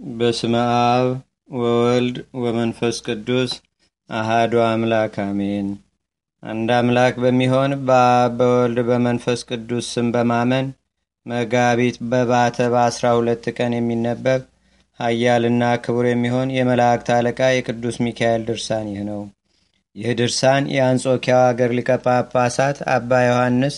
በስመ 0.00 0.54
አብ 0.74 1.06
ወወልድ 1.54 2.16
ወመንፈስ 2.40 2.96
ቅዱስ 3.06 3.50
አሃዱ 4.10 4.52
አምላክ 4.66 5.14
አሜን። 5.24 5.66
አንድ 6.42 6.68
አምላክ 6.76 7.14
በሚሆን 7.22 7.72
በአብ 7.88 8.30
በወልድ 8.38 8.78
በመንፈስ 8.88 9.40
ቅዱስ 9.48 9.88
ስም 9.94 10.06
በማመን 10.14 10.66
መጋቢት 11.26 11.96
በባተ 12.10 12.68
በአስራ 12.72 13.08
ሁለት 13.18 13.44
ቀን 13.56 13.74
የሚነበብ 13.76 14.40
ኃያልና 15.00 15.64
ክቡር 15.84 16.06
የሚሆን 16.10 16.54
የመላእክት 16.56 17.10
አለቃ 17.16 17.50
የቅዱስ 17.52 17.98
ሚካኤል 18.06 18.44
ድርሳን 18.48 18.88
ይህ 18.92 19.04
ነው። 19.10 19.20
ይህ 19.96 20.14
ድርሳን 20.18 20.70
የአንጾኪያው 20.74 21.42
አገር 21.46 21.72
ሊቀ 21.78 21.90
ጳጳሳት 22.04 22.80
አባ 22.94 23.20
ዮሐንስ 23.26 23.76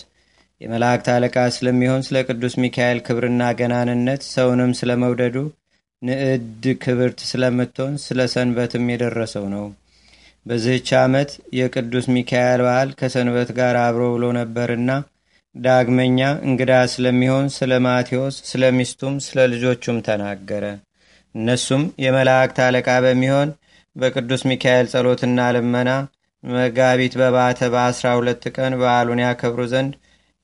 የመላእክት 0.61 1.09
አለቃ 1.12 1.36
ስለሚሆን 1.54 2.07
ስለ 2.07 2.23
ቅዱስ 2.29 2.54
ሚካኤል 2.62 3.00
ክብርና 3.07 3.43
ገናንነት 3.61 4.23
ሰውንም 4.30 4.73
ስለመውደዱ 4.80 5.36
ንዕድ 6.03 6.64
ክብርት 6.82 7.18
ስለምትሆን 7.29 7.95
ስለ 8.04 8.21
ሰንበትም 8.32 8.90
የደረሰው 8.93 9.46
ነው። 9.54 9.67
በዚህች 10.46 10.89
ዓመት 11.00 11.31
የቅዱስ 11.58 12.07
ሚካኤል 12.14 12.61
በዓል 12.67 12.89
ከሰንበት 13.00 13.50
ጋር 13.58 13.75
አብሮ 13.82 14.04
ብሎ 14.14 14.25
ነበርና 14.39 14.91
ዳግመኛ 15.54 16.18
እንግዳ 16.49 16.72
ስለሚሆን 16.93 17.46
ስለ 17.57 17.72
ማቴዎስ፣ 17.86 18.36
ስለ 18.50 18.71
ሚስቱም፣ 18.77 19.17
ስለ 19.27 19.44
ልጆቹም 19.53 19.99
ተናገረ። 20.07 20.64
እነሱም 21.35 21.82
የመላእክት 22.05 22.58
አለቃ 22.66 22.89
በሚሆን 23.05 23.50
በቅዱስ 23.96 24.43
ሚካኤል 24.50 24.86
ጸሎትና 24.93 25.41
ልመና 25.57 25.91
መጋቢት 26.44 27.14
በባተ 27.21 27.61
በአስራ 27.75 28.07
ሁለት 28.19 28.44
ቀን 28.57 28.72
በዓሉን 28.80 29.22
ያከብሩ 29.25 29.63
ዘንድ 29.72 29.93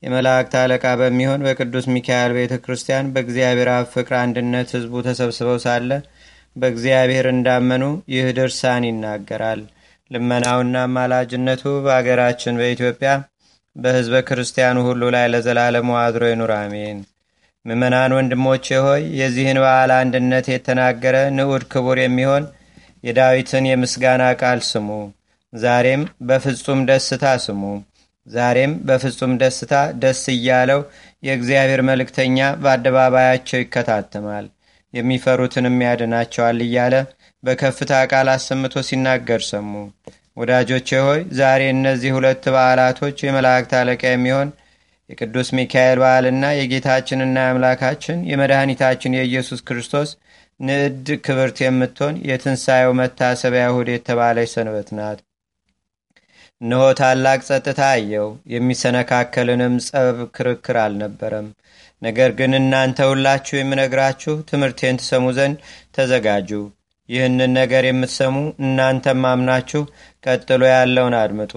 የመላእክት 0.03 0.53
አለቃ 0.59 0.85
በሚሆን 0.99 1.43
በቅዱስ 1.45 1.85
ሚካኤል 1.93 2.31
ቤተ 2.37 2.53
ክርስቲያን 2.63 3.09
በእግዚአብሔር 3.13 3.69
አብ 3.73 3.85
ፍቅር 3.93 4.15
አንድነት 4.19 4.69
ህዝቡ 4.75 5.01
ተሰብስበው 5.07 5.57
ሳለ 5.65 5.89
በእግዚአብሔር 6.55 7.25
እንዳመኑ 7.33 7.83
ይህ 8.13 8.27
ድርሳን 8.37 8.85
ይናገራል። 8.89 9.61
ልመናውና 10.11 10.75
አማላጅነቱ 10.85 11.63
በአገራችን 11.85 12.59
በኢትዮጵያ 12.59 13.11
በህዝበ 13.75 14.15
ክርስቲያኑ 14.27 14.77
ሁሉ 14.87 15.01
ላይ 15.15 15.25
ለዘላለሙ 15.33 15.89
አድሮ 16.03 16.23
ይኑር፣ 16.31 16.53
አሜን። 16.57 16.99
ምመናን 17.65 18.15
ወንድሞቼ 18.17 18.65
ሆይ 18.85 19.03
የዚህን 19.19 19.57
በዓል 19.63 19.91
አንድነት 19.97 20.45
የተናገረ 20.51 21.15
ንዑድ 21.37 21.63
ክቡር 21.71 21.97
የሚሆን 22.03 22.43
የዳዊትን 23.03 23.65
የምስጋና 23.69 24.23
ቃል 24.41 24.59
ስሙ። 24.69 24.89
ዛሬም 25.53 26.01
በፍጹም 26.27 26.81
ደስታ 26.89 27.25
ስሙ። 27.45 27.61
ዛሬም 28.29 28.73
በፍጹም 28.87 29.33
ደስታ 29.41 29.73
ደስ 30.01 30.21
እያለው 30.33 30.81
የእግዚአብሔር 31.23 31.81
መልእክተኛ 31.89 32.37
በአደባባያቸው 32.63 33.61
ይከታተማል፣ 33.61 34.45
የሚፈሩትንም 34.93 35.77
ያድናቸዋል 35.85 36.59
እያለ 36.65 36.95
በከፍታ 37.43 37.91
ቃል 38.11 38.29
አሰምቶ 38.33 38.81
ሲናገር 38.87 39.41
ሰሙ። 39.49 39.71
ወዳጆቼ 40.37 40.89
ሆይ 41.05 41.21
ዛሬ 41.39 41.61
እነዚህ 41.73 42.11
ሁለት 42.17 42.43
በዓላቶች 42.53 43.17
የመላእክት 43.25 43.71
አለቃ 43.79 44.03
የሚሆን 44.09 44.49
የቅዱስ 45.09 45.47
ሚካኤል 45.57 45.97
በዓልና 46.01 46.45
የጌታችንና 46.57 47.37
የአምላካችን 47.43 48.19
የመድኃኒታችን 48.31 49.15
የኢየሱስ 49.17 49.61
ክርስቶስ 49.67 50.09
ንዕድ 50.59 51.07
ክብርት 51.25 51.57
የምትሆን 51.63 52.15
የትንሣኤው 52.29 52.93
መታሰቢያ 52.99 53.65
እሁድ 53.71 53.89
የተባለች 53.93 54.51
ሰንበት 54.55 54.89
ናት። 54.97 55.19
እነሆ 56.61 56.85
ታላቅ 56.99 57.39
ጸጥታ 57.47 57.81
አየው፣ 57.91 58.25
የሚሰነካከልንም 58.53 59.75
ጸብ 59.85 60.17
ክርክር 60.35 60.77
አልነበረም። 60.81 61.47
ነገር 62.01 62.29
ግን 62.39 62.51
እናንተ 62.57 63.07
ሁላችሁ 63.09 63.55
የምነግራችሁ 63.57 64.33
ትምህርቴን 64.49 64.99
ትሰሙ 65.01 65.25
ዘንድ 65.37 65.57
ተዘጋጁ። 65.97 66.49
ይህንን 67.09 67.51
ነገር 67.59 67.83
የምትሰሙ 67.87 68.35
እናንተም 68.63 69.23
አምናችሁ 69.29 69.81
ቀጥሎ 70.23 70.61
ያለውን 70.73 71.15
አድምጡ። 71.21 71.53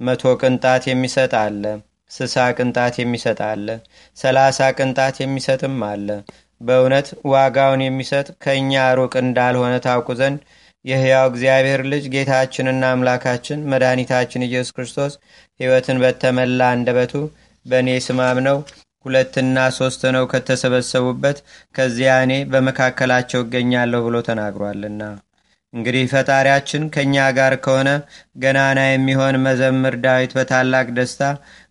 መቶ 0.00 0.34
ቅንጣት 0.40 0.84
የሚሰጥ 0.90 1.32
አለ፣ 1.42 1.64
ስሳ 2.10 2.36
ቅንጣት 2.56 2.94
የሚሰጥ 3.00 3.38
አለ፣ 3.50 3.68
ሰላሳ 4.16 4.68
ቅንጣት 4.78 5.16
የሚሰጥም 5.22 5.78
አለ። 5.88 6.08
በእውነት 6.60 7.08
ዋጋውን 7.32 7.82
የሚሰጥ 7.84 8.28
ከእኛ 8.44 8.72
ሩቅ 8.98 9.14
እንዳልሆነ 9.22 9.74
ታውቁ 9.86 10.08
ዘንድ 10.20 10.40
የሕያው 10.86 11.26
እግዚአብሔር 11.30 11.80
ልጅ 11.92 12.04
ጌታችንና 12.12 12.82
አምላካችን 12.92 13.64
መድኃኒታችን 13.70 14.46
ኢየሱስ 14.46 14.74
ክርስቶስ 14.76 15.14
ሕይወትን 15.60 16.00
በተመላ 16.02 16.60
አንደበቱ 16.74 17.14
በእኔ 17.66 17.90
ስማም 18.04 18.40
ነው 18.46 18.58
ሁለትና 19.04 19.58
ሶስት 19.76 20.02
ነው 20.14 20.24
ከተሰበሰቡበት 20.30 21.38
ከዚያ 21.74 22.12
እኔ 22.24 22.32
በመካከላቸው 22.52 23.40
እገኛለሁ 23.44 24.00
ብሎ 24.06 24.16
ተናግሯልና። 24.28 25.02
እንግዲህ 25.72 26.04
ፈጣሪያችን 26.12 26.82
ከእኛ 26.94 27.24
ጋር 27.36 27.54
ከሆነ 27.64 27.88
ገናና 28.42 28.80
የሚሆን 28.86 29.36
መዘምር 29.44 29.94
ዳዊት 30.04 30.32
በታላቅ 30.36 30.86
ደስታ 30.98 31.22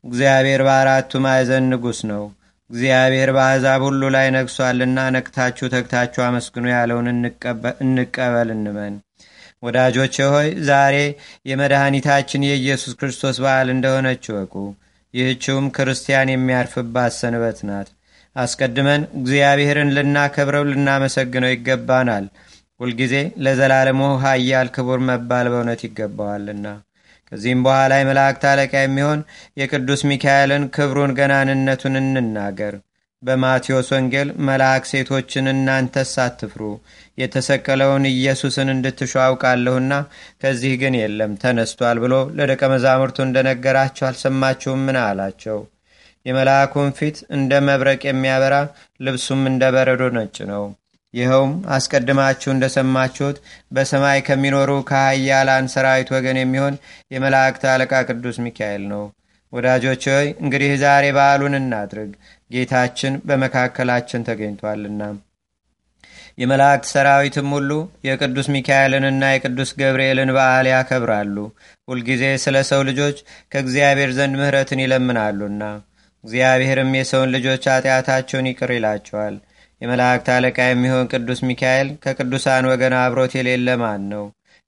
እግዚአብሔር 0.04 0.64
በአራቱ 0.68 1.22
ማዕዘን 1.26 1.70
ንጉሥ 1.72 2.00
ነው፣ 2.12 2.24
እግዚአብሔር 2.70 3.30
በአሕዛብ 3.36 3.82
ሁሉ 3.88 4.04
ላይ 4.16 4.28
ነግሷልና 4.36 5.00
ነቅታችሁ 5.16 5.68
ተግታችሁ 5.74 6.22
አመስግኑ 6.26 6.66
ያለውን 6.74 7.10
እንቀበል 7.86 8.50
እንመን። 8.56 8.96
ወዳጆቼ 9.64 10.16
ሆይ 10.32 10.48
ዛሬ 10.68 10.96
የመድኃኒታችን 11.50 12.48
የኢየሱስ 12.48 12.94
ክርስቶስ 13.00 13.38
በዓል 13.44 13.68
እንደሆነች 13.74 14.26
ወቁ። 14.36 14.54
ይህችውም 15.14 15.68
ክርስቲያን 15.76 16.32
የሚያርፍባት 16.32 17.14
ሰንበት 17.20 17.60
ናት። 17.70 17.90
አስቀድመን 18.36 19.02
እግዚአብሔርን 19.20 19.94
ልናከብረው 19.98 20.64
ልናመሰግነው 20.72 21.54
ይገባናል። 21.54 22.26
ሁልጊዜ 22.80 23.14
ለዘላለሙ 23.44 24.02
ኃያል 24.24 24.70
ክቡር 24.76 25.00
መባል 25.10 25.48
በእውነት 25.52 25.82
ይገባዋልና። 25.86 26.66
ከዚህም 27.32 27.62
በኋላ 27.66 27.94
የመላእክት 28.00 28.44
አለቃ 28.50 28.74
የሚሆን 28.82 29.20
የቅዱስ 29.60 30.02
ሚካኤልን 30.10 30.66
ክብሩን 30.76 31.16
ገናንነቱን 31.20 31.96
እንናገር። 32.02 32.76
በማቴዎስ 33.26 33.88
ወንጌል 33.94 34.30
መልአክ 34.48 34.84
ሴቶችን 34.90 35.46
እናንተስ 35.52 36.12
አትፍሩ፣ 36.24 36.62
የተሰቀለውን 37.18 38.04
ኢየሱስን 38.12 38.70
እንድትሹ 38.74 39.14
አውቃለሁና 39.24 39.94
ከዚህ 40.42 40.74
ግን 40.82 40.96
የለም 41.00 41.34
ተነስቷል 41.44 42.00
ብሎ 42.04 42.16
ለደቀ 42.38 42.62
መዛሙርቱ 42.74 43.18
እንደነገራቸው 43.26 44.08
አልሰማችሁም? 44.10 44.84
ምን 44.88 45.00
አላቸው? 45.06 45.60
የመልአኩን 46.26 46.90
ፊት 46.98 47.18
እንደ 47.36 47.52
መብረቅ 47.68 48.02
የሚያበራ 48.06 48.56
ልብሱም 49.00 49.44
እንደ 49.52 49.64
በረዶ 49.76 50.04
ነጭ 50.18 50.38
ነው። 50.52 50.64
ይኸውም 51.14 51.52
አስቀድማችሁ 51.76 52.50
እንደሰማችሁት 52.54 53.38
በሰማይ 53.72 54.20
ከሚኖሩ 54.28 54.72
ከኃያላን 54.90 55.70
ሰራዊት 55.74 56.10
ወገን 56.16 56.40
የሚሆን 56.42 56.80
የመላእክት 57.14 57.64
አለቃ 57.74 57.94
ቅዱስ 58.10 58.38
ሚካኤል 58.46 58.84
ነው። 58.94 59.04
ወዳጆች 59.54 60.04
ሆይ 60.12 60.28
እንግዲህ 60.44 60.72
ዛሬ 60.82 61.06
በዓሉን 61.18 61.54
እናድርግ፣ 61.60 62.12
ጌታችን 62.52 63.14
በመካከላችን 63.28 64.26
ተገኝቷልና። 64.28 65.02
የመላእክት 66.38 66.86
ሰራዊትም 66.92 67.50
ሁሉ 67.56 67.72
የቅዱስ 68.08 68.48
ሚካኤልንና 68.56 69.24
የቅዱስ 69.32 69.70
ገብርኤልን 69.80 70.32
በዓል 70.36 70.68
ያከብራሉ። 70.72 71.36
ሁልጊዜ 71.88 72.24
ስለ 72.44 72.64
ሰው 72.70 72.82
ልጆች 72.90 73.18
ከእግዚአብሔር 73.52 74.12
ዘንድ 74.18 74.36
ምሕረትን 74.40 74.84
ይለምናሉና 74.84 75.64
እግዚአብሔርም 76.24 76.92
የሰውን 76.98 77.34
ልጆች 77.36 77.64
ኃጢአታቸውን 77.72 78.50
ይቅር 78.52 78.72
ይላቸዋል። 78.76 79.36
የመላእክት 79.82 80.28
አለቃ 80.36 80.58
የሚሆን 80.68 81.10
ቅዱስ 81.14 81.40
ሚካኤል 81.48 81.90
ከቅዱሳን 82.04 82.70
ወገን 82.70 82.94
አብሮት 83.00 83.34
የሌለ 83.38 83.70
ማን 83.82 84.04
ነው? 84.12 84.24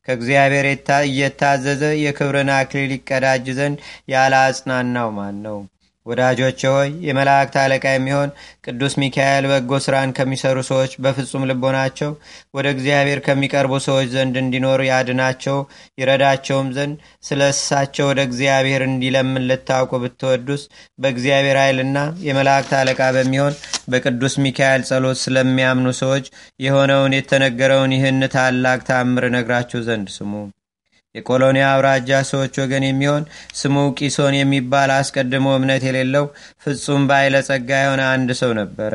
ከእግዚአብሔር 0.08 0.66
እየታዘዘ 1.06 1.84
የክብርን 2.02 2.52
አክሊል 2.58 2.92
ይቀዳጅ 2.96 3.48
ዘንድ 3.58 3.80
ያለ 4.14 4.34
አጽናናው 4.44 5.10
ማን 5.18 5.38
ነው? 5.46 5.58
ወዳጆች 6.07 6.62
ሆይ 6.69 6.90
የመላእክት 7.07 7.56
አለቃ 7.62 7.85
የሚሆን 7.94 8.29
ቅዱስ 8.66 8.94
ሚካኤል 9.01 9.45
በጎ 9.51 9.79
ስራን 9.85 10.13
ከሚሰሩ 10.18 10.57
ሰዎች 10.69 10.91
በፍጹም 11.03 11.47
ልቦናቸው 11.50 12.12
ወደ 12.57 12.68
እግዚአብሔር 12.75 13.19
ከሚቀርቡ 13.27 13.74
ሰዎች 13.88 14.07
ዘንድ 14.15 14.36
እንዲኖር 14.42 14.81
ያድናቸው 14.89 15.57
ይረዳቸውም 16.01 16.69
ዘንድ 16.77 16.95
ስለ 17.27 17.42
እሳቸው 17.54 18.07
ወደ 18.12 18.21
እግዚአብሔር 18.27 18.83
እንዲለምን 18.88 19.48
ልታውቁ 19.50 20.01
ብትወዱስ 20.04 20.63
በእግዚአብሔር 21.00 21.59
ኃይልና 21.63 21.98
የመላእክት 22.27 22.74
አለቃ 22.80 23.01
በሚሆን 23.18 23.56
በቅዱስ 23.89 24.36
ሚካኤል 24.45 24.83
ጸሎት 24.89 25.19
ስለሚያምኑ 25.24 25.89
ሰዎች 26.01 26.27
የሆነውን 26.60 27.18
የተነገረውን 27.18 27.95
ይህን 27.98 28.21
ታላቅ 28.36 28.80
ታምር 28.89 29.25
ነግራችሁ 29.36 29.81
ዘንድ 29.88 30.07
ስሙ። 30.15 30.33
የቆሎኒያ 31.18 31.68
አውራጃ 31.74 32.19
ሰዎች 32.30 32.56
ወገን 32.62 32.86
የሚሆን 32.88 33.24
ስሙ 33.60 33.86
ቂሶን 34.00 34.36
የሚባል 34.40 34.92
አስቀድሞ 34.98 35.48
እምነት 35.58 35.86
የሌለው 35.88 36.25
ፍጹም 36.66 37.06
ባለጸጋ 37.12 37.69
የሆነ 37.84 38.04
አንድ 38.14 38.31
ሰው 38.42 38.54
ነበረ። 38.60 38.94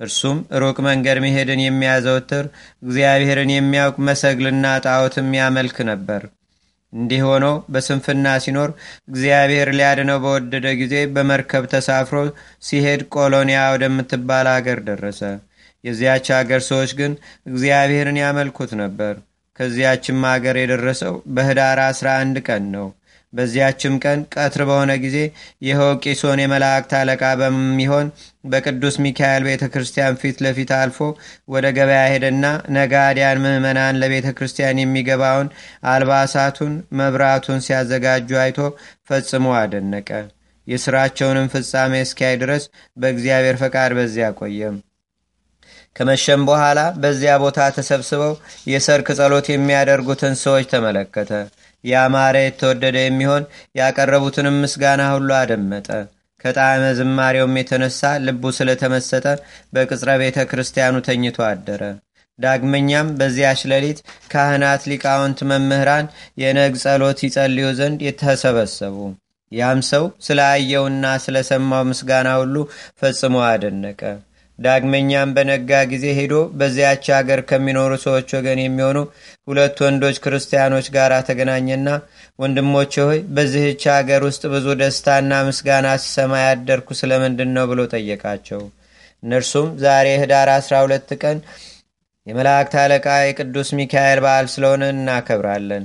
እርሱም 0.00 0.38
ሩቅ 0.62 0.76
መንገድ 0.86 1.18
መሄድን 1.24 1.60
የሚያዘወትር 1.64 2.46
እግዚአብሔርን 2.84 3.50
የሚያውቅ 3.54 3.96
መሰግልና 4.08 4.72
ጣዖትም 4.86 5.28
ያመልክ 5.38 5.76
ነበር። 5.90 6.22
እንዲህ 6.92 7.20
ሆኖ 7.26 7.44
በስንፍና 7.72 8.26
ሲኖር 8.42 8.70
እግዚአብሔር 9.10 9.68
ሊያድነው 9.78 10.18
በወደደ 10.24 10.66
ጊዜ 10.80 10.94
በመርከብ 11.14 11.64
ተሳፍሮ 11.72 12.18
ሲሄድ 12.66 13.02
ቆሎኒያ 13.14 13.60
ወደምትባል 13.72 14.48
አገር 14.52 14.80
ደረሰ። 14.88 15.20
የዚያች 15.84 16.26
አገር 16.36 16.62
ሰዎች 16.68 16.92
ግን 17.00 17.12
እግዚአብሔርን 17.48 18.20
ያመልኩት 18.22 18.72
ነበር። 18.82 19.14
ከዚያችም 19.58 20.20
አገር 20.30 20.56
የደረሰው 20.60 21.16
በህዳር 21.34 21.80
11 21.84 22.44
ቀን 22.48 22.64
ነው። 22.74 22.86
በዚያችም 23.32 23.94
ቀን 24.02 24.20
ቀትር 24.34 24.62
በሆነ 24.68 24.92
ጊዜ 25.04 25.16
ይኸው 25.66 25.90
ቂሶን 26.04 26.42
የመላእክት 26.42 26.92
አለቃ 26.98 27.22
በሚሆን 27.40 28.06
በቅዱስ 28.50 28.96
ሚካኤል 29.04 29.42
ቤተ 29.48 29.64
ክርስቲያን 29.72 30.18
ፊት 30.20 30.36
ለፊት 30.44 30.70
አልፎ 30.76 30.98
ወደ 31.48 31.66
ገበያ 31.78 32.02
ሄደና 32.12 32.44
ነጋዲያን 32.76 33.42
ምዕመናን 33.44 33.98
ለቤተ 34.02 34.30
ክርስቲያን 34.38 34.82
የሚገባውን 34.82 35.50
አልባሳቱን፣ 35.94 36.72
መብራቱን 37.00 37.64
ሲያዘጋጁ 37.66 38.30
አይቶ 38.44 38.60
ፈጽሞ 39.10 39.46
አደነቀ። 39.60 40.10
የሥራቸውንም 40.66 41.50
ፍጻሜ 41.54 41.94
እስኪያይ 42.04 42.36
ድረስ 42.42 42.64
በእግዚአብሔር 42.96 43.56
ፈቃድ 43.62 43.92
በዚያ 43.98 44.28
ቆየም። 44.38 44.76
ከመሸም 45.96 46.42
በኋላ 46.48 46.80
በዚያ 47.02 47.34
ቦታ 47.42 47.68
ተሰብስበው 47.76 48.32
የሰርክ 48.72 49.08
ጸሎት 49.18 49.46
የሚያደርጉትን 49.50 50.34
ሰዎች 50.42 50.66
ተመለከተ። 50.72 51.30
ያማረ 51.84 52.36
የተወደደ 52.42 52.96
የሚሆን 53.02 53.42
ያቀረቡትንም 53.78 54.60
ምስጋና 54.62 55.02
ሁሉ 55.14 55.30
አደመጠ። 55.40 55.88
ከጣዕመ 56.44 56.84
ዝማሬውም 56.98 57.58
የተነሳ 57.58 58.00
ልቡ 58.24 58.50
ስለተመሰጠ 58.56 59.26
በቅጽረ 59.74 60.10
ቤተ 60.22 60.38
ክርስቲያኑ 60.50 60.96
ተኝቶ 61.06 61.38
አደረ። 61.48 61.82
ዳግመኛም 62.38 63.08
በዚያች 63.18 63.60
ሌሊት 63.72 63.98
ካህናት፣ 64.32 64.82
ሊቃውንት፣ 64.90 65.40
መምህራን 65.50 66.06
የነግ 66.42 66.74
ጸሎት 66.82 67.18
ይጸልዩ 67.26 67.66
ዘንድ 67.78 68.00
የተሰበሰቡ። 68.06 68.96
ያም 69.52 69.80
ሰው 69.90 70.04
ስላየውና 70.26 71.06
ስለሰማው 71.24 71.82
ምስጋና 71.90 72.28
ሁሉ 72.40 72.56
ፈጽሞ 73.00 73.36
አደነቀ። 73.50 74.00
ዳግመኛም 74.58 75.32
በነጋ 75.36 75.80
ጊዜ 75.92 76.04
ሄዶ 76.18 76.34
በዚያች 76.58 77.06
አገር 77.16 77.40
ከሚኖሩ 77.48 77.92
ሰዎች 78.04 78.28
ወገን 78.36 78.60
የሚሆኑ 78.62 78.98
ሁለት 79.48 79.78
ወንዶች 79.84 80.16
ክርስቲያኖች 80.24 80.86
ጋር 80.96 81.12
ተገናኘና 81.28 81.88
ወንድሞች 82.42 82.94
ሆይ 83.04 83.18
በዚህች 83.36 83.82
አገር 83.96 84.22
ውስጥ 84.28 84.42
ብዙ 84.54 84.66
ደስታና 84.82 85.42
ምስጋና 85.48 85.88
ስሰማ 86.04 86.32
ያደርኩ 86.44 86.88
ስለምንድን 87.00 87.52
ነው 87.56 87.66
ብሎ 87.72 87.82
ጠየቃቸው። 87.94 88.62
እነርሱም 89.22 89.68
ዛሬ 89.82 90.08
ህዳር 90.22 90.48
12 90.56 91.12
ቀን 91.22 91.38
የመላእክት 92.26 92.74
አለቃ 92.82 93.06
የቅዱስ 93.22 93.68
ሚካኤል 93.78 94.20
በዓል 94.24 94.46
ስለሆነ 94.52 94.84
እናከብራለን። 94.94 95.84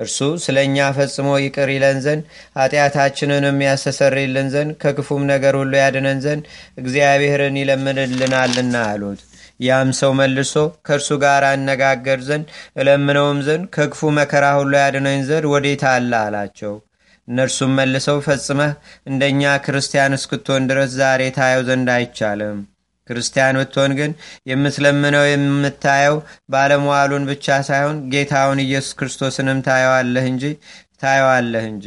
እርሱ 0.00 0.18
ስለ 0.44 0.56
እኛ 0.66 0.86
ፈጽሞ 0.96 1.28
ይቅር 1.42 1.70
ይለን 1.74 1.98
ዘንድ 2.04 2.22
ኃጢአታችንንም 2.60 3.58
ያስተሰርይልን 3.66 4.48
ዘንድ 4.54 4.72
ከክፉም 4.82 5.24
ነገር 5.32 5.56
ሁሉ 5.60 5.72
ያድነን 5.80 6.20
ዘንድ 6.24 6.44
እግዚአብሔርን 6.82 7.58
ይለምንልናልና 7.60 8.76
አሉት። 8.90 9.20
ያም 9.60 9.88
ሰው 9.98 10.12
መልሶ 10.18 10.54
ከእርሱ 10.86 11.08
ጋር 11.24 11.44
አነጋገር 11.48 12.20
ዘንድ 12.28 12.46
እለምነውም 12.80 13.40
ዘንድ 13.48 13.66
ከክፉ 13.76 14.10
መከራ 14.18 14.46
ሁሉ 14.60 14.72
ያድነኝ 14.82 15.20
ዘንድ 15.28 15.46
ወዴት 15.52 15.84
አለ 15.90 16.12
አላቸው። 16.22 16.74
እነርሱም 17.28 17.72
መልሰው 17.78 18.18
ፈጽመህ 18.26 18.72
እንደኛ 19.06 19.52
ክርስቲያን 19.66 20.16
እስክትሆን 20.16 20.68
ድረስ 20.70 20.90
ዛሬ 21.00 21.22
ታየው 21.36 21.62
ዘንድ 21.68 21.88
አይቻልም 21.96 22.58
ክርስቲያን 23.10 23.58
ብትሆን 23.60 23.92
ግን 23.98 24.12
የምትለምነው 24.50 25.24
የምታየው 25.28 26.16
ባለመዋሉን 26.54 27.28
ብቻ 27.30 27.58
ሳይሆን 27.68 27.98
ጌታውን 28.14 28.64
ኢየሱስ 28.66 28.96
ክርስቶስንም 29.00 29.60
ታየዋለህ 29.68 30.26
እንጂ 30.32 30.44
ታየዋለህ 31.02 31.66
እንጂ 31.72 31.86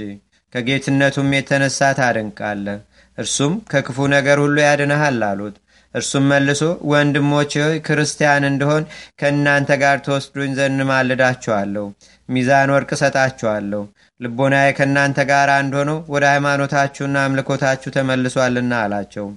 ከጌትነቱም 0.54 1.30
የተነሳ 1.36 1.80
ታደንቃለህ። 2.00 2.80
እርሱም 3.18 3.54
ከክፉ 3.72 4.08
ነገር 4.14 4.38
ሁሉ 4.44 4.58
ያድንሃል 4.66 5.20
አሉት። 5.28 5.56
እርሱም 5.94 6.24
መልሶ 6.32 6.62
ወንድሞች 6.92 7.54
ክርስቲያን 7.88 8.48
እንደሆን 8.50 8.84
ከእናንተ 9.20 9.72
ጋር 9.82 9.98
ተወስዱኝ 10.06 10.52
ዘንድ 10.60 10.82
ማልዳችኋለሁ፣ 10.90 11.86
ሚዛን 12.30 12.74
ወርቅ 12.76 12.90
እሰጣችኋለሁ። 12.98 13.82
ልቦናዬ 14.20 14.68
ከእናንተ 14.78 15.20
ጋር 15.32 15.50
አንድ 15.58 15.74
ሆኖ 15.80 15.92
ወደ 16.14 16.26
ሃይማኖታችሁና 16.32 17.18
አምልኮታችሁ 17.26 17.92
ተመልሷልና 17.96 18.74
አላቸው። 18.84 19.28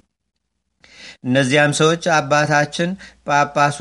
እነዚያም 1.24 1.72
ሰዎች 1.78 2.04
አባታችን 2.16 2.90
ጳጳሱ 3.28 3.76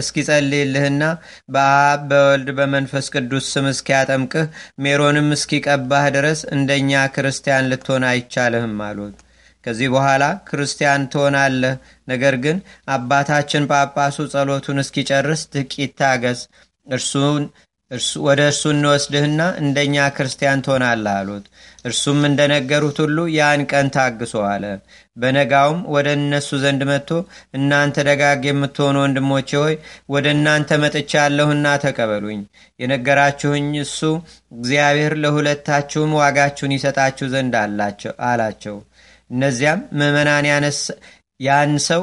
እስኪጸልይልህና 0.00 1.02
በአብ 1.48 2.02
በወልድ 2.10 2.48
በመንፈስ 2.58 3.06
ቅዱስ 3.14 3.46
ስም 3.52 3.68
እስኪያጠምቅህ 3.72 4.46
ሜሮንም 4.84 5.28
እስኪቀባህ 5.36 6.06
ድረስ 6.16 6.42
እንደኛ 6.56 7.04
ክርስቲያን 7.14 7.70
ልትሆን 7.72 8.06
አይቻልህም 8.10 8.76
አሉት። 8.86 9.16
ከዚህ 9.64 9.88
በኋላ 9.92 10.24
ክርስቲያን 10.48 11.08
ትሆናለህ፣ 11.12 11.74
ነገር 12.08 12.34
ግን 12.44 12.58
አባታችን 12.94 13.64
ጳጳሱ 13.72 14.26
ጸሎቱን 14.32 14.82
እስኪጨርስ 14.82 15.42
ጥቂት 15.54 15.94
ታገስ፣ 16.00 16.40
ወደ 18.26 18.40
እርሱ 18.46 18.62
እንወስድህና 18.72 19.42
እንደኛ 19.60 19.96
ክርስቲያን 20.14 20.62
ትሆናለህ 20.64 21.12
አሉት። 21.18 21.44
እርሱም 21.86 22.20
እንደነገሩት 22.28 22.98
ሁሉ 23.02 23.18
ያን 23.34 23.60
ቀን 23.70 23.86
ታግሶ 23.94 24.34
አለ። 24.48 24.64
በነጋውም 25.16 25.80
ወደ 25.94 26.08
እነሱ 26.18 26.58
ዘንድ 26.62 26.82
መጥቶ 26.90 27.10
እናንተ 27.58 28.04
ደጋግ 28.08 28.42
የምትሆኑ 28.48 28.96
ወንድሞቼ 29.04 29.50
ሆይ 29.60 29.74
ወደ 30.10 30.26
እናንተ 30.36 30.78
መጥቻለሁና 30.82 31.76
ተቀበሉኝ። 31.84 32.40
የነገራችሁኝ 32.80 33.70
እሱ 33.84 34.00
እግዚአብሔር 34.56 35.14
ለሁለታችሁም 35.22 36.18
ዋጋችሁን 36.20 36.76
ይሰጣችሁ 36.76 37.28
ዘንድ 37.34 37.56
አላቸው። 38.26 38.76
እነዚያም 39.30 39.80
ምዕመናን 39.98 40.46
ያን 41.40 41.72
ሰው 41.86 42.02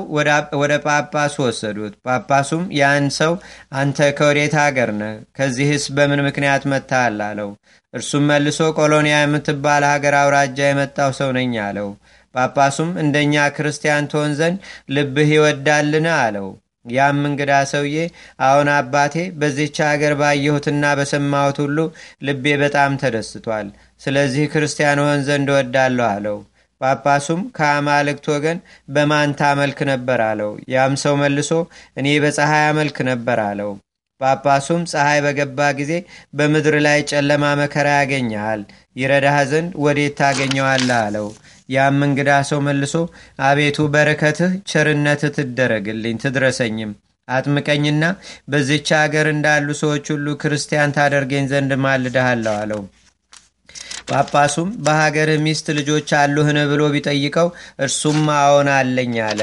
ወደ 0.57 0.73
ጳጳሱ 0.85 1.35
ወሰዱት። 1.45 1.93
ጳጳሱም 2.07 2.63
ያን 2.79 3.05
ሰው 3.17 3.33
አንተ 3.73 4.09
ከወዴት 4.17 4.55
አገር 4.63 4.89
ነህ? 4.99 5.13
ከዚህስ 5.37 5.85
በምን 5.95 6.21
ምክንያት 6.27 6.63
መጥተሃል? 6.71 7.17
አለው። 7.27 7.49
እርሱም 7.93 8.25
መልሶ 8.31 8.59
ቆሎኒያ 8.77 9.15
የምትባል 9.21 9.83
ሀገር 9.91 10.15
አውራጃ 10.19 10.59
የመጣው 10.67 11.11
ሰው 11.19 11.31
ነኝ 11.37 11.53
አለው። 11.65 11.89
ጳጳሱም 12.35 12.91
እንደኛ 13.03 13.35
ክርስቲያን 13.57 14.09
ትሆን 14.11 14.31
ዘንድ 14.39 14.59
ልብህ 14.95 15.31
ይወዳልን? 15.35 16.07
አለው። 16.19 16.47
ያም 16.91 17.19
እንግዳ 17.27 17.51
ሰውዬ 17.71 17.97
አሁን 18.45 18.67
አባቴ 18.75 19.15
በዚች 19.39 19.77
አገር 19.89 20.13
ባየሁትና 20.21 20.85
በሰማሁት 20.99 21.57
ሁሉ 21.63 21.77
ልቤ 22.27 22.55
በጣም 22.63 22.97
ተደስቷል። 23.01 23.67
ስለዚህ 24.01 24.45
ክርስቲያን 24.53 25.01
ሆን 25.03 25.21
ዘንድ 25.27 25.49
እወዳለሁ 25.53 26.05
አለው። 26.09 26.39
ጳጳሱም 26.83 27.41
ከአማልክት 27.57 28.25
ወገን 28.33 28.57
በማን 28.89 29.31
ታመልክ 29.39 29.79
ነበር 29.91 30.21
አለው። 30.29 30.51
ያም 30.73 30.93
ሰው 31.03 31.15
መልሶ 31.21 31.51
እኔ 31.97 32.07
በፀሐይ 32.23 32.63
አመልክ 32.69 32.97
ነበር 33.09 33.39
አለው። 33.45 33.71
ጳጳሱም 34.21 34.81
ፀሐይ 34.91 35.19
በገባ 35.25 35.59
ጊዜ 35.79 35.93
በምድር 36.33 36.75
ላይ 36.85 36.99
ጨለማ 37.11 37.45
መከራ 37.61 37.87
ያገኘሃል፣ 37.97 38.61
ይረዳህ 38.95 39.37
ዘንድ 39.51 39.71
ወዴት 39.85 40.15
ታገኘዋለህ 40.19 40.99
አለው። 40.99 41.27
ያም 41.69 41.99
እንግዳ 42.07 42.31
ሰው 42.49 42.59
መልሶ 42.67 42.95
አቤቱ 43.43 43.77
በረከትህ 43.93 44.53
ቸርነትህ 44.71 45.33
ትደረግልኝ 45.37 46.17
ትድረሰኝም 46.23 46.91
አጥምቀኝና 47.27 48.03
በዚች 48.51 48.89
አገር 48.99 49.27
እንዳሉ 49.33 49.67
ሰዎች 49.81 50.05
ሁሉ 50.13 50.27
ክርስቲያን 50.41 50.95
ታደርገኝ 50.97 51.45
ዘንድ 51.51 51.71
ማልድሃለሁ 51.83 52.53
አለው። 52.61 52.81
ጳጳሱም 54.07 54.69
በሀገርህ 54.85 55.39
ሚስት 55.45 55.67
ልጆች 55.77 56.09
አሉህን 56.19 56.59
ብሎ 56.71 56.81
ቢጠይቀው 56.93 57.47
እርሱም 57.85 58.19
አዎን 58.37 58.69
አለኝ 58.75 59.15
አለ። 59.27 59.41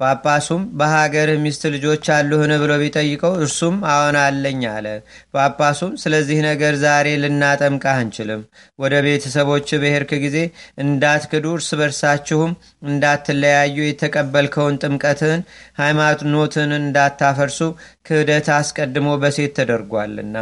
ጳጳሱም 0.00 0.60
በሀገርህ 0.78 1.38
ሚስት 1.44 1.62
ልጆች 1.74 2.04
አሉህን 2.16 2.52
ብሎ 2.60 2.72
ቢጠይቀው 2.82 3.32
እርሱም 3.40 3.76
አዎን 3.92 4.16
አለኝ 4.20 4.60
አለ። 4.72 4.86
ጳጳሱም 5.34 5.92
ስለዚህ 6.02 6.38
ነገር 6.46 6.74
ዛሬ 6.84 7.16
ልናጠምቃህ 7.22 7.96
አንችልም። 7.96 8.42
ወደ 8.78 8.94
ቤተሰቦች 9.06 9.68
በሄድክ 9.82 10.12
ጊዜ 10.24 10.36
እንዳትክዱ፣ 10.84 11.46
እርስ 11.56 11.70
በርሳችሁም 11.80 12.52
እንዳትለያዩ፣ 12.88 13.76
የተቀበልከውን 13.86 14.80
ጥምቀትህን 14.84 15.42
ሃይማኖትን 15.82 16.72
እንዳታፈርሱ 16.80 17.60
ክህደት 18.06 18.48
አስቀድሞ 18.56 19.18
በሴት 19.24 19.54
ተደርጓልና 19.58 20.36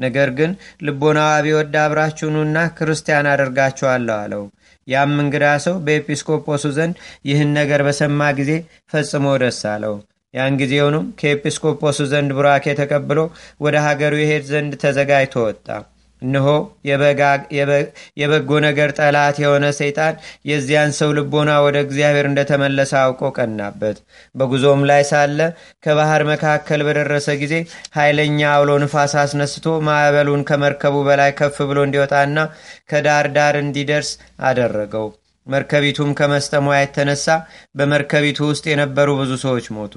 ነገር 0.00 0.28
ግን 0.38 0.52
ልቦናዋ 0.86 1.32
ቢወድ 1.46 1.74
አብራችሁኑና 1.82 2.58
ክርስቲያን 2.76 3.30
አደርጋችኋለሁ 3.32 4.16
አለው። 4.18 4.44
ያም 4.86 5.14
እንግዳ 5.22 5.46
ሰው 5.64 5.74
በኤጲስቆጶሱ 5.86 6.64
ዘንድ 6.76 6.94
ይህን 7.28 7.50
ነገር 7.58 7.82
በሰማ 7.86 8.30
ጊዜ 8.38 8.52
ፈጽሞ 8.92 9.26
ደስ 9.42 9.60
አለው። 9.72 9.96
ያን 10.34 10.56
ጊዜውንም 10.60 11.06
ከኤጲስቆጶሱ 11.20 12.00
ዘንድ 12.10 12.30
ቡራኬ 12.36 12.74
ተቀብሎ 12.80 13.20
ወደ 13.64 13.76
ሀገሩ 13.86 14.14
የሄድ 14.20 14.44
ዘንድ 14.50 14.74
ተዘጋጅቶ 14.82 15.34
ወጣ። 15.46 15.66
እነሆ 16.22 16.48
የበጎ 18.18 18.50
ነገር 18.66 18.90
ጠላት 18.98 19.36
የሆነ 19.42 19.66
ሰይጣን 19.78 20.14
የዚያን 20.50 20.92
ሰው 20.98 21.10
ልቦና 21.18 21.50
ወደ 21.66 21.76
እግዚአብሔር 21.86 22.28
እንደተመለሰ 22.30 22.92
አውቆ 23.02 23.30
ቀናበት። 23.36 23.98
በጉዞም 24.34 24.82
ላይ 24.90 25.04
ሳለ 25.10 25.38
ከባህር 25.86 26.24
መካከል 26.30 26.82
በደረሰ 26.88 27.28
ጊዜ 27.42 27.54
ኃይለኛ 27.96 28.40
አውሎ 28.54 28.70
ንፋስ 28.84 29.14
አስነስቶ 29.22 29.76
ማዕበሉን 29.88 30.46
ከመርከቡ 30.50 30.96
በላይ 31.08 31.32
ከፍ 31.40 31.58
ብሎ 31.70 31.80
እንዲወጣና 31.86 32.36
ከዳር 32.90 33.28
ዳር 33.36 33.56
እንዲደርስ 33.62 34.12
አደረገው። 34.44 35.08
መርከቢቱም 35.46 36.10
ከመስጠሟ 36.18 36.66
የተነሳ 36.76 37.26
በመርከቢቱ 37.78 38.38
ውስጥ 38.50 38.64
የነበሩ 38.70 39.08
ብዙ 39.20 39.32
ሰዎች 39.44 39.66
ሞቱ። 39.76 39.94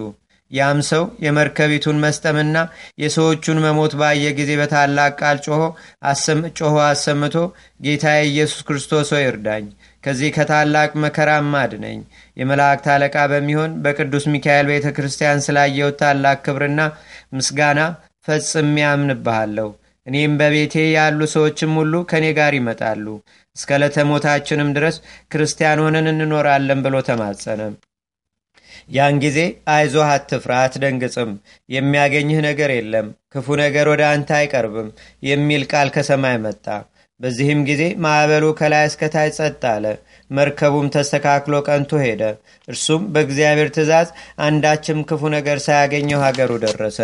ያም 0.53 0.79
ሰው 0.89 1.03
የመርከቢቱን 1.25 2.01
መስጠምና 2.03 2.57
የሰዎቹን 3.03 3.62
መሞት 3.63 3.93
ባየ 4.00 4.33
ጊዜ 4.39 4.51
በታላቅ 4.60 5.12
ቃል 5.22 5.38
ጮሆ 5.45 5.62
አሰምቶ 6.86 7.38
ጌታ 7.86 8.05
ኢየሱስ 8.27 8.62
ክርስቶስ 8.67 9.10
ሆይ 9.15 9.25
እርዳኝ፣ 9.29 9.65
ከዚህ 10.03 10.29
ከታላቅ 10.36 10.89
መከራም 11.03 11.51
አድነኝ። 11.60 12.00
የመላእክት 12.38 12.88
አለቃ 12.93 13.15
በሚሆን 13.31 13.77
በቅዱስ 13.83 14.25
ሚካኤል 14.33 14.67
ቤተ 14.72 14.88
ክርስቲያን 14.98 15.43
ስላየው 15.45 15.91
ታላቅ 16.01 16.38
ክብርና 16.48 16.81
ምስጋና 17.38 17.79
ፈጽሜ 18.27 18.75
አምንብሃለሁ። 18.89 19.69
እኔም 20.07 20.33
በቤቴ 20.39 20.75
ያሉ 20.91 21.22
ሰዎችም 21.33 21.74
ሁሉ 21.79 21.93
ከእኔ 22.10 22.27
ጋር 22.39 22.53
ይመጣሉ፣ 22.57 23.05
እስከ 23.55 23.79
ለተሞታችንም 23.81 24.69
ድረስ 24.77 24.95
ክርስቲያን 25.33 25.81
ሆነን 25.83 26.12
እንኖራለን 26.13 26.79
ብሎ 26.86 26.95
ተማጸነ። 27.10 27.62
ያን 28.89 29.15
ጊዜ 29.23 29.39
አይዞህ፣ 29.73 30.07
አትፍራ፣ 30.11 30.53
አትደንግጽም፣ 30.63 31.31
የሚያገኝህ 31.69 32.39
ነገር 32.47 32.71
የለም፣ 32.75 33.09
ክፉ 33.33 33.55
ነገር 33.61 33.85
ወደ 33.91 34.03
አንተ 34.11 34.31
አይቀርብም 34.39 34.89
የሚል 35.23 35.63
ቃል 35.71 35.89
ከሰማይ 35.95 36.37
መጣ። 36.43 36.65
በዚህም 37.19 37.59
ጊዜ 37.67 37.83
ማዕበሉ 38.03 38.45
ከላይ 38.59 38.85
እስከታይ 38.87 39.29
ጸጥ 39.35 39.61
አለ። 39.71 39.85
መርከቡም 40.31 40.87
ተስተካክሎ 40.95 41.55
ቀንቶ 41.67 41.91
ሄደ። 42.03 42.21
እርሱም 42.67 43.03
በእግዚአብሔር 43.13 43.69
ትእዛዝ 43.75 44.09
አንዳችም 44.47 44.99
ክፉ 45.09 45.31
ነገር 45.35 45.59
ሳያገኘው 45.65 46.23
ሀገሩ 46.25 46.51
ደረሰ። 46.65 46.99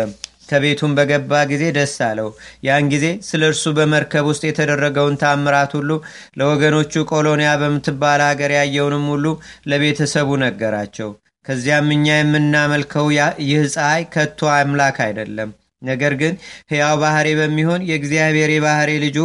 ከቤቱም 0.50 0.92
በገባ 0.96 1.32
ጊዜ 1.50 1.64
ደስ 1.76 1.94
አለው። 2.06 2.28
ያን 2.66 2.86
ጊዜ 2.92 3.06
ስለ 3.28 3.42
እርሱ 3.50 3.64
በመርከብ 3.76 4.24
ውስጥ 4.30 4.42
የተደረገውን 4.46 5.18
ታምራት 5.22 5.72
ሁሉ 5.78 5.90
ለወገኖቹ 6.38 7.02
ቆሎንያ 7.10 7.50
በምትባል 7.60 8.22
ሀገር 8.28 8.52
ያየውንም 8.56 9.06
ሁሉ 9.12 9.26
ለቤተሰቡ 9.70 10.38
ነገራቸው። 10.44 11.10
ከዚያም 11.46 11.88
እኛ 11.94 12.06
የምናመልከው 12.16 13.06
ይህ 13.44 13.60
ፀሐይ 13.74 14.02
ከቶ 14.14 14.40
አምላክ 14.54 14.96
አይደለም፣ 15.04 15.50
ነገር 15.82 16.12
ግን 16.20 16.34
ሕያው 16.70 16.96
ባህሬ 17.02 17.28
በሚሆን 17.38 17.84
የእግዚአብሔር 17.90 18.50
የባህሬ 18.54 18.90
ልጁ 19.04 19.18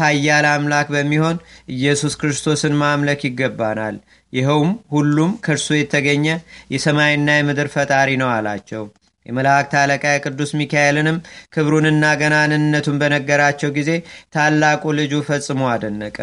ኃያል 0.00 0.46
አምላክ 0.50 0.88
በሚሆን 0.94 1.36
ኢየሱስ 1.74 2.14
ክርስቶስን 2.20 2.74
ማምለክ 2.82 3.20
ይገባናል። 3.28 3.96
ይኸውም 4.32 4.72
ሁሉም 4.94 5.30
ከእርሱ 5.44 5.68
የተገኘ 5.76 6.26
የሰማይና 6.74 7.30
የምድር 7.36 7.70
ፈጣሪ 7.74 8.10
ነው 8.22 8.30
አላቸው። 8.34 8.84
የመላእክት 9.26 9.74
አለቃ 9.80 10.04
የቅዱስ 10.12 10.50
ሚካኤልንም 10.58 11.18
ክብሩንና 11.54 12.04
ገናንነቱን 12.20 12.96
በነገራቸው 13.02 13.70
ጊዜ 13.76 13.90
ታላቁ 14.34 14.92
ልጁ 14.98 15.22
ፈጽሞ 15.28 15.60
አደነቀ። 15.72 16.18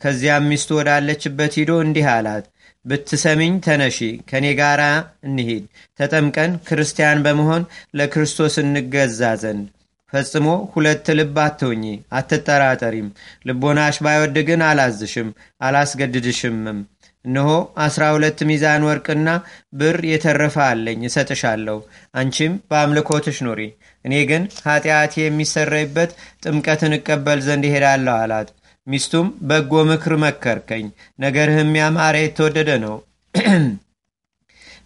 ከዚያም 0.00 0.48
ሚስቱ 0.50 0.70
ወዳለችበት 0.78 1.52
ሂዶ 1.58 1.72
እንዲህ 1.84 2.06
አላት፣ 2.12 2.44
ብትሰሚኝ 2.84 3.54
ተነሺ፣ 3.64 3.98
ከእኔ 4.28 4.46
ጋር 4.58 4.80
እንሂድ፣ 5.28 5.64
ተጠምቀን 5.98 6.52
ክርስቲያን 6.66 7.22
በመሆን 7.24 7.62
ለክርስቶስ 7.98 8.56
እንገዛ 8.62 9.20
ዘንድ 9.42 9.66
ፈጽሞ 10.12 10.46
ሁለት 10.72 11.06
ልብ 11.18 11.36
አትሁኚ፣ 11.44 11.84
አትጠራጠሪም። 12.18 13.08
ልቦናሽ 13.46 13.96
ባይወድ 14.04 14.36
ግን 14.48 14.60
አላዝሽም፣ 14.68 15.30
አላስገድድሽምም። 15.66 16.78
እነሆ 17.24 17.50
አስራ 17.84 18.02
ሁለት 18.14 18.38
ሚዛን 18.48 18.82
ወርቅና 18.86 19.28
ብር 19.72 19.98
የተረፈ 20.10 20.56
አለኝ 20.66 21.00
እሰጥሻለሁ። 21.08 21.78
አንቺም 22.14 22.54
በአምልኮትሽ 22.70 23.38
ኑሪ። 23.46 23.60
እኔ 24.04 24.14
ግን 24.30 24.42
ኃጢአቴ 24.64 25.14
የሚሰረይበት 25.22 26.10
ጥምቀትን 26.44 26.94
እቀበል 26.98 27.40
ዘንድ 27.46 27.64
ይሄዳለሁ 27.68 28.14
አላት። 28.22 28.50
ሚስቱም 28.86 29.26
በጎ 29.48 29.72
ምክር 29.88 30.12
መከርከኝ፣ 30.22 30.86
ነገርህም 31.20 31.70
ያማረ 31.78 32.16
የተወደደ 32.22 32.70
ነው። 32.82 32.96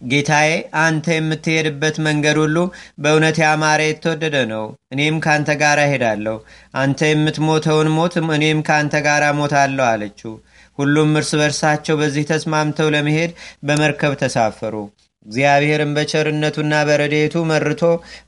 ጌታዬ 0.03 0.49
አንተ 0.81 1.05
የምትሄድበት 1.15 1.95
መንገድ 2.05 2.37
ሁሉ 2.41 2.57
በእውነት 2.99 3.37
ያማረ 3.43 3.79
የተወደደ 3.87 4.35
ነው። 4.53 4.63
እኔም 4.93 5.15
ካንተ 5.25 5.57
ጋር 5.61 5.79
እሄዳለሁ። 5.83 6.37
አንተ 6.75 7.09
የምትሞተውን 7.09 7.89
ሞት 7.97 8.15
እኔም 8.37 8.61
ካንተ 8.69 9.01
ጋር 9.07 9.25
ሞታለሁ 9.39 9.85
አለችው። 9.89 10.33
ሁሉም 10.79 11.11
እርስ 11.19 11.31
በርሳቸው 11.39 11.97
በዚህ 12.01 12.25
ተስማምተው 12.31 12.93
ለመሄድ 12.95 13.31
በመርከብ 13.63 14.13
ተሳፈሩ። 14.21 14.75
እግዚአብሔርም 15.25 15.91
በቸርነቱና 15.95 16.73
በረዴቱ 16.87 17.35
መርቶ 17.49 17.81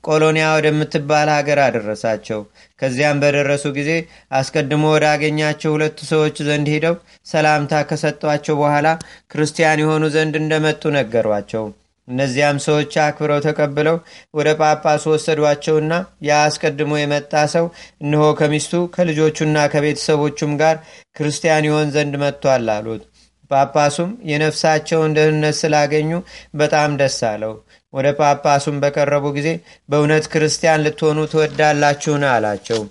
ቆሎንያ 0.08 0.46
ወደምትባል 0.56 1.30
ሀገር 1.36 1.60
አደረሳቸው። 1.66 2.40
ከዚያም 2.80 3.22
በደረሱ 3.24 3.66
ጊዜ 3.78 3.92
አስቀድሞ 4.40 4.84
ወዳገኛቸው 4.94 5.74
ሁለቱ 5.76 6.00
ሰዎች 6.12 6.38
ዘንድ 6.48 6.70
ሄደው 6.74 6.96
ሰላምታ 7.32 7.84
ከሰጧቸው 7.90 8.58
በኋላ 8.62 8.88
ክርስቲያን 9.34 9.84
የሆኑ 9.84 10.04
ዘንድ 10.16 10.36
እንደመጡ 10.42 10.84
ነገሯቸው። 10.98 11.66
እነዚያም 12.08 12.58
ሰዎች 12.66 12.94
አክብረው 13.04 13.40
ተቀብለው 13.46 13.98
ወደ 14.34 14.50
ጳጳሱ 14.60 15.04
ወሰዷቸውና 15.14 15.92
ያ 16.28 16.40
አስቀድሞ 16.46 16.94
የመጣ 17.00 17.44
ሰው 17.54 17.66
እነሆ 18.04 18.26
ከሚስቱ 18.40 18.82
ከልጆቹና 18.96 19.58
ከቤተሰቦቹም 19.74 20.54
ጋር 20.62 20.78
ክርስቲያን 21.16 21.68
ይሆን 21.70 21.94
ዘንድ 21.96 22.16
መጥቷል 22.24 22.68
አሉት። 22.76 23.04
ጳጳሱም 23.52 24.12
የነፍሳቸውን 24.32 25.16
ደህንነት 25.18 25.58
ስላገኙ 25.62 26.12
በጣም 26.56 26.98
ደስ 27.00 27.20
አለው። 27.30 27.54
ወደ 27.94 28.08
ጳጳሱም 28.20 28.76
በቀረቡ 28.84 29.26
ጊዜ 29.38 29.50
በእውነት 29.90 30.26
ክርስቲያን 30.34 30.84
ልትሆኑ 30.86 31.20
ትወዳላችሁን? 31.32 32.24
አላቸው። 32.32 32.82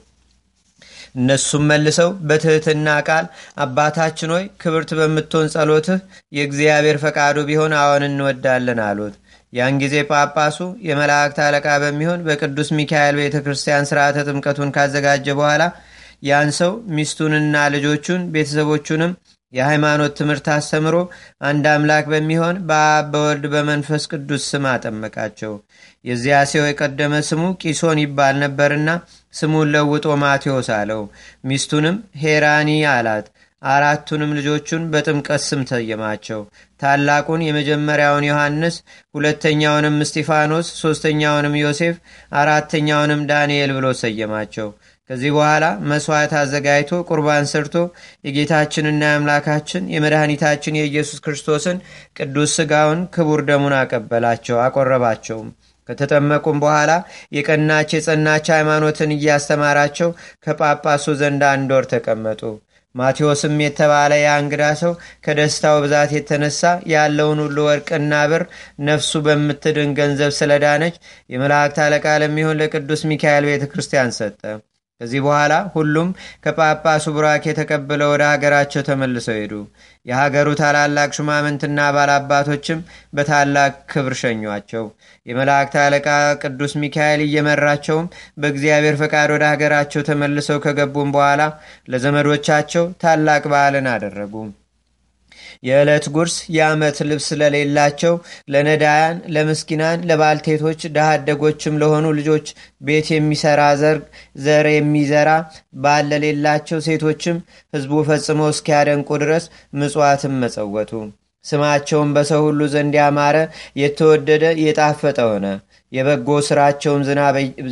እነሱም 1.17 1.65
መልሰው 1.71 2.11
በትህትና 2.29 2.89
ቃል 3.09 3.25
አባታችን 3.59 4.33
ሆይ 4.35 4.45
ክብርት 4.63 4.91
በምትሆን 4.99 5.51
ጸሎትህ 5.55 5.99
የእግዚአብሔር 6.33 6.99
ፈቃዱ 7.05 7.37
ቢሆን 7.49 7.73
አዎን 7.81 8.05
እንወዳለን 8.09 8.81
አሉት። 8.87 9.15
ያን 9.53 9.79
ጊዜ 9.83 9.95
ጳጳሱ 10.11 10.59
የመላእክት 10.89 11.39
አለቃ 11.47 11.69
በሚሆን 11.83 12.21
በቅዱስ 12.27 12.69
ሚካኤል 12.79 13.17
ቤተ 13.21 13.37
ክርስቲያን 13.45 13.89
ስርዓተ 13.91 14.19
ጥምቀቱን 14.29 14.75
ካዘጋጀ 14.77 15.27
በኋላ 15.39 15.63
ያን 16.23 16.51
ሰው 16.59 16.73
ሚስቱንና 16.97 17.57
ልጆቹን 17.75 18.23
ቤተሰቦቹንም 18.33 19.13
የሃይማኖት 19.53 20.13
ትምህርት 20.19 20.47
አስተምሮ 20.55 20.97
አንድ 21.45 21.65
አምላክ 21.71 22.05
በሚሆን 22.13 22.57
በአብ 22.69 23.07
በወልድ 23.13 23.45
በመንፈስ 23.55 24.03
ቅዱስ 24.13 24.43
ስም 24.51 24.67
አጠመቃቸው። 24.73 25.55
የዚያ 26.05 26.37
ሰው 26.51 26.65
የቀደመ 26.67 27.15
ስሙ 27.29 27.43
ቂሶን 27.63 28.01
ይባል 28.03 28.37
ነበርና 28.43 28.91
ስሙን 29.35 29.73
ለውጦ 29.75 30.17
ማቴዎስ 30.23 30.71
አለው። 30.77 31.03
ሚስቱንም 31.49 31.97
ሄራኒ 32.23 32.71
አላት። 32.95 33.27
አራቱንም 33.63 34.31
ልጆቹን 34.37 34.83
በጥምቀት 34.93 35.43
ስም 35.47 35.63
ሰየማቸው። 35.71 36.41
ታላቁን 36.81 37.41
የመጀመሪያውን 37.47 38.27
ዮሐንስ፣ 38.29 38.77
ሁለተኛውንም 39.15 39.97
እስጢፋኖስ፣ 40.05 40.69
ሦስተኛውንም 40.81 41.59
ዮሴፍ፣ 41.61 41.97
አራተኛውንም 42.35 43.27
ዳንኤል 43.31 43.73
ብሎ 43.77 43.87
ሰየማቸው። 44.01 44.71
ከዚህ 45.11 45.31
በኋላ 45.37 45.67
መስዋዕት 45.91 46.33
አዘጋጅቶ 46.41 46.99
ቁርባን 47.09 47.49
ሰርቶ 47.53 47.77
የጌታችንና 48.27 49.03
የአምላካችን 49.07 49.89
የመድኃኒታችን 49.95 50.79
የኢየሱስ 50.79 51.19
ክርስቶስን 51.25 51.79
ቅዱስ 52.19 52.55
ሥጋውን 52.59 53.01
ክቡር 53.17 53.41
ደሙን 53.49 53.75
አቀበላቸው፣ 53.79 54.59
አቆረባቸውም። 54.67 55.49
ከተጠመቁም 55.89 56.61
በኋላ 56.63 56.91
የቀናች 57.37 57.91
የጸናች 57.97 58.47
ሃይማኖትን 58.55 59.17
እያስተማራቸው 59.17 60.11
ከጳጳሱ 60.45 61.17
ዘንድ 61.21 61.45
አንድ 61.51 61.71
ወር 61.77 61.87
ተቀመጡ። 61.93 62.43
ማቴዎስም 62.95 63.59
የተባለ 63.63 64.13
የእንግዳ 64.21 64.65
ሰው 64.81 64.93
ከደስታው 65.27 65.77
ብዛት 65.85 66.11
የተነሳ 66.17 66.63
ያለውን 66.93 67.39
ሁሉ 67.45 67.59
ወርቅና 67.69 68.15
ብር 68.33 68.45
ነፍሱ 68.87 69.23
በምትድን 69.27 69.93
ገንዘብ 69.99 70.33
ስለዳነች 70.39 70.97
የመላእክት 71.31 71.79
አለቃ 71.85 72.19
ለሚሆን 72.23 72.59
ለቅዱስ 72.63 73.03
ሚካኤል 73.13 73.47
ቤተ 73.51 73.67
ክርስቲያን 73.73 74.19
ሰጠ። 74.19 74.43
ከዚህ 75.01 75.21
በኋላ 75.25 75.53
ሁሉም 75.75 76.09
ከጳጳሱ 76.45 77.05
ቡራኬ 77.15 77.55
ተቀብለው 77.59 78.11
ወደ 78.13 78.25
ሀገራቸው 78.31 78.83
ተመልሰው 78.89 79.37
ሄዱ። 79.39 79.53
የሀገሩ 80.07 80.49
ታላላቅ 80.61 81.09
ሹማምንትና 81.17 81.79
ባላባቶችም 81.97 82.85
በታላቅ 83.15 83.73
ክብር 83.93 84.15
ሸኟቸው። 84.21 84.85
የመላእክት 85.27 85.75
አለቃ 85.83 86.09
ቅዱስ 86.43 86.75
ሚካኤል 86.83 87.23
እየመራቸውም 87.25 88.11
በእግዚአብሔር 88.41 88.97
ፈቃድ 89.03 89.31
ወደ 89.37 89.45
ሀገራቸው 89.53 90.07
ተመልሰው 90.09 90.61
ከገቡም 90.65 91.13
በኋላ 91.17 91.43
ለዘመዶቻቸው 91.91 92.87
ታላቅ 93.03 93.45
በዓልን 93.53 93.89
አደረጉ። 93.95 94.35
የዕለት 95.63 96.05
ጉርስ 96.15 96.35
የዓመት 96.55 96.99
ልብስ 97.09 97.27
ለሌላቸው 97.41 98.15
ለነዳያን፣ 98.53 99.17
ለምስኪናን፣ 99.35 100.05
ለባልቴቶች፣ 100.11 100.81
ደሃደጎችም 100.95 101.79
ለሆኑ 101.83 102.07
ልጆች 102.19 102.47
ቤት 102.83 103.09
የሚሰራ 103.13 103.61
ዘር 104.45 104.67
የሚዘራ 104.73 105.31
ባል 105.83 106.07
ለሌላቸው 106.13 106.81
ሴቶችም 106.87 107.39
ሕዝቡ 107.75 108.03
ፈጽሞ 108.09 108.51
እስኪያደንቁ 108.53 109.19
ድረስ 109.23 109.47
ምጽዋትም 109.81 110.39
መጸወቱ። 110.43 110.93
ስማቸውም 111.45 112.11
በሰው 112.17 112.43
ሁሉ 112.47 112.61
ዘንድ 112.73 112.95
ያማረ 112.99 113.37
የተወደደ 113.81 114.45
የጣፈጠ 114.65 115.19
ሆነ። 115.31 115.47
የበጎ 115.93 116.29
ስራቸውም 116.47 117.03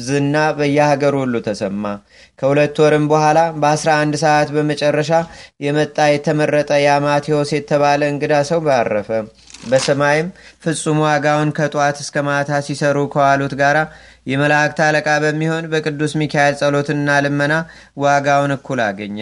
ዝና 0.09 0.37
በየሀገሩ 0.59 1.15
ሁሉ 1.23 1.35
ተሰማ። 1.47 1.85
ከሁለት 2.39 2.77
ወርም 2.83 3.05
በኋላ 3.13 3.41
በአስራ 3.61 3.91
አንድ 4.03 4.15
ሰዓት 4.23 4.49
በመጨረሻ 4.55 5.11
የመጣ 5.65 5.99
የተመረጠ 6.11 6.71
የአማቴዎስ 6.85 7.53
የተባለ 7.57 8.01
እንግዳ 8.13 8.35
ሰው 8.51 8.61
ባረፈ። 8.67 9.11
በሰማይም 9.65 10.29
ፍጹም 10.65 10.99
ዋጋውን 11.05 11.51
ከጠዋት 11.57 11.97
እስከ 12.03 12.23
ማታ 12.27 12.61
ሲሰሩ 12.67 12.99
ከዋሉት 13.15 13.55
ጋር 13.61 13.77
የመላእክት 14.29 14.81
አለቃ 14.87 15.09
በሚሆን 15.25 15.69
በቅዱስ 15.73 16.15
ሚካኤል 16.21 16.57
ጸሎትና 16.61 17.19
ልመና 17.25 17.55
ዋጋውን 18.03 18.55
እኩል 18.57 18.83
አገኘ። 18.87 19.19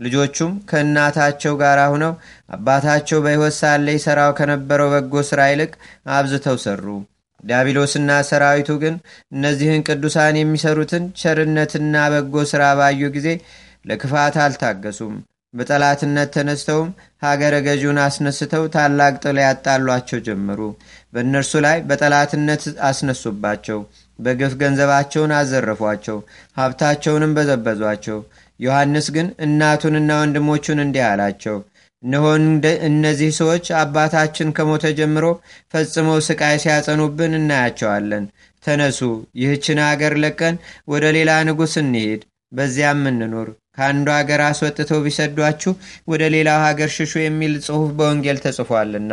ልጆቹም 0.00 0.50
ከእናታቸው 0.70 1.54
ጋር 1.62 1.78
ሁነው 1.92 2.12
አባታቸው 2.54 3.18
በሕይወት 3.24 3.54
ሳለ 3.58 3.86
ይሠራው 3.96 4.32
ከነበረው 4.38 4.90
በጎ 4.92 5.22
ሥራ 5.30 5.40
ይልቅ 5.50 5.72
አብዝተው 6.12 6.58
ሰሩ። 6.64 6.84
ዲያብሎስና 7.44 8.10
ሰራዊቱ 8.28 8.70
ግን 8.82 8.94
እነዚህን 9.32 9.84
ቅዱሳን 9.88 10.38
የሚሰሩትን 10.40 11.04
ቸርነትና 11.20 12.04
በጎ 12.12 12.44
ሥራ 12.50 12.62
ባዩ 12.78 13.10
ጊዜ 13.16 13.28
ለክፋት 13.84 14.36
አልታገሱም። 14.44 15.16
በጠላትነት 15.54 16.28
ተነስተውም 16.34 16.88
ሀገረ 17.22 17.54
ገዢውን 17.66 17.98
አስነስተው 18.02 18.64
ታላቅ 18.74 19.12
ጥል 19.22 19.38
ያጣሏቸው 19.44 20.18
ጀመሩ። 20.26 20.60
በእነርሱ 21.14 21.52
ላይ 21.66 21.78
በጠላትነት 21.88 22.64
አስነሱባቸው። 22.88 23.78
በግፍ 24.18 24.52
ገንዘባቸውን 24.62 25.32
አዘረፏቸው፣ 25.38 26.18
ሀብታቸውንም 26.56 27.34
በዘበዟቸው። 27.36 28.18
ዮሐንስ 28.60 29.06
ግን 29.16 29.26
እናቱንና 29.46 30.10
ወንድሞቹን 30.20 30.82
እንዲህ 30.84 31.04
አላቸው። 31.08 31.56
እነሆ 32.02 32.24
እነዚህ 32.88 33.30
ሰዎች 33.38 33.66
አባታችን 33.78 34.52
ከሞተ 34.56 34.84
ጀምሮ 34.98 35.24
ፈጽመው 35.72 36.18
ስቃይ 36.26 36.56
ሲያጸኑብን 36.62 37.32
እናያቸዋለን። 37.38 38.24
ተነሱ፣ 38.64 39.00
ይህችን 39.40 39.78
አገር 39.86 40.14
ለቀን 40.22 40.56
ወደ 40.92 41.04
ሌላ 41.16 41.30
ንጉሥ 41.48 41.74
እንሄድ፣ 41.82 42.20
በዚያም 42.52 43.02
እንኑር። 43.10 43.48
ከአንዱ 43.76 44.06
ሀገር 44.16 44.40
አስወጥተው 44.44 45.02
ቢሰዷችሁ 45.04 45.72
ወደ 46.08 46.22
ሌላው 46.34 46.60
ሀገር 46.66 46.88
ሽሹ 46.94 47.12
የሚል 47.22 47.52
ጽሑፍ 47.66 47.90
በወንጌል 47.98 48.38
ተጽፏልና። 48.44 49.12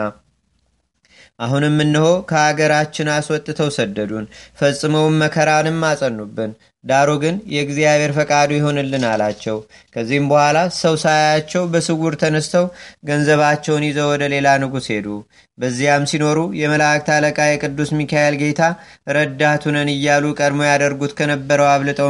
አሁንም 1.39 1.75
እነሆ 1.84 2.08
ከአገራችን 2.30 3.08
አስወጥተው 3.13 3.70
ሰደዱን፣ 3.75 4.25
ፈጽመውም 4.60 5.20
መከራንም 5.22 5.80
አጸኑብን። 5.88 6.51
ዳሩ 6.84 7.10
ግን 7.22 7.36
የእግዚአብሔር 7.54 8.12
ፈቃዱ 8.18 8.50
ይሆንልን 8.56 9.06
አላቸው። 9.10 9.58
ከዚህም 9.96 10.27
በኋላ 10.32 10.58
ሰው 10.77 10.96
ሳያቸው 11.04 11.63
በስውር 11.72 12.15
ተነስተው 12.22 12.65
ገንዘባቸውን 13.10 13.88
ይዘው 13.88 14.10
ወደ 14.12 14.24
ሌላ 14.34 14.48
ንጉሥ 14.63 14.88
ሄዱ። 14.94 15.08
በዚያም 15.58 16.08
ሲኖሩ 16.12 16.39
የመላእክት 16.60 17.10
አለቃ 17.15 17.39
የቅዱስ 17.48 17.92
ሚካኤል 18.00 18.38
ጌታ 18.42 18.62
ረዳቱነን 19.15 19.92
እያሉ 19.96 20.34
ቀድሞ 20.39 20.62
ያደርጉት 20.70 21.15
ከነበረው 21.20 21.70
አብልጠው 21.72 22.10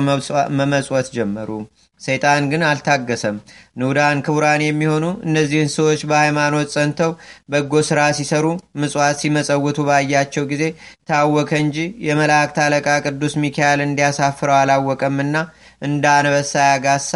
መመጽወት 0.59 1.09
ጀመሩ። 1.17 1.49
ሰይጣን 2.05 2.47
ግን 2.51 2.63
አልታገሰም። 2.69 3.37
ንዑዳን 3.79 4.23
ክቡራን 4.25 4.63
የሚሆኑ 4.65 5.05
እነዚህን 5.27 5.69
ሰዎች 5.75 6.01
በሃይማኖት 6.09 6.71
ጸንተው 6.75 7.11
በጎ 7.49 7.81
ሥራ 7.89 8.01
ሲሰሩ 8.17 8.45
ምጽዋት 8.81 9.19
ሲመጸውቱ 9.21 9.87
ባያቸው 9.89 10.45
ጊዜ 10.51 10.63
ታወከ 11.09 11.51
እንጂ 11.63 11.77
የመላእክት 12.07 12.57
አለቃ 12.65 12.87
ቅዱስ 13.05 13.35
ሚካኤል 13.43 13.81
እንዲያሳፍረው 13.85 14.57
አላወቀምና 14.59 15.35
እንደ 15.81 16.05
አንበሳ 16.17 16.53
ያጋሳ 16.69 17.11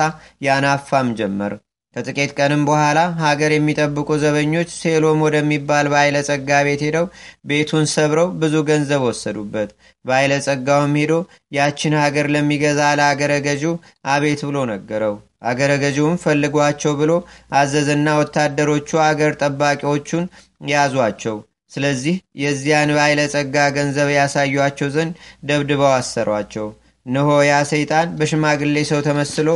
ያናፋም 0.45 1.09
ጀመር። 1.19 1.53
ከጥቂት 1.95 2.31
ቀንም 2.37 2.61
በኋላ 2.67 2.99
ሀገር 3.21 3.51
የሚጠብቁ 3.53 4.09
ዘበኞች 4.23 4.69
ሴሎም 4.79 5.23
ወደሚባል 5.25 5.85
ባይለጸጋ 5.93 6.59
ቤት 6.67 6.81
ሄደው 6.87 7.05
ቤቱን 7.49 7.85
ሰብረው 7.93 8.27
ብዙ 8.41 8.55
ገንዘብ 8.67 9.01
ወሰዱበት። 9.07 9.69
ባይለጸጋውም 10.05 10.93
ሄዶ 10.99 11.13
ያችን 11.57 11.95
ሀገር 12.01 12.27
ለሚገዛ 12.35 12.81
ለአገረ 12.99 13.33
ገዢው 13.47 13.73
አቤት 14.13 14.41
ብሎ 14.49 14.57
ነገረው። 14.71 15.15
አገረ 15.43 15.71
ገዢውም 15.81 16.15
ፈልጓቸው 16.23 16.93
ብሎ 17.01 17.11
አዘዘና 17.59 18.07
ወታደሮቹ 18.19 18.89
አገር 19.05 19.33
ጠባቂዎቹን 19.41 20.25
ያዟቸው። 20.71 21.37
ስለዚህ 21.71 22.15
የዚያን 22.43 22.91
ባይለጸጋ 22.97 23.55
ገንዘብ 23.75 24.09
ያሳዩቸው 24.15 24.89
ዘንድ 24.95 25.13
ደብድበው 25.49 25.91
አሰሯቸው። 25.95 26.67
እነሆ 27.09 27.29
ያ 27.45 27.53
ሰይጣን 27.69 28.09
በሽማግሌ 28.17 28.77
ሰው 28.89 28.99
ተመስሎ 29.05 29.47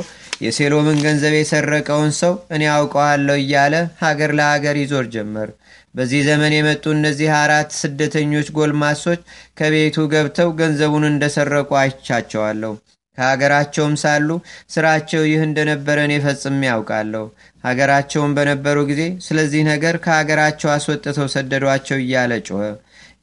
የሴሎምን 0.44 0.98
ገንዘብ 1.04 1.34
የሰረቀውን 1.36 2.12
ሰው 2.20 2.34
እኔ 2.56 2.64
አውቀዋለሁ 2.76 3.36
እያለ 3.42 3.76
ሀገር 4.04 4.32
ለሀገር 4.40 4.78
ይዞር 4.82 5.06
ጀመር። 5.16 5.50
በዚህ 5.96 6.22
ዘመን 6.28 6.54
የመጡ 6.56 6.84
እነዚህ 6.96 7.30
አራት 7.40 7.72
ስደተኞች 7.80 8.48
ጎልማሶች 8.56 9.20
ከቤቱ 9.60 10.06
ገብተው 10.14 10.50
ገንዘቡን 10.60 11.06
እንደሰረቁ 11.10 11.70
አይቻቸዋለሁ። 11.82 12.74
ከሀገራቸውም 13.18 13.96
ሳሉ 14.02 14.30
ስራቸው 14.74 15.22
ይህ 15.30 15.42
እንደነበረ 15.48 15.98
እኔ 16.08 16.14
ፈጽሜ 16.24 16.62
ያውቃለሁ። 16.70 17.26
ሀገራቸውን 17.64 18.32
በነበሩ 18.38 18.78
ጊዜ 18.90 19.04
ስለዚህ 19.26 19.62
ነገር 19.70 19.98
ከሀገራቸው 20.06 20.72
አስወጥተው 20.76 21.28
ሰደዷቸው 21.36 22.00
እያለ 22.04 22.34
ጮኸ። 22.48 22.64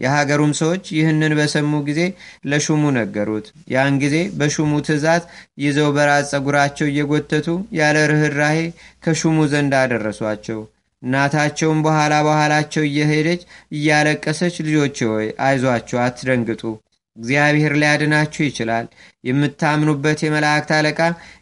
የሀገሩም 0.01 0.53
ሰዎች 0.61 0.85
ይህንን 0.97 1.33
በሰሙ 1.39 1.73
ጊዜ 1.89 2.01
ለሹሙ 2.51 2.83
ነገሩት። 2.97 3.47
ያን 3.73 3.97
ጊዜ 4.03 4.17
በሹሙ 4.39 4.73
ትእዛዝ 4.87 5.23
ይዘው 5.65 5.89
በራስ 5.97 6.31
ጸጉራቸው 6.33 6.89
እየጎተቱ 6.91 7.49
ያለ 7.79 7.97
ርኅራሄ 8.13 8.59
ከሹሙ 9.05 9.39
ዘንድ 9.53 9.75
አደረሷቸው። 9.81 10.61
እናታቸውም 11.03 11.79
በኋላ 11.85 12.15
በኋላቸው 12.27 12.83
እየሄደች 12.87 13.43
እያለቀሰች 13.77 14.57
ልጆች 14.67 14.99
ሆይ 15.11 15.29
አይዟችሁ፣ 15.45 15.99
አትደንግጡ 16.05 16.63
እግዚአብሔር 17.17 17.73
ሊያድናችሁ 17.81 18.43
ይችላል። 18.47 18.87
የምታምኑበት 19.29 20.19
የመላእክት 20.25 20.71
አለቃ 20.77 21.01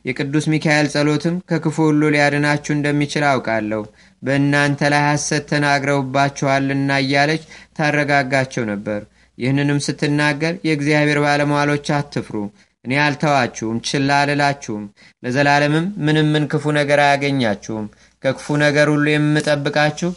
የቅዱስ 0.09 0.47
ሚካኤል 0.53 0.87
ጸሎትም 0.95 1.37
ከክፉ 1.51 1.77
ሁሉ 1.87 2.03
ሊያድናችሁ 2.15 2.73
እንደሚችል 2.75 3.25
አውቃለሁ። 3.31 3.83
በእናንተ 4.23 4.81
ላይ 4.93 5.03
ሐሰት 5.07 5.45
ተናግረውባችኋልና 5.53 6.91
እያለች 7.03 7.43
ታረጋጋቸው 7.79 8.65
ነበር። 8.71 9.01
ይህንንም 9.39 9.79
ስትናገር 9.87 10.55
የእግዚአብሔር 10.67 11.19
ባለሟሎች 11.25 11.87
አትፍሩ፣ 11.97 12.37
እኔ 12.85 12.95
አልተዋችሁም፣ 13.05 13.79
ችላ 13.89 14.11
አልላችሁም። 14.23 14.85
ለዘላለምም 15.25 15.87
ምንም 16.07 16.29
ምን 16.35 16.45
ክፉ 16.53 16.73
ነገር 16.79 17.01
አያገኛችሁም። 17.05 17.87
ከክፉ 18.23 18.57
ነገር 18.65 18.87
ሁሉ 18.93 19.07
የምጠብቃችሁ 19.11 20.11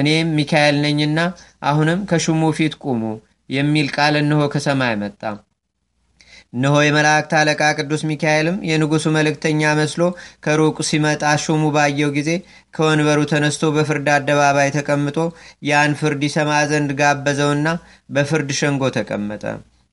እኔም 0.00 0.34
ሚካኤል 0.38 0.76
ነኝና 0.84 1.18
አሁንም 1.62 2.00
ከሹሙ 2.10 2.52
ፊት 2.58 2.74
ቁሙ 2.84 3.02
የሚል 3.50 3.88
ቃል 3.96 4.14
እነሆ 4.20 4.42
ከሰማይ 4.52 4.94
መጣ። 5.00 5.22
እነሆ 6.52 6.74
የመላእክት 6.82 7.32
አለቃ 7.38 7.60
ቅዱስ 7.78 8.02
ሚካኤልም 8.08 8.56
የንጉሡ 8.68 9.12
መልእክተኛ 9.14 9.70
መስሎ 9.78 10.02
ከሩቅ 10.44 10.76
ሲመጣ 10.88 11.22
ሹሙ 11.44 11.70
ባየው 11.76 12.10
ጊዜ 12.16 12.30
ከወንበሩ 12.74 13.20
ተነስቶ 13.30 13.70
በፍርድ 13.76 14.08
አደባባይ 14.14 14.70
ተቀምጦ 14.76 15.18
ያን 15.68 15.98
ፍርድ 16.00 16.22
ይሰማ 16.28 16.62
ዘንድ 16.72 16.92
ጋበዘውና 17.00 17.68
በፍርድ 18.16 18.50
ሸንጎ 18.60 18.90
ተቀመጠ። 18.96 19.44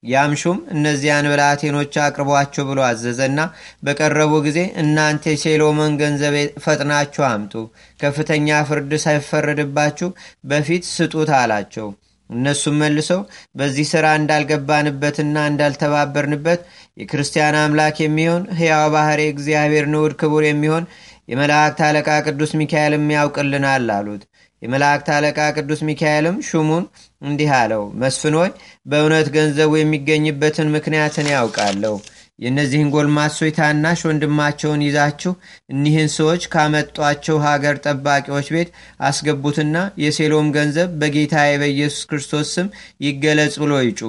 ያም 0.04 0.34
ሹም 0.42 0.60
እነዚያን 0.74 1.30
ብላቴኖች 1.32 1.94
አቅርቧቸው 2.04 2.66
ብሎ 2.68 2.80
አዘዘና 2.86 3.40
በቀረቡ 3.84 4.34
ጊዜ 4.46 4.60
እናንተ 4.84 5.24
የሴሎሞን 5.32 5.98
ገንዘብ 6.02 6.36
ፈጥናችሁ 6.64 7.24
አምጡ፣ 7.30 7.54
ከፍተኛ 8.00 8.60
ፍርድ 8.70 8.94
ሳይፈረድባችሁ 9.04 10.10
በፊት 10.52 10.86
ስጡት 10.94 11.32
አላቸው። 11.40 11.90
እነሱም 12.30 12.76
መልሰው 12.82 13.22
በዚህ 13.56 13.86
ሥራ 13.92 14.06
እንዳልገባንበትና 14.20 15.36
እንዳልተባበርንበት 15.52 16.62
የክርስቲያን 16.98 17.58
አምላክ 17.62 17.98
የሚሆን 18.04 18.44
ሕያው 18.60 18.86
ባሕሪ 18.94 19.22
እግዚአብሔር 19.30 19.88
ንዑድ 19.94 20.14
ክቡር 20.22 20.46
የሚሆን 20.48 20.86
የመላእክት 21.30 21.80
አለቃ 21.88 22.10
ቅዱስ 22.28 22.52
ሚካኤልም 22.60 23.08
ያውቅልናል 23.16 23.88
አሉት። 23.96 24.24
የመላእክት 24.62 25.10
አለቃ 25.16 25.40
ቅዱስ 25.58 25.82
ሚካኤልም 25.90 26.38
ሹሙን 26.48 26.86
እንዲህ 27.22 27.52
አለው፣ 27.58 27.84
መስፍኖይ 28.02 28.50
በእውነት 28.86 29.28
ገንዘቡ 29.36 29.72
የሚገኝበትን 29.78 30.74
ምክንያትን 30.76 31.28
ያውቃለሁ። 31.34 31.94
የእነዚህን 32.40 32.92
ጎልማሶች 32.94 33.54
ታናሽ 33.58 34.02
ወንድማቸውን 34.08 34.86
ይዛችሁ 34.86 35.32
እኒህን 35.74 36.10
ሰዎች 36.16 36.44
ካመጧቸው 36.54 37.38
ሀገር 37.46 37.78
ጠባቂዎች 37.86 38.50
ቤት 38.56 38.70
አስገቡትና 39.02 39.76
የሴሎም 40.04 40.54
ገንዘብ 40.58 40.92
በጌታዬ 41.02 41.52
በኢየሱስ 41.64 42.04
ክርስቶስ 42.12 42.54
ስም 42.56 42.70
ይገለጽ 43.06 43.56
ብሎ 43.64 43.74
ይጩ። 43.84 44.02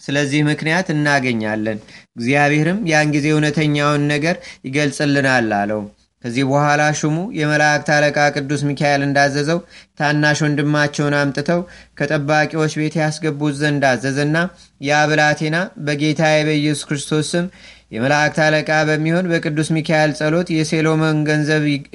ስለዚህ 0.00 0.40
ምክንያት 0.48 0.88
እናገኛለን፣ 0.94 1.78
እግዚአብሔርም 2.16 2.80
ያን 2.90 3.12
ጊዜ 3.14 3.28
እውነተኛውን 3.34 4.02
ነገር 4.12 4.36
ይገልጽልናል 4.66 5.48
አለው። 5.58 5.80
ከዚህ 6.24 6.44
በኋላ 6.48 6.82
ሹሙ 6.98 7.16
የመላእክት 7.38 7.88
አለቃ 7.94 8.18
ቅዱስ 8.36 8.62
ሚካኤል 8.68 9.02
እንዳዘዘው 9.04 9.58
ታናሽ 9.98 10.38
ወንድማቸውን 10.44 11.14
አምጥተው 11.18 11.60
ከጠባቂዎች 11.98 12.72
ቤት 12.80 12.94
ያስገቡት 13.00 13.54
ዘንድ 13.60 13.84
አዘዘና 13.90 14.36
ያ 14.82 15.00
ብላቴና 15.10 15.56
በጌታዬ 15.86 16.38
በኢየሱስ 16.48 16.86
ክርስቶስ 16.88 17.28
ስም 17.34 17.46
የመላእክት 17.92 18.38
አለቃ 18.44 18.70
በሚሆን 18.88 19.28
በቅዱስ 19.30 19.68
ሚካኤል 19.76 20.12
ጸሎት 20.18 20.48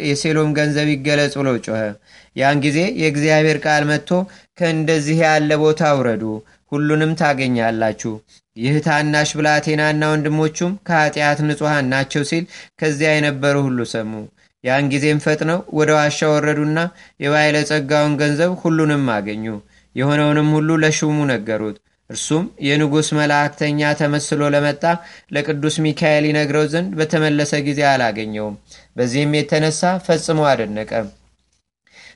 የሴሎም 0.03 0.47
ገንዘብ 0.55 0.89
ይገለጽ 0.91 1.33
ብሎ 1.39 1.49
ጮኸ። 1.65 1.79
ያን 2.35 2.61
ጊዜ 2.65 2.79
የእግዚአብሔር 3.01 3.57
ቃል 3.65 3.83
መጥቶ 3.89 4.09
ከእንደዚህ 4.59 5.19
ያለ 5.25 5.51
ቦታ 5.63 5.91
ውረዱ፣ 5.97 6.23
ሁሉንም 6.71 7.11
ታገኛላችሁ። 7.21 8.13
ይህ 8.57 8.75
ታናሽ 8.85 9.29
ብላቴናና 9.37 10.03
ወንድሞቹም 10.11 10.71
ከኃጢአት 10.87 11.39
ንጹሐን 11.47 11.89
ናቸው 11.93 12.23
ሲል 12.29 12.45
ከዚያ 12.79 13.11
የነበሩ 13.15 13.55
ሁሉ 13.67 13.79
ሰሙ። 13.93 14.11
ያን 14.63 14.89
ጊዜም 14.91 15.21
ፈጥነው 15.23 15.59
ወደ 15.77 15.91
ዋሻ 15.97 16.19
ወረዱና 16.33 16.79
የባይለ 17.19 17.57
ጸጋውን 17.69 18.17
ገንዘብ 18.19 18.51
ሁሉንም 18.63 19.05
አገኙ። 19.15 19.45
የሆነውንም 19.95 20.49
ሁሉ 20.55 20.69
ለሹሙ 20.83 21.17
ነገሩት። 21.31 21.77
እርሱም 22.11 22.45
የንጉሥ 22.65 23.09
መላእክተኛ 23.17 23.89
ተመስሎ 23.99 24.49
ለመጣ 24.53 24.83
ለቅዱስ 25.35 25.75
ሚካኤል 25.85 26.25
ይነግረው 26.29 26.65
ዘንድ 26.71 26.91
በተመለሰ 26.99 27.61
ጊዜ 27.67 27.81
አላገኘውም። 27.91 28.55
በዚህም 28.97 29.35
የተነሳ 29.37 29.81
ፈጽሞ 30.05 30.39
አደነቀ። 30.51 30.91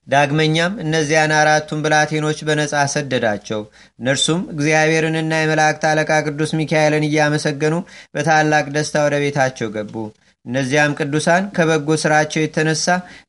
ዳግመኛም 0.08 0.74
እነዚያን 0.84 1.32
አራቱን 1.38 1.80
ብላቴኖች 1.86 2.40
በነጻ 2.48 2.74
ሰደዳቸው። 2.94 3.62
እነርሱም 4.00 4.42
እግዚአብሔርንና 4.54 5.34
የመላእክት 5.40 5.86
አለቃ 5.92 6.12
ቅዱስ 6.28 6.52
ሚካኤልን 6.60 7.08
እያመሰገኑ 7.08 7.76
በታላቅ 8.16 8.66
ደስታ 8.76 9.06
ወደ 9.06 9.18
ቤታቸው 9.24 9.70
ገቡ። 9.76 9.96
እነዚያም 10.46 10.96
ቅዱሳን 11.00 11.44
ከበጎ 11.56 11.98
ስራቸው 12.02 12.42
የተነሳ 12.42 12.88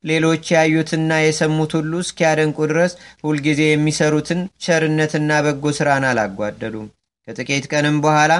ሌሎች 0.09 0.51
ያዩትና 0.55 1.13
የሰሙት 1.21 1.71
ሁሉ 1.77 1.93
እስኪያደንቁ 2.03 2.67
ድረስ 2.71 2.93
ሁልጊዜ 3.25 3.61
የሚሰሩትን 3.67 4.41
ቸርነትና 4.65 5.39
በጎ 5.45 5.73
ስራን 5.77 6.05
አላጓደሉም። 6.11 6.87
ከጥቂት 7.27 7.65
ቀንም 7.71 7.95
በኋላ 8.03 8.33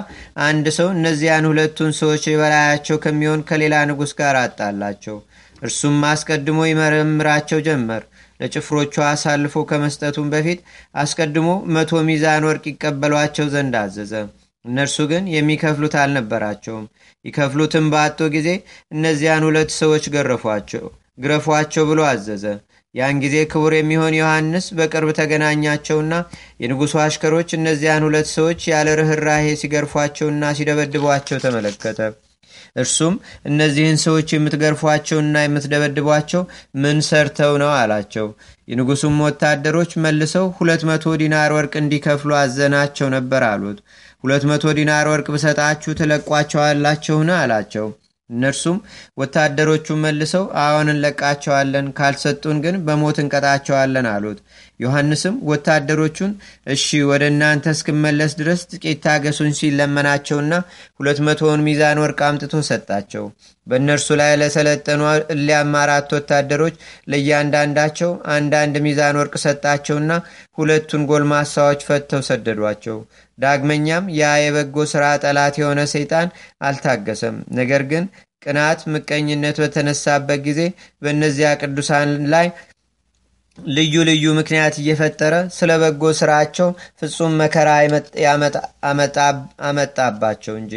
አንድ 0.44 0.68
ሰው 0.76 0.88
እነዚያን 0.94 1.48
ሁለቱን 1.50 1.92
ሰዎች 1.98 2.26
የበላያቸው 2.28 2.98
ከሚሆን 3.04 3.42
ከሌላ 3.50 3.76
ንጉሥ 3.90 4.12
ጋር 4.20 4.36
አጣላቸው። 4.44 5.18
እርሱም 5.62 5.98
አስቀድሞ 6.10 6.60
ይመረምራቸው 6.68 7.60
ጀመር። 7.68 8.04
ለጭፍሮቹ 8.40 8.96
አሳልፎ 9.08 9.64
ከመስጠቱም 9.70 10.28
በፊት 10.34 10.60
አስቀድሞ 11.02 11.48
መቶ 11.76 12.02
ሚዛን 12.10 12.46
ወርቅ 12.50 12.66
ይቀበሏቸው 12.72 13.48
ዘንድ 13.54 13.76
አዘዘ። 13.82 14.14
እነርሱ 14.66 14.98
ግን 15.12 15.24
የሚከፍሉት 15.34 15.96
አልነበራቸውም። 16.02 16.86
ይከፍሉትም 17.28 17.86
ባጡ 17.94 18.20
ጊዜ 18.36 18.50
እነዚያን 18.92 19.46
ሁለት 19.48 19.72
ሰዎች 19.80 20.06
ገረፏቸው 20.14 20.86
ግረፏቸው 21.20 21.84
ብሎ 21.90 22.00
አዘዘ። 22.10 22.44
ያን 22.96 23.18
ጊዜ 23.24 23.36
ክቡር 23.52 23.74
የሚሆን 23.76 24.14
ዮሐንስ 24.18 24.66
በቅርብ 24.78 25.10
ተገናኛቸውና 25.18 26.14
የንጉሡ 26.62 26.94
አሽከሮች 27.04 27.50
እነዚያን 27.58 28.06
ሁለት 28.08 28.30
ሰዎች 28.36 28.62
ያለ 28.72 28.96
ርኅራሄ 29.00 29.48
ሲገርፏቸውና 29.62 30.54
ሲደበድቧቸው 30.58 31.42
ተመለከተ። 31.46 32.00
እርሱም 32.76 33.14
እነዚህን 33.50 33.98
ሰዎች 34.04 34.30
የምትገርፏቸውና 34.34 35.36
የምትደበድቧቸው 35.44 36.42
ምን 36.82 36.98
ሰርተው 37.08 37.54
ነው 37.62 37.72
አላቸው። 37.78 38.28
የንጉሱም 38.68 39.16
ወታደሮች 39.26 39.92
መልሰው 40.04 40.46
ሁለት 40.58 40.82
መቶ 40.90 41.16
ዲናር 41.22 41.52
ወርቅ 41.58 41.74
እንዲከፍሉ 41.82 42.32
አዘናቸው 42.42 43.08
ነበር 43.16 43.44
አሉት። 43.50 43.80
ሁለት 44.24 44.44
መቶ 44.50 44.66
ዲናር 44.78 45.08
ወርቅ 45.12 45.28
ብሰጣችሁ 45.34 45.92
ትለቋቸዋላችሁን? 46.00 47.30
አላቸው። 47.38 47.88
እነርሱም 48.30 48.78
ወታደሮቹን 49.18 50.02
መልሰው 50.04 50.46
አዎን 50.62 50.88
እንለቃቸዋለን፣ 50.94 51.86
ካልሰጡን 52.00 52.58
ግን 52.66 52.76
በሞት 52.88 53.18
እንቀጣቸዋለን 53.24 54.08
አሉት። 54.14 54.40
ዮሐንስም 54.80 55.36
ወታደሮቹን 55.50 56.32
እሺ 56.74 56.84
ወደ 57.10 57.24
እናንተ 57.32 57.72
እስክመለስ 57.74 58.34
ድረስ 58.40 58.62
ጥቂት 58.72 59.00
ታገሱን 59.06 59.52
ሲል 59.58 59.74
ለመናቸውና 59.80 60.54
ሁለት 61.00 61.20
መቶውን 61.28 61.64
ሚዛን 61.68 62.02
ወርቅ 62.04 62.20
አምጥቶ 62.28 62.62
ሰጣቸው። 62.70 63.24
በእነርሱ 63.68 64.08
ላይ 64.20 64.32
ለሰለጠኑ 64.42 65.02
እሊያም 65.34 65.74
አራት 65.82 66.14
ወታደሮች 66.18 66.76
ለእያንዳንዳቸው 67.12 68.12
አንዳንድ 68.36 68.78
ሚዛን 68.86 69.20
ወርቅ 69.22 69.36
ሰጣቸውና 69.46 70.12
ሁለቱን 70.58 71.04
ጎልማሳዎች 71.10 71.82
ፈተው 71.90 72.24
ሰደዷቸው። 72.30 73.00
ዳግመኛም 73.38 74.06
ያ 74.20 74.30
የበጎ 74.44 74.86
ሥራ 74.94 75.06
ጠላት 75.24 75.56
የሆነ 75.62 75.82
ሰይጣን 75.92 76.30
አልታገሰም። 76.62 77.36
ነገር 77.60 77.82
ግን 77.92 78.06
ቅናት፣ 78.42 78.80
ምቀኝነት 78.94 79.58
በተነሳበት 79.62 80.40
ጊዜ 80.46 80.62
በእነዚያ 81.02 81.48
ቅዱሳን 81.62 82.10
ላይ 82.34 82.48
ልዩ 83.58 83.94
ልዩ 84.08 84.26
ምክንያት 84.38 84.76
እየፈጠረ 84.78 85.34
ስለ 85.56 85.72
በጎ 85.82 86.12
ስራቸው 86.20 86.68
ፍጹም 87.00 87.34
መከራ 87.42 87.70
አመጣባቸው 89.70 90.56
እንጂ። 90.62 90.74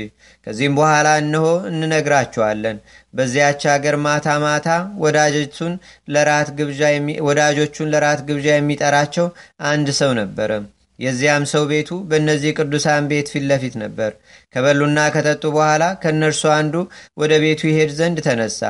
ከዚህም 0.47 0.77
በኋላ 0.79 1.09
እነሆ 1.23 1.47
እንነግራቸዋለን። 1.71 2.79
በዚያች 3.15 3.63
አገር 3.75 3.97
ማታ 4.05 4.37
ማታ 4.45 4.69
ወዳጆቹን 5.05 5.73
ለራት 6.15 6.51
ግብዣ 8.29 8.51
የሚጠራቸው 8.53 9.27
አንድ 9.71 9.89
ሰው 10.01 10.13
ነበረ። 10.21 10.51
የዚያም 10.99 11.45
ሰው 11.51 11.63
ቤቱ 11.69 11.91
በእነዚህ 12.09 12.57
ቅዱሳን 12.59 13.07
ቤት 13.11 13.29
ፊት 13.33 13.45
ለፊት 13.51 13.75
ነበር። 13.83 14.11
ከበሉና 14.55 15.01
ከጠጡ 15.15 15.45
በኋላ 15.55 15.85
ከእነርሱ 16.03 16.43
አንዱ 16.57 16.75
ወደ 17.19 17.33
ቤቱ 17.45 17.61
ይሄድ 17.71 17.93
ዘንድ 17.99 18.19
ተነሳ። 18.27 18.63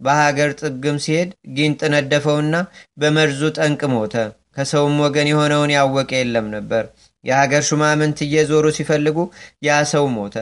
በሀገር 0.00 0.50
ጥግም 0.60 0.98
ሲሄድ 1.04 1.30
ጊንጥ 1.56 1.80
ነደፈውና 1.94 2.54
በመርዙ 2.98 3.40
ጠንቅ 3.58 3.82
ሞተ። 3.94 4.14
ከሰውም 4.54 4.96
ወገን 5.04 5.28
የሆነውን 5.30 5.74
ያወቀ 5.74 6.10
የለም 6.18 6.46
ነበር። 6.54 6.84
የሀገር 7.24 7.62
ሹማምንት 7.68 8.18
እየዞሩ 8.24 8.66
ሲፈልጉ 8.76 9.18
ያ 9.66 9.76
ሰው 9.92 10.06
ሞተ። 10.14 10.36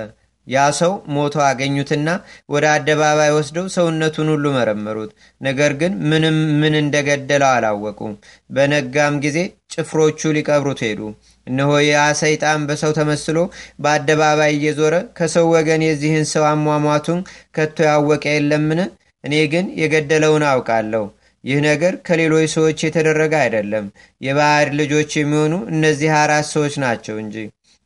ያ 0.46 0.64
ሰው 0.78 0.92
ሞቶ 1.14 1.34
አገኙትና 1.46 2.08
ወደ 2.50 2.64
አደባባይ 2.72 3.30
ወስደው 3.36 3.66
ሰውነቱን 3.76 4.28
ሁሉ 4.32 4.44
መረመሩት። 4.56 5.10
ነገር 5.40 5.72
ግን 5.80 5.92
ምንም 6.10 6.36
ምን 6.60 6.74
እንደገደለው 6.82 7.50
አላወቁም። 7.50 8.12
በነጋም 8.50 9.14
ጊዜ 9.24 9.38
ጭፍሮቹ 9.74 10.30
ሊቀብሩት 10.36 10.82
ሄዱ። 10.86 11.00
እነሆ 11.46 11.70
ያ 11.86 12.04
ሰይጣን 12.20 12.60
በሰው 12.68 12.92
ተመስሎ 12.98 13.36
በአደባባይ 13.80 14.52
እየዞረ 14.54 14.94
ከሰው 15.18 15.48
ወገን 15.54 15.82
የዚህን 15.86 16.26
ሰው 16.32 16.46
አሟሟቱን 16.50 17.20
ከቶ 17.56 17.76
ያወቀ 17.90 18.24
የለምን? 18.34 18.80
እኔ 19.26 19.34
ግን 19.52 19.66
የገደለውን 19.80 20.44
አውቃለሁ። 20.50 21.04
ይህ 21.44 21.58
ነገር 21.66 21.94
ከሌሎች 22.06 22.46
ሰዎች 22.54 22.78
የተደረገ 22.84 23.34
አይደለም፣ 23.42 23.84
የባዕድ 24.20 24.70
ልጆች 24.80 25.10
የሚሆኑ 25.16 25.54
እነዚህ 25.72 26.10
አራት 26.20 26.46
ሰዎች 26.52 26.74
ናቸው 26.84 27.16
እንጂ። 27.22 27.36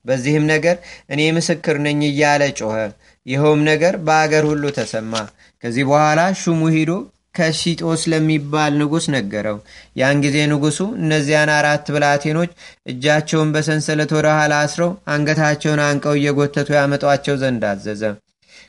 በዚህም 0.04 0.44
ነገር 0.50 0.76
እኔ 1.12 1.20
ምስክር 1.36 1.76
ነኝ 1.86 2.00
እያለ 2.08 2.42
ጮኸ። 2.60 2.76
ይኸውም 3.26 3.62
ነገር 3.68 3.94
በአገር 4.06 4.44
ሁሉ 4.50 4.64
ተሰማ። 4.78 5.12
ከዚህ 5.64 5.84
በኋላ 5.88 6.20
ሹሙ 6.40 6.60
ሂዶ 6.76 6.92
ከሺጦስ 7.36 8.02
ለሚባል 8.12 8.72
ንጉሥ 8.80 9.04
ነገረው። 9.14 9.58
ያን 10.00 10.22
ጊዜ 10.24 10.36
ንጉሡ 10.52 10.78
እነዚያን 11.00 11.50
አራት 11.56 11.86
ብላቴኖች 11.94 12.50
እጃቸውን 12.92 13.52
በሰንሰለት 13.54 14.12
ወደ 14.16 14.28
ኋላ 14.38 14.54
አስረው 14.64 14.90
አንገታቸውን 15.14 15.82
አንቀው 15.86 16.16
እየጎተቱ 16.18 16.68
ያመጧቸው 16.78 17.36
ዘንድ 17.42 17.64
አዘዘ። 17.70 18.02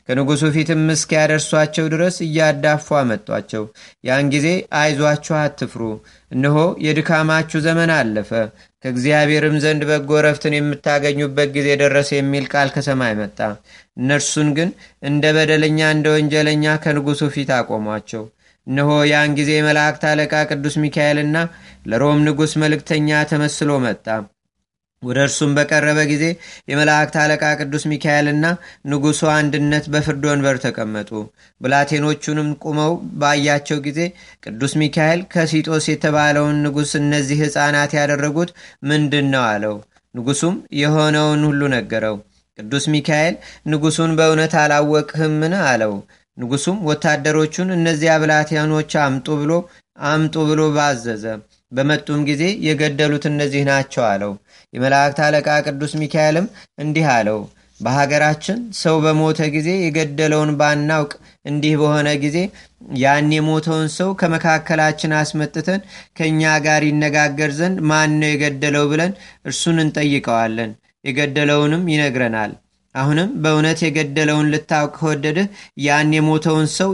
ከንጉሡ 0.08 0.42
ፊትም 0.54 0.82
እስኪያደርሷቸው 0.94 1.86
ድረስ 1.92 2.16
እያዳፉ 2.26 2.86
አመጧቸው። 3.00 3.64
ያን 4.04 4.30
ጊዜ 4.32 4.46
አይዟችሁ፣ 4.78 5.34
አትፍሩ፣ 5.40 5.82
እነሆ 6.30 6.56
የድካማችሁ 6.86 7.60
ዘመን 7.66 7.92
አለፈ፣ 7.96 8.30
ከእግዚአብሔርም 8.84 9.56
ዘንድ 9.64 9.82
በጎ 9.90 10.20
ረፍትን 10.26 10.56
የምታገኙበት 10.56 11.50
ጊዜ 11.56 11.68
ደረሰ 11.82 12.10
የሚል 12.16 12.46
ቃል 12.52 12.70
ከሰማይ 12.76 13.14
መጣ። 13.20 13.38
እነርሱን 13.98 14.50
ግን 14.56 14.70
እንደ 15.04 15.24
በደለኛ 15.36 15.90
እንደ 15.94 16.08
ወንጀለኛ 16.16 16.74
ከንጉሡ 16.84 17.30
ፊት 17.34 17.52
አቆሟቸው። 17.58 18.24
እነሆ 18.66 18.90
ያን 19.10 19.30
ጊዜ 19.38 19.50
የመላእክት 19.56 20.04
አለቃ 20.10 20.34
ቅዱስ 20.50 20.74
ሚካኤልና 20.82 21.36
ለሮም 21.86 22.20
ንጉሥ 22.26 22.52
መልእክተኛ 22.62 23.22
ተመስሎ 23.30 23.70
መጣ። 23.84 24.06
ወደ 25.02 25.18
እርሱም 25.26 25.52
በቀረበ 25.56 26.00
ጊዜ 26.10 26.24
የመላእክት 26.70 27.14
አለቃ 27.22 27.44
ቅዱስ 27.60 27.84
ሚካኤልና 27.92 28.46
ንጉሡ 28.90 29.20
አንድነት 29.34 29.84
በፍርድ 29.92 30.24
ወንበር 30.30 30.56
ተቀመጡ። 30.64 31.10
ብላቴኖቹንም 31.60 32.50
ቁመው 32.64 32.92
ባያቸው 33.20 33.78
ጊዜ 33.86 34.00
ቅዱስ 34.44 34.74
ሚካኤል 34.82 35.22
ከሲጦስ 35.32 35.86
የተባለውን 35.90 36.60
ንጉሥ 36.64 36.92
እነዚህ 37.00 37.40
ሕፃናት 37.44 37.94
ያደረጉት 37.98 38.52
ምንድን 38.90 39.28
ነው 39.34 39.44
አለው። 39.50 39.76
ንጉሡም 40.14 40.54
የሆነውን 40.78 41.42
ሁሉ 41.48 41.62
ነገረው። 41.74 42.16
ቅዱስ 42.58 42.86
ሚካኤል 42.94 43.34
ንጉሡን 43.70 44.10
በእውነት 44.18 44.54
አላወቅህምን 44.62 45.54
አለው። 45.64 45.94
ንጉሡም 46.36 46.78
ወታደሮቹን 46.88 47.70
እነዚያ 47.76 48.12
ብላቴኖች 48.22 48.92
አምጡ 49.02 49.28
ብሎ 49.40 49.52
አምጡ 50.06 50.34
ብሎ 50.48 50.60
ባዘዘ። 50.76 51.24
በመጡም 51.72 52.20
ጊዜ 52.28 52.42
የገደሉት 52.66 53.24
እነዚህ 53.30 53.62
ናቸው 53.68 54.02
አለው። 54.08 54.32
የመላእክት 54.72 55.18
አለቃ 55.24 55.48
ቅዱስ 55.66 55.92
ሚካኤልም 56.00 56.46
እንዲህ 56.82 57.06
አለው፣ 57.14 57.40
በሀገራችን 57.80 58.58
ሰው 58.80 58.96
በሞተ 59.04 59.40
ጊዜ 59.54 59.68
የገደለውን 59.80 60.50
ባናውቅ 60.58 61.12
እንዲህ 61.46 61.74
በሆነ 61.80 62.08
ጊዜ 62.24 62.38
ያን 63.00 63.30
የሞተውን 63.36 63.88
ሰው 63.96 64.10
ከመካከላችን 64.20 65.16
አስመጥተን 65.20 65.80
ከእኛ 66.18 66.52
ጋር 66.66 66.84
ይነጋገር 66.88 67.52
ዘንድ 67.58 67.78
ማን 67.90 68.12
ነው 68.20 68.30
የገደለው 68.30 68.84
ብለን 68.92 69.14
እርሱን 69.46 69.78
እንጠይቀዋለን። 69.84 70.72
የገደለውንም 71.04 71.88
ይነግረናል። 71.92 72.52
አሁንም 72.94 73.28
በእውነት 73.42 73.78
የገደለውን 73.82 74.50
ልታውቅ 74.52 74.92
ከወደድህ 74.96 75.46
ያን 75.84 76.10
የሞተውን 76.16 76.66
ሰው 76.74 76.90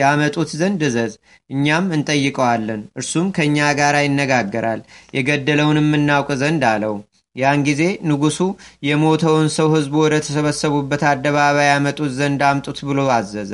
ያመጡት 0.00 0.50
ዘንድ 0.60 0.80
እዘዝ፣ 0.88 1.12
እኛም 1.50 1.84
እንጠይቀዋለን። 1.96 2.80
እርሱም 2.98 3.28
ከእኛ 3.36 3.68
ጋር 3.80 3.96
ይነጋገራል፣ 4.02 4.80
የገደለውንም 5.16 5.90
እናውቅ 5.98 6.28
ዘንድ 6.42 6.64
አለው። 6.72 6.96
ያን 7.36 7.62
ጊዜ 7.64 7.80
ንጉሡ 8.08 8.38
የሞተውን 8.86 9.48
ሰው 9.56 9.66
ሕዝቡ 9.74 9.94
ወደ 10.04 10.14
ተሰበሰቡበት 10.26 11.02
አደባባይ 11.10 11.68
ያመጡት 11.70 12.12
ዘንድ 12.18 12.42
አምጡት 12.48 12.78
ብሎ 12.88 13.00
አዘዘ። 13.16 13.52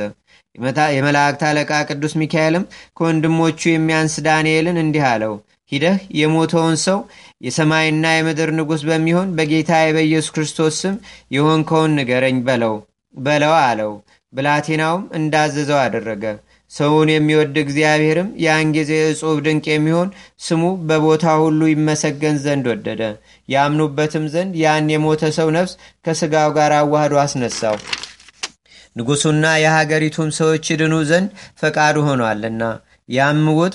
የመላእክት 0.95 1.43
አለቃ 1.49 1.71
ቅዱስ 1.91 2.15
ሚካኤልም 2.21 2.65
ከወንድሞቹ 2.97 3.61
የሚያንስ 3.71 4.15
ዳንኤልን 4.27 4.79
እንዲህ 4.83 5.05
አለው፣ 5.11 5.35
ሂደህ 5.73 5.99
የሞተውን 6.19 6.77
ሰው 6.85 6.99
የሰማይና 7.41 8.07
የምድር 8.15 8.51
ንጉሥ 8.57 8.83
በሚሆን 8.89 9.29
በጌታ 9.37 9.71
በኢየሱስ 9.97 10.33
ክርስቶስ 10.35 10.81
ስም 10.83 10.97
የሆንከውን 11.37 11.95
ንገረኝ 11.99 12.39
በለው 12.49 12.75
በለው 13.15 13.55
አለው። 13.63 13.93
ብላቴናውም 14.33 15.03
እንዳዘዘው 15.19 15.79
አደረገ። 15.83 16.25
ሰውን 16.71 17.09
የሚወድ 17.13 17.57
እግዚአብሔርም 17.63 18.29
ያን 18.43 18.69
ጊዜ 18.77 18.93
እጹብ 19.09 19.39
ድንቅ 19.47 19.65
የሚሆን 19.69 20.09
ስሙ 20.41 20.63
በቦታ 20.89 21.35
ሁሉ 21.43 21.61
ይመሰገን 21.71 22.37
ዘንድ 22.45 22.67
ወደደ። 22.73 23.01
ያምኑበትም 23.49 24.25
ዘንድ 24.35 24.55
ያን 24.63 24.89
የሞተ 24.93 25.33
ሰው 25.39 25.51
ነፍስ 25.57 25.75
ከሥጋው 26.05 26.53
ጋር 26.57 26.75
አዋህዶ 26.79 27.21
አስነሳው። 27.25 27.77
ንጉሡና 28.97 29.45
የሀገሪቱም 29.61 30.31
ሰዎች 30.39 30.65
ይድኑ 30.73 30.95
ዘንድ 31.11 31.29
ፈቃዱ 31.61 31.97
ሆኗልና። 32.09 32.63
ያምውት 33.13 33.75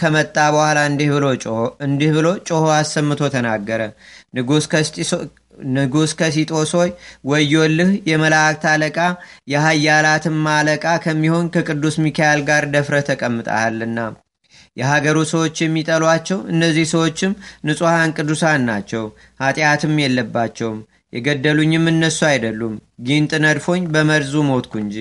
ከመጣ 0.00 0.36
በኋላ 0.54 0.78
እንዲህ 0.86 2.10
ብሎ 2.16 2.26
ጮሆ 2.48 2.64
አሰምቶ 2.76 3.22
ተናገረ። 3.34 3.82
ንጉሥ 5.74 6.12
ከሲጦስ 6.18 6.72
ወዮልህ! 7.26 7.90
የመላእክት 8.10 8.64
አለቃ 8.72 8.98
የሀያላትም 9.52 10.40
አለቃ 10.54 10.84
ከሚሆን 11.04 11.46
ከቅዱስ 11.56 11.96
ሚካኤል 12.04 12.42
ጋር 12.48 12.64
ደፍረ 12.74 12.96
ተቀምጠሃልና። 13.08 13.98
የሀገሩ 14.76 15.18
ሰዎች 15.32 15.56
የሚጠሏቸው 15.62 16.38
እነዚህ 16.52 16.86
ሰዎችም 16.92 17.32
ንጹሐን 17.66 18.14
ቅዱሳን 18.16 18.64
ናቸው፣ 18.70 19.04
ኃጢአትም 19.42 19.94
የለባቸውም። 20.02 20.80
የገደሉኝም 21.12 21.84
እነሱ 21.90 22.18
አይደሉም፣ 22.28 22.74
ጊንጥ 23.06 23.32
ነድፎኝ 23.44 23.82
በመርዙ 23.94 24.34
ሞትኩ 24.48 24.74
እንጂ። 24.82 24.96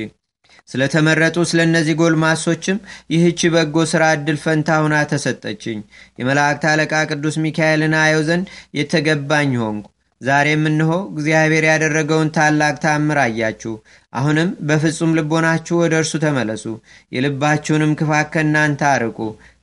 ስለተመረጡ 0.69 1.37
ስለ 1.49 1.59
እነዚህ 1.67 1.95
ጎልማሶችም 1.99 2.77
ይህች 3.13 3.41
በጎ 3.53 3.77
ሥራ 3.91 4.03
ዕድል 4.15 4.37
ፈንታ 4.43 4.77
ሁና 4.83 4.95
ተሰጠችኝ። 5.11 5.79
የመላእክት 6.19 6.63
አለቃ 6.71 6.93
ቅዱስ 7.09 7.35
ሚካኤልን 7.43 7.95
አየው 8.01 8.21
ዘንድ 8.29 8.45
የተገባኝ 8.77 9.51
ሆንኩ። 9.63 9.87
ዛሬም 10.21 10.63
እንሆ 10.69 10.91
እግዚአብሔር 11.13 11.65
ያደረገውን 11.69 12.29
ታላቅ 12.35 12.75
ታምር 12.83 13.17
አያችሁ። 13.23 13.73
አሁንም 14.13 14.49
በፍጹም 14.67 15.15
ልቦናችሁ 15.17 15.75
ወደ 15.81 15.93
እርሱ 16.01 16.13
ተመለሱ፣ 16.23 16.65
የልባችሁንም 17.11 17.91
ክፋት 17.99 18.29
ከእናንተ 18.35 18.83
አርቁ። 18.91 19.17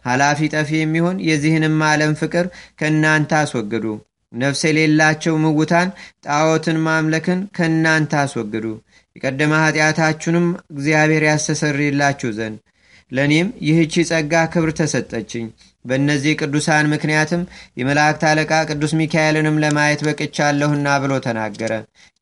ኃላፊ 0.07 0.49
ጠፊ 0.55 0.71
የሚሆን 0.79 1.17
የዚህንም 1.29 1.83
ዓለም 1.89 2.13
ፍቅር 2.21 2.47
ከእናንተ 2.81 3.33
አስወግዱ። 3.41 3.87
ነፍስ 4.33 4.61
የሌላቸው 4.67 5.35
ምውታን 5.45 5.89
ጣዖትን 6.27 6.79
ማምለክን 6.85 7.41
ከእናንተ 7.57 8.13
አስወግዱ። 8.21 8.67
የቀደመ 9.17 9.53
ኃጢአታችሁንም 9.63 10.47
እግዚአብሔር 10.73 11.25
ያስተሰርይላችሁ 11.29 12.31
ዘንድ 12.37 12.59
ለእኔም 13.13 13.49
ይህቺ 13.67 14.03
ጸጋ 14.11 14.33
ክብር 14.53 14.71
ተሰጠችኝ። 14.79 15.47
በእነዚህ 15.85 16.33
ቅዱሳን 16.41 16.91
ምክንያትም 16.93 17.43
የመላእክት 17.81 18.23
አለቃ 18.31 18.53
ቅዱስ 18.71 18.93
ሚካኤልንም 19.01 19.61
ለማየት 19.63 20.01
በቅቻለሁና 20.07 20.89
ብሎ 21.03 21.13
ተናገረ። 21.27 21.73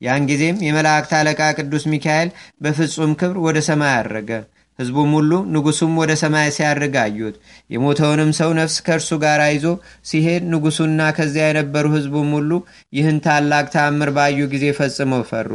ያን 0.00 0.28
ጊዜም 0.30 0.62
የመላእክት 0.66 1.12
አለቃ 1.18 1.40
ቅዱስ 1.58 1.84
ሚካኤል 1.92 2.30
በፍጹም 2.64 3.12
ክብር 3.20 3.38
ወደ 3.46 3.60
ሰማይ 3.68 3.94
አረገ። 3.98 4.30
ሕዝቡም 4.78 5.12
ሁሉ 5.16 5.32
ንጉሱም 5.54 5.94
ወደ 6.00 6.12
ሰማይ 6.20 6.48
ሲያርግ 6.56 6.94
አዩት። 7.02 7.36
የሞተውንም 7.70 8.30
ሰው 8.38 8.50
ነፍስ 8.58 8.76
ከእርሱ 8.86 9.10
ጋር 9.24 9.40
ይዞ 9.48 9.66
ሲሄድ 10.08 10.44
ንጉሱና 10.52 11.08
ከዚያ 11.16 11.48
የነበሩ 11.48 11.86
ሕዝቡም 11.96 12.30
ሁሉ 12.36 12.50
ይህን 12.92 13.18
ታላቅ 13.26 13.66
ተአምር 13.74 14.12
ባዩ 14.16 14.46
ጊዜ 14.54 14.66
ፈጽመው 14.78 15.24
ፈሩ። 15.30 15.50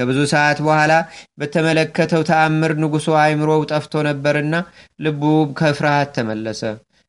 ከብዙ 0.00 0.18
ሰዓት 0.30 0.58
በኋላ 0.64 0.92
በተመለከተው 1.40 2.22
ተአምር 2.28 2.72
ንጉሡ 2.82 3.16
አይምሮው 3.20 3.66
ጠፍቶ 3.70 4.02
ነበርና 4.06 4.54
ልቡ 5.00 5.22
ከፍርሃት 5.58 6.12
ተመለሰ። 6.16 6.62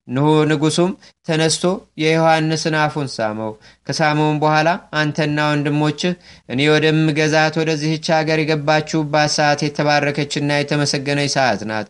እንሆ 0.08 0.28
ንጉሱም 0.50 0.92
ተነስቶ 1.28 1.64
የዮሐንስን 2.02 2.76
አፉን 2.80 3.08
ሳመው። 3.14 3.52
ከሳመውም 3.88 4.38
በኋላ 4.42 4.70
አንተና 5.02 5.48
ወንድሞችህ 5.52 6.14
እኔ 6.50 6.70
ወደምገዛት 6.74 7.58
ወደዚህች 7.62 8.08
ሀገር 8.16 8.40
የገባችሁባት 8.42 9.32
ሰዓት 9.38 9.62
የተባረከችና 9.66 10.60
የተመሰገነች 10.60 11.32
ሰዓት 11.38 11.64
ናት። 11.72 11.90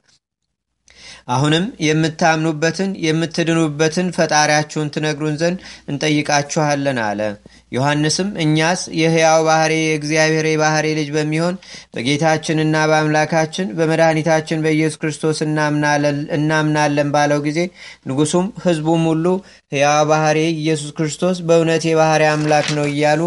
አሁንም 1.28 1.66
የምታምኑበትን 1.86 2.92
የምትድኑበትን 3.06 4.08
ፈጣሪያችሁን 4.16 4.92
ትነግሩን 4.96 5.36
ዘንድ 5.42 5.60
እንጠይቃችኋለን 5.92 7.00
አለ። 7.06 7.20
ዮሐንስም 7.72 8.30
እኛስ 8.44 8.82
የሕያው 9.00 9.42
ባህሬ 9.48 9.74
የእግዚአብሔር 9.82 10.48
የባህሬ 10.50 10.88
ልጅ 10.98 11.10
በሚሆን 11.16 11.56
በጌታችንና 11.94 12.76
በአምላካችን 12.90 13.70
በመድኃኒታችን 13.78 14.64
በኢየሱስ 14.66 15.00
ክርስቶስ 15.02 15.40
እናምናለን 16.38 17.12
ባለው 17.16 17.42
ጊዜ 17.48 17.60
ንጉሱም 18.10 18.48
ሕዝቡም 18.66 19.04
ሁሉ 19.12 19.26
ሕያው 19.72 20.04
ባህሬ 20.12 20.40
ኢየሱስ 20.58 20.92
ክርስቶስ 20.98 21.40
በእውነት 21.48 21.86
የባህሬ 21.90 22.24
አምላክ 22.34 22.70
ነው 22.78 22.88
እያሉ 22.92 23.22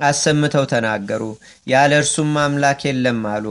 አሰምተው 0.00 0.64
ተናገሩ። 0.70 1.22
ያለ 1.66 1.92
እርሱም 2.00 2.32
አምላክ 2.42 2.80
የለም 2.86 3.20
አሉ። 3.32 3.44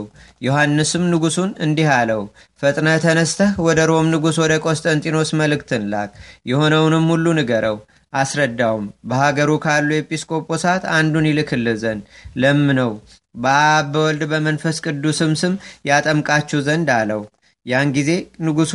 ዮሐንስም 0.46 1.04
ንጉሱን 1.12 1.50
እንዲህ 1.64 1.88
አለው፣ 1.96 2.22
ፈጥነ 2.62 2.88
ተነስተህ 3.04 3.52
ወደ 3.66 3.80
ሮም 3.90 4.08
ንጉሥ 4.12 4.38
ወደ 4.44 4.54
ቆስጠንጢኖስ 4.66 5.30
መልእክትን 5.40 5.84
ላክ። 5.92 6.10
የሆነውንም 6.50 7.06
ሁሉ 7.12 7.26
ንገረው፣ 7.38 7.78
አስረዳውም። 8.12 8.86
በሀገሩ 9.08 9.50
ካሉ 9.64 9.88
ኤጲስቆጶሳት 9.98 10.84
አንዱን 10.96 11.28
ይልክልህ 11.30 11.78
ዘንድ 11.82 12.02
ለምነው፣ 12.42 12.92
በአብ 13.36 13.88
በወልድ 13.94 14.22
በመንፈስ 14.30 14.76
ቅዱስም 14.86 15.32
ስም 15.40 15.54
ያጠምቃችሁ 15.88 16.60
ዘንድ 16.68 16.90
አለው። 16.96 17.22
ያን 17.66 17.88
ጊዜ 17.94 18.10
ንጉሡ 18.46 18.72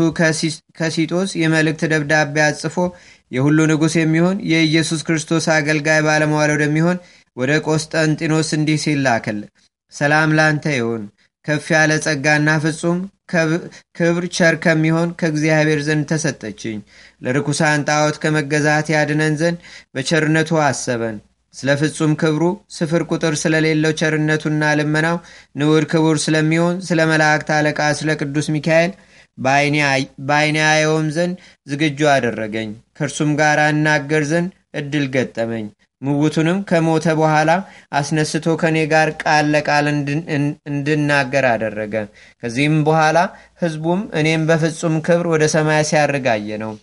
ከሲጦስ 0.79 1.29
የመልእክት 1.41 1.83
ደብዳቤ 1.91 2.35
አጽፎ 2.45 2.75
የሁሉ 3.31 3.59
ንጉሥ 3.69 3.93
የሚሆን 3.99 4.37
የኢየሱስ 4.49 5.01
ክርስቶስ 5.07 5.45
አገልጋይ 5.53 5.99
ባለመዋል 6.07 6.49
ወደሚሆን 6.55 6.97
ወደ 7.37 7.51
ቆስጠንጢኖስ 7.67 8.49
እንዲህ 8.57 8.79
ሲል 8.83 8.99
ላከል። 9.05 9.39
ሰላም 9.93 10.29
ላንተ 10.37 10.65
ይሁን። 10.75 11.03
ከፍ 11.45 11.65
ያለ 11.73 11.91
ጸጋና 12.05 12.49
ፍጹም 12.63 12.97
ክብር 13.97 14.23
ቸር 14.35 14.55
ከሚሆን 14.63 15.09
ከእግዚአብሔር 15.19 15.79
ዘንድ 15.87 16.05
ተሰጠችኝ። 16.11 16.79
ለርኩሳን 17.23 17.85
ጣዖት 17.87 18.17
ከመገዛት 18.23 18.87
ያድነን 18.95 19.35
ዘንድ 19.41 19.59
በቸርነቱ 19.93 20.59
አሰበን። 20.65 21.17
ስለ 21.53 21.69
ፍጹም 21.79 22.11
ክብሩ 22.21 22.43
ስፍር 22.75 23.01
ቁጥር 23.09 23.33
ስለሌለው 23.41 23.93
ቸርነቱና 23.99 24.63
ልመናው 24.79 25.17
ንውድ 25.59 25.85
ክቡር 25.91 26.17
ስለሚሆን 26.25 26.75
ስለ 26.87 26.99
መላእክት 27.11 27.49
አለቃ 27.57 27.79
ስለ 27.99 28.11
ቅዱስ 28.21 28.47
ሚካኤል 28.55 28.91
በዓይኔ 30.27 30.57
አየውም 30.69 31.07
ዘንድ 31.15 31.35
ዝግጁ 31.67 31.99
አደረገኝ። 32.13 32.69
ከእርሱም 32.97 33.31
ጋር 33.39 33.59
እናገር 33.67 34.25
ዘንድ 34.31 34.49
እድል 34.75 35.05
ገጠመኝ። 35.15 35.65
ምውቱንም 36.01 36.59
ከሞተ 36.69 37.07
በኋላ 37.17 37.51
አስነስቶ 37.93 38.55
ከእኔ 38.61 38.77
ጋር 38.93 39.09
ቃል 39.23 39.47
ለቃል 39.53 39.87
እንድናገር 40.69 41.45
አደረገ። 41.51 41.95
ከዚህም 42.43 42.77
በኋላ 42.87 43.17
ሕዝቡም 43.61 44.01
እኔም 44.19 44.47
በፍጹም 44.49 44.95
ክብር 45.07 45.27
ወደ 45.33 45.45
ሰማይ 45.55 45.83
ሲያርጋየ 45.89 46.57
ነው። 46.63 46.73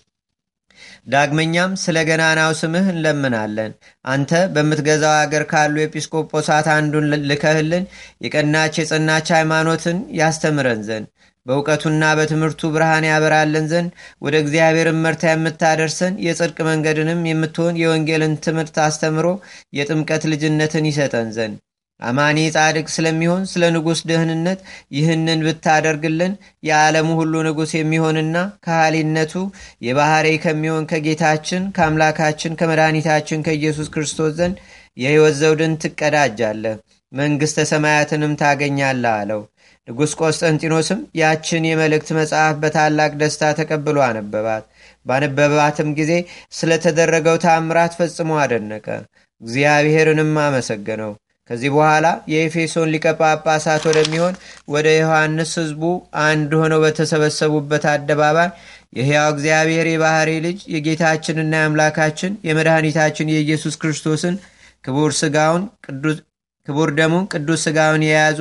ዳግመኛም 1.09 1.73
ስለ 1.83 1.99
ገናናው 2.09 2.51
ስምህ 2.59 2.87
እንለምናለን። 2.93 3.71
አንተ 4.05 4.41
በምትገዛው 4.55 5.15
አገር 5.17 5.45
ካሉ 5.53 5.75
ኤጲስቆጶሳት 5.85 6.67
አንዱን 6.75 7.07
ልከህልን 7.31 7.85
የቀናች 8.25 8.75
የጸናች 8.81 9.29
ሃይማኖትን 9.37 9.99
ያስተምረን 10.21 10.83
ዘንድ 10.89 11.09
በእውቀቱና 11.47 12.05
በትምህርቱ 12.19 12.71
ብርሃን 12.75 13.07
ያበራለን 13.09 13.69
ዘንድ 13.71 13.91
ወደ 14.23 14.35
እግዚአብሔር 14.43 14.91
መርታ 15.03 15.25
የምታደርሰን 15.31 16.19
የጽድቅ 16.25 16.59
መንገድንም 16.69 17.23
የምትሆን 17.29 17.81
የወንጌልን 17.83 18.35
ትምህርት 18.45 18.77
አስተምሮ 18.85 19.29
የጥምቀት 19.79 20.25
ልጅነትን 20.33 20.91
ይሰጠን 20.91 21.31
ዘንድ 21.39 21.57
አማኒ 22.01 22.39
ጻድቅ 22.55 22.85
ስለሚሆን 22.95 23.43
ስለ 23.53 23.65
ንጉሥ 23.75 24.01
ደህንነት 24.09 24.61
ይህንን 24.97 25.41
ብታደርግልን 25.47 26.33
የዓለሙ 26.69 27.09
ሁሉ 27.21 27.35
ንጉሥ 27.47 27.73
የሚሆንና 27.77 28.37
ከሃሊነቱ 28.67 29.33
የባህሬ 29.87 30.27
ከሚሆን 30.45 30.87
ከጌታችን 30.93 31.65
ከአምላካችን 31.77 32.57
ከመድኃኒታችን 32.61 33.45
ከኢየሱስ 33.49 33.91
ክርስቶስ 33.95 34.33
ዘንድ 34.39 34.59
የሕይወት 34.97 35.35
ዘውድን 35.41 35.75
ትቀዳጃለህ፣ 35.83 36.77
መንግሥተ 37.13 37.59
ሰማያትንም 37.71 38.33
ታገኛለህ 38.41 39.13
አለው። 39.19 39.43
ንጉሥ 39.89 40.13
ቆስጠንጢኖስም 40.21 41.01
ያችን 41.19 41.69
የመልእክት 41.69 42.09
መጽሐፍ 42.17 42.57
በታላቅ 42.63 43.13
ደስታ 43.21 43.53
ተቀብሎ 43.59 43.99
አነበባት። 44.07 44.65
ባነበባትም 45.07 45.89
ጊዜ 45.99 46.13
ስለተደረገው 46.59 47.39
ታምራት 47.45 47.95
ፈጽሞ 47.99 48.31
አደነቀ፣ 48.43 48.87
እግዚአብሔርንም 49.41 50.33
አመሰገነው። 50.45 51.13
ከዚህ 51.51 51.71
በኋላ 51.75 52.07
የኤፌሶን 52.31 52.91
ሊቀ 52.95 53.07
ጳጳሳት 53.21 53.83
ወደሚሆን 53.89 54.35
ወደ 54.69 54.89
ዮሐንስ 54.97 55.53
ሕዝቡ 55.61 55.83
አንድ 56.25 56.51
ሆነው 56.61 56.81
በተሰበሰቡበት 56.85 57.85
አደባባይ 57.93 58.51
የሕያው 58.99 59.29
እግዚአብሔር 59.35 59.87
የባሕሪ 59.91 60.31
ልጅ 60.47 60.59
የጌታችንና 60.75 61.55
የአምላካችን 61.59 62.39
የመድኃኒታችን 62.49 63.33
የኢየሱስ 63.35 63.77
ክርስቶስን 63.83 64.37
ክቡር 64.85 65.13
ስጋውን 65.19 65.65
ክቡር 66.69 66.91
ደሙን 66.97 67.29
ቅዱስ 67.33 67.61
ስጋውን 67.67 68.03
የያዙ 68.07 68.41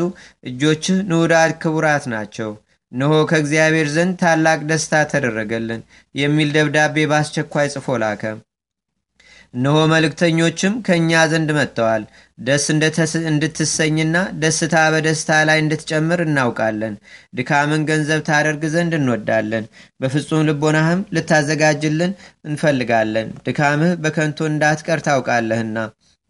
እጆችህ 0.49 0.97
ንዑዳት 1.09 1.53
ክቡራት 1.61 2.05
ናቸው። 2.13 2.49
እነሆ 2.91 3.13
ከእግዚአብሔር 3.29 3.87
ዘንድ 3.93 4.13
ታላቅ 4.21 4.59
ደስታ 4.69 5.03
ተደረገልን 5.11 5.81
የሚል 6.15 6.51
ደብዳቤ 6.55 7.05
በአስቸኳይ 7.11 7.67
ጽፎ 7.73 7.97
ላከ። 8.03 8.23
እነሆ 9.53 9.77
መልእክተኞችም 9.91 10.73
ከእኛ 10.85 11.19
ዘንድ 11.31 11.49
መጥተዋል። 11.57 12.03
ደስ 12.39 12.65
እንድትሰኝና 13.27 14.15
ደስታ 14.41 14.75
በደስታ 14.93 15.37
ላይ 15.49 15.57
እንድትጨምር 15.63 16.21
እናውቃለን። 16.25 16.95
ድካምን 17.37 17.85
ገንዘብ 17.89 18.21
ታደርግ 18.27 18.63
ዘንድ 18.75 18.93
እንወዳለን። 18.99 19.65
በፍጹም 20.01 20.45
ልቦናህም 20.49 21.05
ልታዘጋጅልን 21.17 22.11
እንፈልጋለን። 22.45 23.29
ድካምህ 23.47 23.93
በከንቱ 24.03 24.49
እንዳትቀር 24.51 25.01
ታውቃለህና 25.07 25.77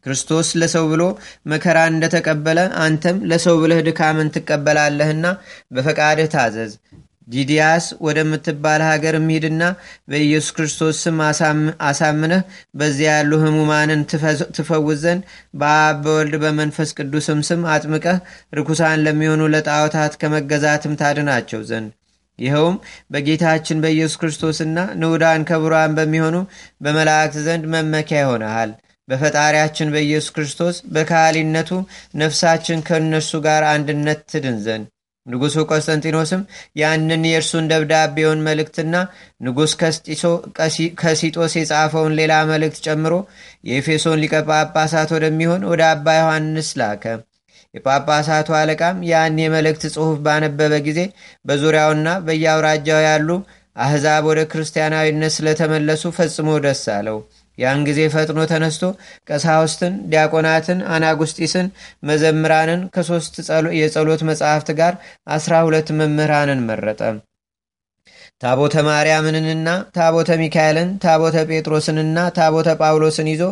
ክርስቶስ 0.06 0.48
ለሰው 0.62 0.86
ብሎ 0.92 1.04
መከራን 1.52 1.94
እንደተቀበለ 1.94 2.60
አንተም 2.84 3.18
ለሰው 3.32 3.56
ብለህ 3.62 3.82
ድካምን 3.88 4.32
ትቀበላለህና 4.36 5.26
በፈቃድህ 5.74 6.30
ታዘዝ። 6.36 6.74
ዲዲያስ 7.28 7.86
ወደምትባል 8.06 8.82
ሀገር 8.88 9.16
ሂድና 9.28 9.64
በኢየሱስ 10.10 10.54
ክርስቶስ 10.58 10.98
ስም 11.06 11.18
አሳምነህ 11.88 12.42
በዚያ 12.80 13.16
ያሉ 13.16 13.32
ህሙማንን 13.42 14.02
ትፈውስ 14.58 15.00
ዘንድ 15.04 15.24
በአብ 15.62 15.98
በወልድ 16.06 16.36
በመንፈስ 16.44 16.96
ቅዱስም 16.98 17.42
ስም 17.50 17.64
አጥምቀህ 17.74 18.20
ርኩሳን 18.54 19.04
ለሚሆኑ 19.06 19.44
ለጣዖታት 19.56 20.16
ከመገዛትም 20.22 20.98
ታድናቸው 21.02 21.62
ዘንድ 21.72 21.92
ይኸውም 22.40 22.76
በጌታችን 23.14 23.82
በኢየሱስ 23.84 24.20
ክርስቶስና 24.22 24.80
ንዑዳን 25.00 25.48
ክቡራን 25.50 25.96
በሚሆኑ 25.98 26.36
በመላእክት 26.84 27.38
ዘንድ 27.46 27.64
መመኪያ 27.74 28.20
ይሆነሃል። 28.24 28.72
በፈጣሪያችን 29.08 29.92
በኢየሱስ 29.94 30.34
ክርስቶስ 30.36 30.78
በካህሊነቱ 30.94 31.70
ነፍሳችን 32.22 32.86
ከእነርሱ 32.88 33.42
ጋር 33.46 33.64
አንድነት 33.72 34.22
ትድን 34.32 34.58
ዘንድ 34.66 34.88
ንጉሡ 35.26 35.64
ቆስጠንጢኖስም 35.70 36.42
ያንን 36.82 37.24
የእርሱን 37.28 37.66
ደብዳቤውን 37.72 38.44
መልእክትና 38.46 38.96
ንጉሥ 39.42 39.72
ከሲጦስ 41.02 41.54
የጻፈውን 41.58 42.14
ሌላ 42.20 42.34
መልእክት 42.52 42.80
ጨምሮ 42.86 43.14
የኤፌሶን 43.70 44.22
ሊቀ 44.24 44.36
ጳጳሳት 44.50 45.12
ወደሚሆን 45.18 45.66
ወደ 45.72 45.84
አባ 45.90 46.16
ዮሐንስ 46.20 46.70
ላከ። 46.82 47.04
የጳጳሳቱ 47.74 48.50
አለቃም 48.60 49.00
ያን 49.10 49.40
የመልእክት 49.42 49.84
ጽሑፍ 49.94 50.18
ባነበበ 50.26 50.74
ጊዜ 50.88 51.00
በዙሪያውና 51.46 52.10
በየአውራጃው 52.26 53.02
ያሉ 53.08 53.30
አሕዛብ 53.78 54.24
ወደ 54.30 54.42
ክርስቲያናዊነት 54.52 55.34
ስለተመለሱ 55.36 56.04
ፈጽሞ 56.16 56.50
ደስ 56.64 56.84
አለው። 56.96 57.18
ያን 57.58 57.86
ጊዜ 57.88 58.00
ፈጥኖ 58.14 58.40
ተነስቶ 58.52 58.84
ቀሳውስትን፣ 59.30 59.94
ዲያቆናትን፣ 60.12 60.82
አናጉስጢስን፣ 60.94 61.70
መዘምራንን 62.10 62.84
ከሦስት 62.96 63.36
የጸሎት 63.80 64.24
መጻሕፍት 64.30 64.70
ጋር 64.80 64.94
አስራ 65.30 65.64
ሁለት 65.68 65.90
መምህራንን 66.00 66.62
መረጠ። 66.70 67.02
ታቦተ 68.42 68.76
ማርያምንና 68.88 69.68
ታቦተ 69.96 70.30
ሚካኤልን፣ 70.42 70.90
ታቦተ 71.04 71.38
ጴጥሮስንና 71.50 72.18
ታቦተ 72.36 72.70
ጳውሎስን 72.82 73.30
ይዞ 73.32 73.44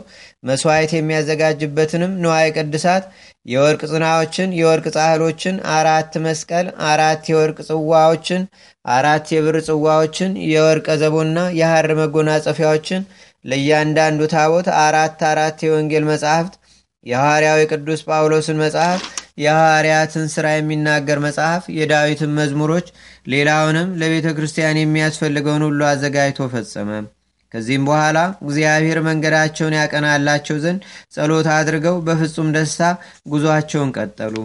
መሥዋዕት 0.49 0.91
የሚያዘጋጅበትንም 0.95 2.11
ንዋየ 2.23 2.51
ቅድሳት 2.57 3.05
የወርቅ 3.45 3.81
ጽናዎችን፣ 3.91 4.53
የወርቅ 4.59 4.85
ጻሕሎችን፣ 4.95 5.55
አራት 5.75 6.13
መስቀል፣ 6.25 6.67
አራት 6.91 7.23
የወርቅ 7.31 7.57
ጽዋዎችን፣ 7.69 8.43
አራት 8.89 9.25
የብር 9.35 9.57
ጽዋዎችን፣ 9.67 10.31
የወርቅ 10.51 10.87
ዘቦና 11.01 11.39
የሐር 11.59 11.89
መጎናጸፊያዎችን 12.01 13.03
ለእያንዳንዱ 13.45 14.21
ታቦት 14.33 14.67
አራት 14.81 15.19
አራት 15.31 15.57
የወንጌል 15.65 16.05
መጽሐፍት 16.11 16.53
የሐዋርያው 17.05 17.57
የቅዱስ 17.61 18.01
ጳውሎስን 18.07 18.61
መጽሐፍ 18.63 19.01
የሐዋርያትን 19.37 20.25
ሥራ 20.33 20.47
የሚናገር 20.53 21.19
መጽሐፍ 21.25 21.63
የዳዊትን 21.77 22.31
መዝሙሮች 22.37 22.87
ሌላውንም 23.33 23.89
ለቤተ 24.01 24.27
ክርስቲያን 24.37 24.79
የሚያስፈልገውን 24.81 25.65
ሁሉ 25.67 25.81
አዘጋጅቶ 25.89 26.47
ፈጸመ። 26.53 26.89
ከዚህም 27.51 27.83
በኋላ 27.89 28.17
እግዚአብሔር 28.45 28.99
መንገዳቸውን 29.07 29.77
ያቀናላቸው 29.79 30.57
ዘንድ 30.63 30.81
ጸሎት 31.15 31.47
አድርገው 31.53 31.97
በፍጹም 32.07 32.49
ደስታ 32.55 32.81
ጉዞአቸውን 33.27 33.91
ቀጠሉ። 33.97 34.35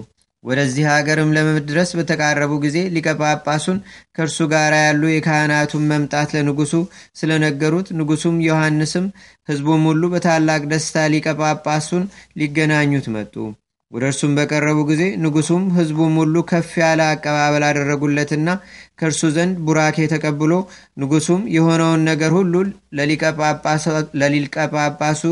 ወደዚህ 0.45 0.85
ሀገርም 0.91 1.33
ለመድረስ 1.37 1.91
በተቃረቡ 1.99 2.53
ጊዜ 2.63 2.77
ሊቀ 2.95 3.09
ጳጳሱን 3.21 3.79
ከእርሱ 4.17 4.39
ጋር 4.53 4.75
ያሉ 4.79 5.03
የካህናቱን 5.11 5.89
መምጣት 5.91 6.31
ለንጉሱ 6.37 6.73
ስለነገሩት 7.21 7.89
ንጉሱም 7.99 8.37
ዮሐንስም 8.47 9.07
ሕዝቡም 9.49 9.83
ሁሉ 9.91 10.03
በታላቅ 10.15 10.63
ደስታ 10.73 11.07
ሊቀ 11.15 11.27
ጳጳሱን 11.41 12.05
ሊገናኙት 12.41 13.09
መጡ። 13.17 13.35
ወደ 13.93 14.05
እርሱም 14.09 14.33
በቀረቡ 14.39 14.79
ጊዜ 14.89 15.03
ንጉሱም 15.23 15.63
ሕዝቡም 15.77 16.13
ሁሉ 16.21 16.43
ከፍ 16.51 16.69
ያለ 16.81 17.01
አቀባበል 17.07 17.65
አደረጉለትና 17.69 18.49
ከእርሱ 18.99 19.31
ዘንድ 19.37 19.57
ቡራኬ 19.67 20.07
ተቀብሎ 20.13 20.53
ንጉሱም 21.01 21.43
የሆነውን 21.55 22.03
ነገር 22.11 22.33
ሁሉ 22.39 22.55
ለሊቀ 24.21 24.55
ጳጳሱ 24.75 25.25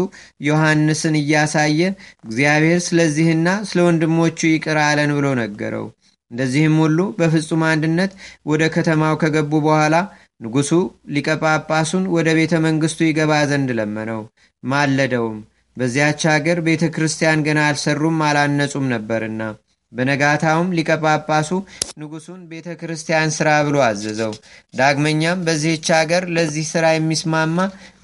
ዮሐንስን 0.49 1.16
እያሳየ 1.21 1.81
እግዚአብሔር 2.27 2.81
ስለዚህና 2.88 3.49
ስለ 3.71 3.79
ወንድሞቹ 3.88 4.40
ይቅር 4.51 4.81
አለን 4.87 5.12
ብሎ 5.18 5.29
ነገረው። 5.42 5.87
እንደዚህም 6.31 6.75
ሁሉ 6.83 6.99
በፍጹም 7.18 7.62
አንድነት 7.71 8.11
ወደ 8.47 8.62
ከተማው 8.75 9.14
ከገቡ 9.23 9.53
በኋላ 9.66 9.94
ንጉሱ 10.40 10.73
ሊቀ 11.14 11.29
ጳጳሱን 11.42 12.05
ወደ 12.14 12.29
ቤተ 12.37 12.55
መንግስቱ 12.66 12.99
ይገባ 13.07 13.33
ዘንድ 13.51 13.71
ለመነው፣ 13.79 14.21
ማለደውም። 14.62 15.38
በዚያች 15.79 16.23
አገር 16.33 16.59
ቤተ 16.67 16.85
ክርስቲያን 16.95 17.43
ገና 17.47 17.61
አልሰሩም 17.69 18.19
አላነጹም 18.29 18.87
ነበርና። 18.93 19.43
በነጋታውም 19.93 20.73
ሊቀ 20.77 20.91
ጳጳሱ 21.03 21.51
ንጉሱን 22.01 22.41
ቤተ 22.51 22.69
ክርስቲያን 22.81 23.31
ስራ 23.37 23.49
ብሎ 23.67 23.77
አዘዘው። 23.87 24.33
ዳግመኛም 24.75 25.45
በዚህች 25.47 25.88
አገር 25.99 26.25
ለዚህ 26.37 26.67
ስራ 26.73 26.87
የሚስማማ 26.95 27.59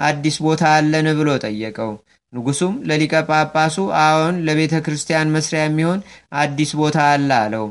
አዲስ 0.09 0.37
ቦታ 0.47 0.63
አለን 0.77 1.09
ብሎ 1.19 1.31
ጠየቀው። 1.45 1.93
ንጉሱም 2.33 2.75
ለሊቀ 2.89 3.15
ጳጳሱ 3.29 3.77
አዎን፣ 4.03 4.37
ለቤተ 4.47 4.75
ክርስቲያን 4.87 5.33
መስሪያ 5.35 5.63
የሚሆን 5.65 6.01
አዲስ 6.39 6.71
ቦታ 6.81 6.99
አለ 7.11 7.31
አለው። 7.43 7.67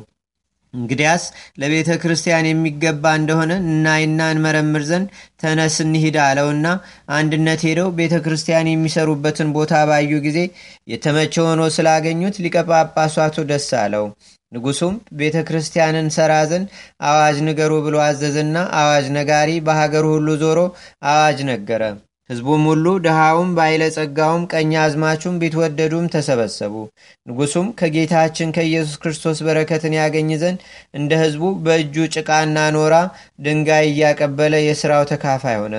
እንግዲያስ 0.74 1.24
ለቤተ 1.62 1.90
ክርስቲያን 2.02 2.48
የሚገባ 2.50 3.14
እንደሆነ 3.20 3.52
እናይና 3.66 4.30
እንመረምር 4.34 4.84
ዘንድ 4.90 5.08
ተነስ 5.42 5.76
እንሂድ 5.84 6.16
አለውና 6.26 6.68
አንድነት 7.18 7.64
ሄደው 7.68 7.90
ቤተ 8.00 8.16
ክርስቲያን 8.26 8.72
የሚሰሩበትን 8.72 9.50
ቦታ 9.58 9.84
ባዩ 9.90 10.22
ጊዜ 10.26 10.40
የተመቸ 10.94 11.36
ሆኖ 11.48 11.62
ስላገኙት 11.76 12.38
ሊቀ 12.46 12.56
ጳጳሳቱ 12.70 13.46
ደስ 13.52 13.70
አለው። 13.82 14.08
ንጉሱም 14.52 14.96
ቤተ 15.20 15.38
ክርስቲያንን 15.48 16.08
ሰራ 16.16 16.34
ዘንድ 16.50 16.68
አዋጅ 17.10 17.38
ንገሩ 17.48 17.74
ብሎ 17.86 17.96
አዘዝና 18.04 18.58
አዋጅ 18.82 19.06
ነጋሪ 19.16 19.52
በሀገሩ 19.68 20.06
ሁሉ 20.16 20.30
ዞሮ 20.44 20.60
አዋጅ 21.12 21.40
ነገረ። 21.50 21.84
ሕዝቡም 22.30 22.62
ሁሉ 22.68 22.86
ድሃውም 23.06 23.50
ባይለጸጋውም 23.58 24.44
ቀኝ 24.52 24.72
አዝማቹም 24.82 25.40
ቢትወደዱም 25.42 26.06
ተሰበሰቡ። 26.14 26.76
ንጉሱም 27.28 27.68
ከጌታችን 27.80 28.54
ከኢየሱስ 28.56 28.96
ክርስቶስ 29.02 29.40
በረከትን 29.48 29.96
ያገኝ 30.00 30.30
ዘንድ 30.44 30.62
እንደ 30.96 31.12
ሕዝቡ 31.24 31.52
በእጁ 31.66 32.06
ጭቃና 32.16 32.58
ኖራ 32.76 32.96
ድንጋይ 33.46 33.88
እያቀበለ 33.90 34.54
የሥራው 34.64 35.04
ተካፋይ 35.12 35.58
ሆነ። 35.64 35.76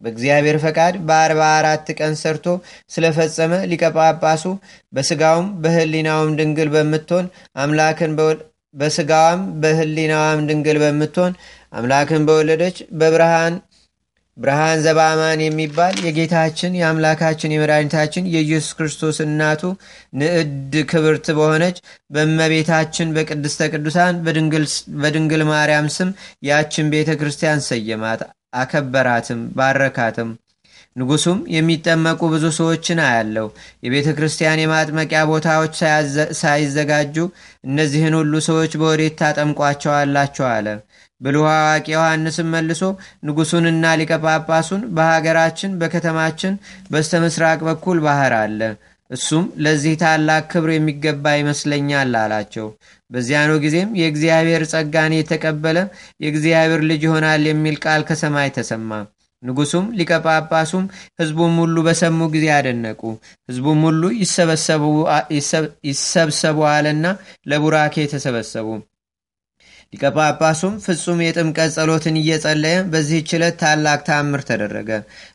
በእግዚአብሔር 0.00 0.56
ፈቃድ 0.64 0.94
በአርባ 1.06 1.40
አራት 1.56 1.88
ቀን 1.98 2.12
ሰርቶ 2.20 2.46
ስለፈጸመ 2.92 3.52
ሊቀ 3.70 3.84
ጳጳሱ 3.96 4.44
በስጋውም 4.92 5.48
በህሊናውም 5.62 6.36
ድንግል 6.40 6.68
በምትሆን 6.74 7.26
አምላክን 7.62 8.12
በስጋዋም 8.74 9.40
በህሊናዋም 9.62 10.40
ድንግል 10.48 10.78
በምትሆን 10.82 11.32
አምላክን 11.72 12.22
በወለደች 12.28 12.76
በብርሃን 12.98 13.54
ብርሃን 14.38 14.82
ዘባማን 14.84 15.40
የሚባል 15.44 15.94
የጌታችን 16.04 16.76
የአምላካችን 16.78 17.54
የመድኃኒታችን 17.54 18.28
የኢየሱስ 18.34 18.72
ክርስቶስ 18.78 19.16
እናቱ 19.24 19.62
ንዕድ 20.20 20.50
ክብርት 20.90 21.28
በሆነች 21.38 21.78
በእመቤታችን 22.14 23.14
በቅድስተ 23.16 23.70
ቅዱሳን 23.72 24.20
በድንግል 25.02 25.44
ማርያም 25.50 25.88
ስም 25.96 26.10
ያችን 26.48 26.92
ቤተ 26.94 27.16
ክርስቲያን 27.20 27.64
ሰየማት፣ 27.68 28.22
አከበራትም፣ 28.56 29.40
ባረካትም። 29.58 30.30
ንጉሱም 30.96 31.40
የሚጠመቁ 31.52 32.20
ብዙ 32.32 32.44
ሰዎችን 32.56 32.98
አያለው። 33.04 33.48
የቤተ 33.84 34.08
ክርስቲያን 34.16 34.62
የማጥመቂያ 34.62 35.20
ቦታዎች 35.30 35.74
ሳይዘጋጁ 36.40 37.16
እነዚህን 37.68 38.16
ሁሉ 38.18 38.40
ሰዎች 38.48 38.72
በወዴት 38.80 39.16
ታጠምቋቸዋላቸው 39.20 40.46
አለ። 40.52 40.66
ብልህ 41.20 41.46
አዋቂ 41.52 41.86
ዮሐንስም 41.92 42.48
መልሶ 42.54 42.82
ንጉሱንና 43.26 43.94
ሊቀ 44.00 44.12
ጳጳሱን 44.24 44.82
በሀገራችን 44.96 45.72
በከተማችን 45.80 46.54
በስተ 46.90 47.20
ምስራቅ 47.24 47.58
በኩል 47.68 47.98
ባህር 48.04 48.34
አለ፣ 48.38 48.60
እሱም 49.10 49.44
ለዚህ 49.64 49.94
ታላቅ 50.00 50.42
ክብር 50.52 50.70
የሚገባ 50.72 51.34
ይመስለኛል 51.38 52.10
አላቸው። 52.22 52.66
በዚያኑ 53.10 53.50
ጊዜም 53.62 53.94
የእግዚአብሔር 54.00 54.62
ጸጋን 54.72 55.12
የተቀበለ 55.16 55.78
የእግዚአብሔር 56.22 56.82
ልጅ 56.90 57.04
ይሆናል 57.06 57.44
የሚል 57.48 57.78
ቃል 57.84 58.02
ከሰማይ 58.08 58.50
ተሰማ። 58.56 58.90
ንጉሱም 59.42 59.84
ሊቀ 59.98 60.12
ጳጳሱም 60.24 60.84
ህዝቡም 61.20 61.54
ሁሉ 61.62 61.76
በሰሙ 61.86 62.20
ጊዜ 62.32 62.46
አደነቁ። 62.54 63.00
ህዝቡም 63.48 63.80
ሁሉ 63.86 64.02
ይሰብሰቡ 65.90 66.60
አለና 66.70 67.04
ለቡራኬ 67.46 68.06
ተሰበሰቡ። 68.12 68.68
ሊቀ 69.92 70.06
ጳጳሱም 70.16 70.72
ፍጹም 70.84 71.18
የጥምቀት 71.24 71.70
ጸሎትን 71.76 72.16
እየጸለየ 72.20 72.78
በዚህች 72.90 73.30
ዕለት 73.36 73.54
ታላቅ 73.60 74.00
ታምር 74.08 74.40
ተደረገ። 74.48 74.90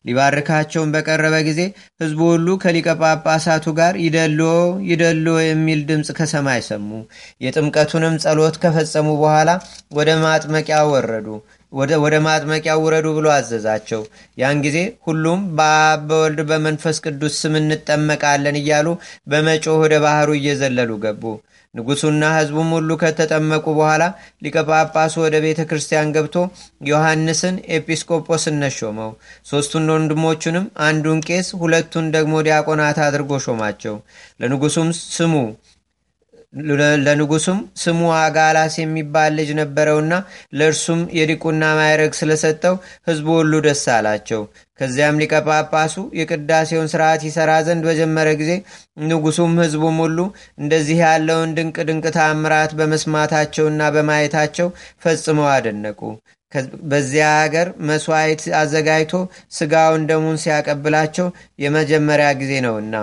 ሊባርካቸውን 0.07 0.91
በቀረበ 0.93 1.35
ጊዜ 1.47 1.61
ህዝቡ 2.01 2.19
ሁሉ 2.31 2.47
ከሊቀ 2.63 2.87
ጳጳሳቱ 3.01 3.65
ጋር 3.79 3.95
ይደልዎ 4.03 4.51
ይደልዎ 4.89 5.37
የሚል 5.43 5.79
ድምፅ 5.89 6.09
ከሰማይ 6.19 6.61
ሰሙ። 6.67 6.89
የጥምቀቱንም 7.41 8.19
ጸሎት 8.23 8.57
ከፈጸሙ 8.63 9.09
በኋላ 9.21 9.49
ወደ 9.97 10.09
ማጥመቂያው 10.23 10.91
ወረዱ። 10.93 11.27
ወደ 12.01 12.15
ማጥመቂያው 12.25 12.81
ውረዱ 12.83 13.07
ብሎ 13.15 13.27
አዘዛቸው። 13.35 14.01
ያን 14.39 14.61
ጊዜ 14.65 14.77
ሁሉም 15.07 15.39
በአብ 15.57 16.03
በወልድ 16.09 16.41
በመንፈስ 16.49 16.99
ቅዱስ 17.05 17.39
ስም 17.41 17.55
እንጠመቃለን 17.59 18.59
እያሉ 18.61 18.87
በመጮህ 19.31 19.79
ወደ 19.83 19.95
ባህሩ 20.05 20.29
እየዘለሉ 20.37 20.91
ገቡ። 21.05 21.23
ንጉሱና 21.73 22.23
ህዝቡም 22.33 22.69
ሁሉ 22.75 22.89
ከተጠመቁ 23.01 23.65
በኋላ 23.77 24.03
ሊቀ 24.43 24.55
ጳጳሱ 24.69 25.13
ወደ 25.23 25.35
ቤተ 25.45 25.61
ክርስቲያን 25.69 26.11
ገብቶ 26.15 26.35
ዮሐንስን 26.89 27.55
ኤጲስቆጶስነት 27.77 28.73
ሾመው። 28.79 29.11
ሦስቱን 29.49 29.89
ወንድሞቹንም 29.93 30.65
አንዱን 30.87 31.21
ቄስ፣ 31.27 31.49
ሁለቱን 31.61 32.07
ደግሞ 32.15 32.43
ዲያቆናት 32.47 32.99
አድርጎ 33.05 33.39
ሾማቸው። 33.45 33.95
ለንጉሱም 34.41 34.89
ስሙ 35.09 35.33
ለንጉሱም 37.05 37.59
ስሙ 37.83 37.99
አጋላስ 38.17 38.73
የሚባል 38.79 39.31
ልጅ 39.37 39.49
ነበረውና 39.59 40.13
ለእርሱም 40.57 41.01
የዲቁና 41.17 41.63
ማይረግ 41.79 42.11
ስለሰጠው 42.19 42.75
ህዝቡ 43.07 43.27
ሁሉ 43.39 43.61
ደስ 43.65 43.83
አላቸው። 43.95 44.41
ከዚያም 44.83 45.19
ሊቀ 45.21 45.33
ጳጳሱ 45.47 45.93
የቅዳሴውን 46.17 46.89
ስርዓት 46.91 47.21
ይሰራ 47.27 47.51
ዘንድ 47.67 47.83
በጀመረ 47.87 48.29
ጊዜ 48.39 48.51
ንጉሱም 49.03 49.53
ህዝቡም 49.61 49.97
ሁሉ 50.03 50.19
እንደዚህ 50.59 50.97
ያለውን 51.03 51.53
ድንቅ 51.57 51.77
ድንቅ 51.89 52.05
ታምራት 52.17 52.71
በመስማታቸውና 52.79 53.81
በማየታቸው 53.95 54.67
ፈጽመው 55.03 55.47
አደነቁ። 55.53 55.99
በዚያ 56.89 57.27
ሀገር 57.37 57.67
መስዋዕት 57.87 58.41
አዘጋጅቶ 58.59 59.13
ስጋውን 59.57 60.03
ደሙን 60.09 60.37
ሲያቀብላቸው 60.43 61.29
የመጀመሪያ 61.63 62.27
ጊዜ 62.41 62.53
ነውና 62.67 62.95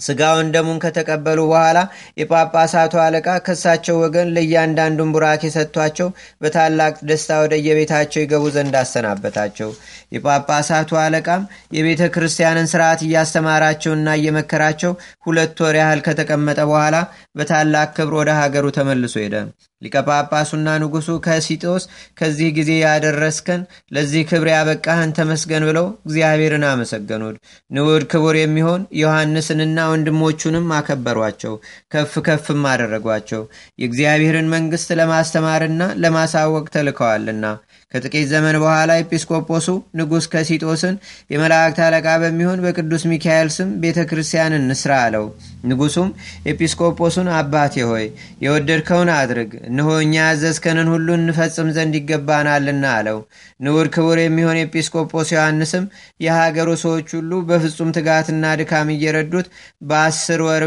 ስጋውን 0.00 0.48
ደሙን 0.54 0.78
ከተቀበሉ 0.82 1.40
በኋላ 1.50 1.78
የጳጳሳቱ 2.20 2.94
አለቃ 3.02 3.28
ከሳቸው 3.46 3.96
ወገን 4.02 4.32
ለእያንዳንዱን 4.36 5.12
ቡራኬ 5.14 5.50
ሰጥቷቸው 5.54 6.08
በታላቅ 6.42 6.94
ደስታ 7.10 7.38
ወደ 7.42 7.54
የቤታቸው 7.66 8.22
ይገቡ 8.22 8.44
ዘንድ 8.56 8.74
አሰናበታቸው። 8.80 9.70
የጳጳሳቱ 10.16 10.98
አለቃም 11.02 11.44
የቤተ 11.76 12.02
ክርስቲያንን 12.14 12.70
ስርዓት 12.72 13.02
እያስተማራቸውና 13.06 14.16
እየመከራቸው 14.18 14.94
ሁለት 15.26 15.62
ወር 15.64 15.78
ያህል 15.80 16.02
ከተቀመጠ 16.06 16.60
በኋላ 16.70 16.96
በታላቅ 17.38 17.88
ክብር 17.96 18.16
ወደ 18.20 18.32
ሀገሩ 18.40 18.66
ተመልሶ 18.78 19.16
ሄደ። 19.24 19.36
ሊቀ 19.84 19.96
ጳጳሱና 20.08 20.68
ንጉሱ 20.82 21.08
ከሲጦስ 21.24 21.84
ከዚህ 22.18 22.48
ጊዜ 22.58 22.70
ያደረስከን 22.80 23.62
ለዚህ 23.94 24.22
ክብር 24.30 24.48
ያበቃህን 24.52 25.14
ተመስገን 25.18 25.66
ብለው 25.68 25.86
እግዚአብሔርን 26.06 26.64
አመሰገኑት። 26.70 27.36
ንዑድ 27.70 28.04
ክቡር 28.12 28.36
የሚሆን 28.40 28.82
ዮሐንስንና 29.00 29.78
ወንድሞቹንም 29.90 30.68
አከበሯቸው፣ 30.78 31.54
ከፍ 31.94 32.14
ከፍም 32.26 32.62
አደረጓቸው። 32.72 33.42
የእግዚአብሔርን 33.78 34.50
መንግስት 34.54 34.90
ለማስተማርና 35.00 35.82
ለማሳወቅ 36.04 36.66
ተልከዋልና። 36.74 37.44
ከጥቂት 37.92 38.26
ዘመን 38.30 38.56
በኋላ 38.62 38.92
ኤጲስቆጶሱ 39.00 39.66
ንጉሥ 39.98 40.24
ከሲጦስን 40.32 40.94
የመላእክት 41.30 41.78
አለቃ 41.84 42.06
በሚሆን 42.22 42.62
በቅዱስ 42.64 43.02
ሚካኤል 43.10 43.48
ስም 43.56 43.68
ቤተ 43.82 43.98
ክርስቲያን 44.10 44.56
እንስራ 44.58 44.92
አለው። 45.04 45.26
ንጉሱም 45.70 46.08
ኤጲስቆጶሱን 46.50 47.28
አባቴ 47.36 47.84
ሆይ 47.90 48.06
የወደድከውን 48.44 49.10
አድርግ፣ 49.16 49.52
እነሆ 49.68 49.90
እኛ 50.02 50.14
ያዘዝከንን 50.24 50.90
ሁሉ 50.94 51.08
እንፈጽም 51.18 51.70
ዘንድ 51.76 51.94
ይገባናልና 52.00 52.84
አለው። 52.96 53.20
ንዑድ 53.60 53.88
ክቡር 53.94 54.20
የሚሆን 54.22 54.60
ኤጲስቆጶስ 54.64 55.30
ዮሐንስም 55.34 55.86
የሀገሩ 56.20 56.70
ሰዎች 56.84 57.08
ሁሉ 57.18 57.42
በፍጹም 57.48 57.94
ትጋትና 57.96 58.54
ድካም 58.60 58.90
እየረዱት 58.94 59.48
በአስር 59.84 60.42
ወር 60.48 60.64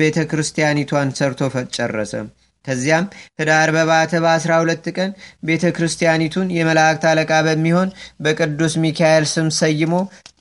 ቤተ 0.00 0.18
ክርስቲያኒቷን 0.30 1.10
ሰርቶ 1.18 1.40
ጨረሰ። 1.76 2.14
ከዚያም 2.64 3.06
ህዳር 3.40 3.70
በባተ 3.76 4.20
በአስራ 4.24 4.52
ሁለት 4.62 4.86
ቀን 4.96 5.10
ቤተ 5.44 5.72
ክርስቲያኒቱን 5.76 6.52
የመላእክት 6.56 7.04
አለቃ 7.10 7.32
በሚሆን 7.46 7.90
በቅዱስ 8.20 8.76
ሚካኤል 8.84 9.26
ስም 9.32 9.48
ሰይሞ 9.58 9.94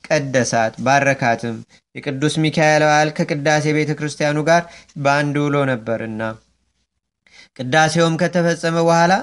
ቀደሳት፣ 0.08 0.74
ባረካትም። 0.86 1.58
የቅዱስ 1.96 2.36
ሚካኤል 2.44 2.84
በዓል 2.86 3.10
ከቅዳሴ 3.18 3.66
ቤተ 3.78 3.92
ክርስቲያኑ 4.00 4.38
ጋር 4.50 4.64
በአንድ 5.04 5.36
ውሎ 5.44 5.58
ነበርና። 5.70 6.22
ቅዳሴውም 7.60 8.14
ከተፈጸመ 8.20 8.76
በኋላ 8.80 9.14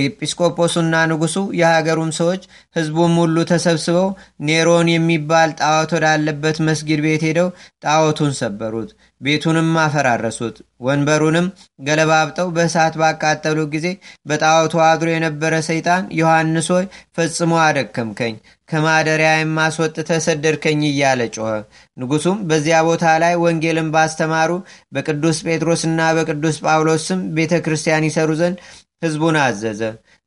ኤጲስቆጶሱና 0.00 0.94
ንጉሱ 1.10 1.36
የሀገሩም 1.58 2.10
ሰዎች 2.18 2.42
ህዝቡም 2.76 3.14
ሁሉ 3.22 3.36
ተሰብስበው 3.50 4.08
ኔሮን 4.42 4.88
የሚባል 4.92 5.50
ጣዖት 5.60 5.90
ወዳለበት 5.96 6.58
መስጊድ 6.68 7.00
ቤት 7.06 7.24
ሄደው 7.28 7.48
ጣዖቱን 7.84 8.32
ሰበሩት። 8.40 8.90
ቤቱንም 9.22 9.68
አፈራረሱት። 9.82 10.56
ወንበሩንም 10.86 11.46
ገለባብጠው 11.86 12.48
በእሳት 12.56 12.94
ባቃጠሉ 13.00 13.58
ጊዜ 13.74 13.86
በጣዖቱ 14.26 14.74
አድሮ 14.86 15.08
የነበረ 15.12 15.54
ሰይጣን 15.68 16.08
ዮሐንስ 16.18 16.68
ሆይ 16.74 16.86
ፈጽሞ 17.16 17.52
አደከምከኝ፣ 17.64 18.34
ከማደሪያ 18.68 19.30
የማስወጥተ 19.36 20.10
ሰደድከኝ 20.26 20.80
እያለ 20.88 21.22
ጮኸ። 21.36 21.50
ንጉሱም 21.96 22.38
በዚያ 22.48 22.78
ቦታ 22.88 23.04
ላይ 23.22 23.34
ወንጌልን 23.42 23.90
ባስተማሩ 23.94 24.50
በቅዱስ 24.94 25.40
ጴጥሮስና 25.46 26.00
በቅዱስ 26.18 26.58
ጳውሎስ 26.64 27.04
ስም 27.10 27.22
ቤተ 27.36 27.60
ክርስቲያን 27.66 28.08
ይሰሩ 28.08 28.30
ዘንድ 28.40 28.58
ህዝቡን 29.02 29.36
አዘዘ። 29.42 29.80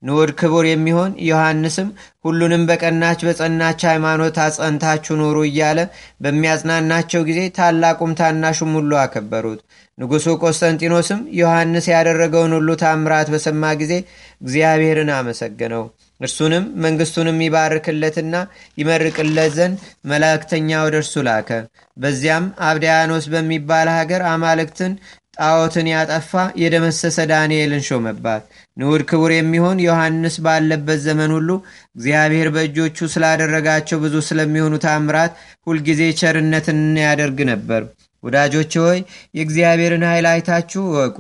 ንዑድ 0.06 0.32
ክቡር 0.40 0.66
የሚሆን 0.70 1.12
ዮሐንስም 1.28 1.88
ሁሉንም 2.26 2.64
በቀናች 2.70 3.20
በጸናች 3.28 3.82
ሃይማኖት 3.90 4.36
አጸንታችሁ 4.44 5.16
ኑሩ 5.20 5.38
እያለ 5.48 5.80
በሚያጽናናቸው 6.26 7.24
ጊዜ 7.30 7.42
ታላቁም 7.58 8.14
ታናሹም 8.20 8.72
ሁሉ 8.80 8.92
አከበሩት። 9.02 9.62
ንጉሡ 9.98 10.28
ቆስጠንጢኖስም 10.44 11.20
ዮሐንስ 11.40 11.86
ያደረገውን 11.92 12.56
ሁሉ 12.58 12.70
ታምራት 12.82 13.28
በሰማ 13.34 13.74
ጊዜ 13.82 13.94
እግዚአብሔርን 14.42 15.12
አመሰገነው። 15.18 15.84
እርሱንም 16.20 16.66
መንግስቱንም 16.84 17.38
ይባርክለትና 17.46 18.36
ይመርቅለት 18.78 19.52
ዘንድ 19.58 19.78
መላእክተኛ 20.12 20.70
ወደ 20.86 20.96
እርሱ 21.02 21.24
ላከ። 21.28 21.50
በዚያም 21.98 22.46
አብዳያኖስ 22.68 23.26
በሚባል 23.34 23.90
ሀገር 23.98 24.22
አማልክትን 24.32 24.94
ጣዖትን 25.38 25.88
ያጠፋ 25.92 26.32
የደመሰሰ 26.62 27.18
ዳንኤልን 27.32 27.84
ሾመባት። 27.88 28.44
ንዑድ 28.78 29.02
ክቡር 29.10 29.32
የሚሆን 29.36 29.84
ዮሐንስ 29.86 30.38
ባለበት 30.46 31.00
ዘመን 31.06 31.34
ሁሉ 31.36 31.50
እግዚአብሔር 31.96 32.50
በእጆቹ 32.56 33.08
ስላደረጋቸው 33.14 34.00
ብዙ 34.04 34.16
ስለሚሆኑ 34.28 34.76
ታምራት 34.86 35.34
ሁልጊዜ 35.68 36.02
ቸርነትን 36.22 36.82
ያደርግ 37.06 37.40
ነበር። 37.52 37.84
ወዳጆች 38.24 38.74
ሆይ 38.82 39.00
የእግዚአብሔርን 39.38 40.04
ኃይል 40.10 40.26
አይታችሁ 40.30 40.84
እወቁ። 40.88 41.18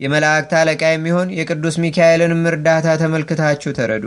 የመላእክት 0.00 0.52
አለቃ 0.58 0.82
የሚሆን 0.90 1.28
የቅዱስ 1.38 1.76
ሚካኤልንም 1.84 2.42
እርዳታ 2.50 2.96
ተመልክታችሁ 3.02 3.70
ተረዱ። 3.78 4.04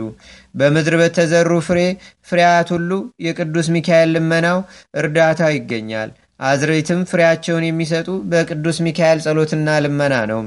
በምድር 0.54 0.94
በተዘሩ 1.00 1.52
ፍሬ 1.66 1.80
ፍሬያት 2.28 2.70
ሁሉ 2.74 2.90
የቅዱስ 3.26 3.68
ሚካኤል 3.76 4.12
ልመናው 4.16 4.58
እርዳታው 4.94 5.52
ይገኛል። 5.56 6.12
አዝሬትም 6.42 7.00
ፍሬያቸውን 7.10 7.66
የሚሰጡ 7.66 8.08
በቅዱስ 8.30 8.78
ሚካኤል 8.86 9.20
ጸሎትና 9.26 9.76
ልመና 9.84 10.14
ነው። 10.32 10.40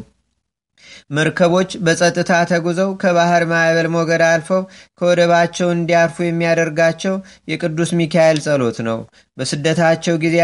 መርከቦች 1.15 1.71
በጸጥታ 1.85 2.31
ተጉዘው 2.51 2.89
ከባህር 3.01 3.43
ማዕበል 3.51 3.87
ሞገድ 3.95 4.23
አልፈው 4.27 4.61
ከወደባቸው 4.99 5.69
እንዲያርፉ 5.73 6.17
የሚያደርጋቸው 6.25 7.15
የቅዱስ 7.51 7.91
ሚካኤል 7.99 8.39
ጸሎት 8.45 8.77
ነው። 8.87 8.99
በስደታቸው 9.37 10.15
ጊዜ 10.21 10.35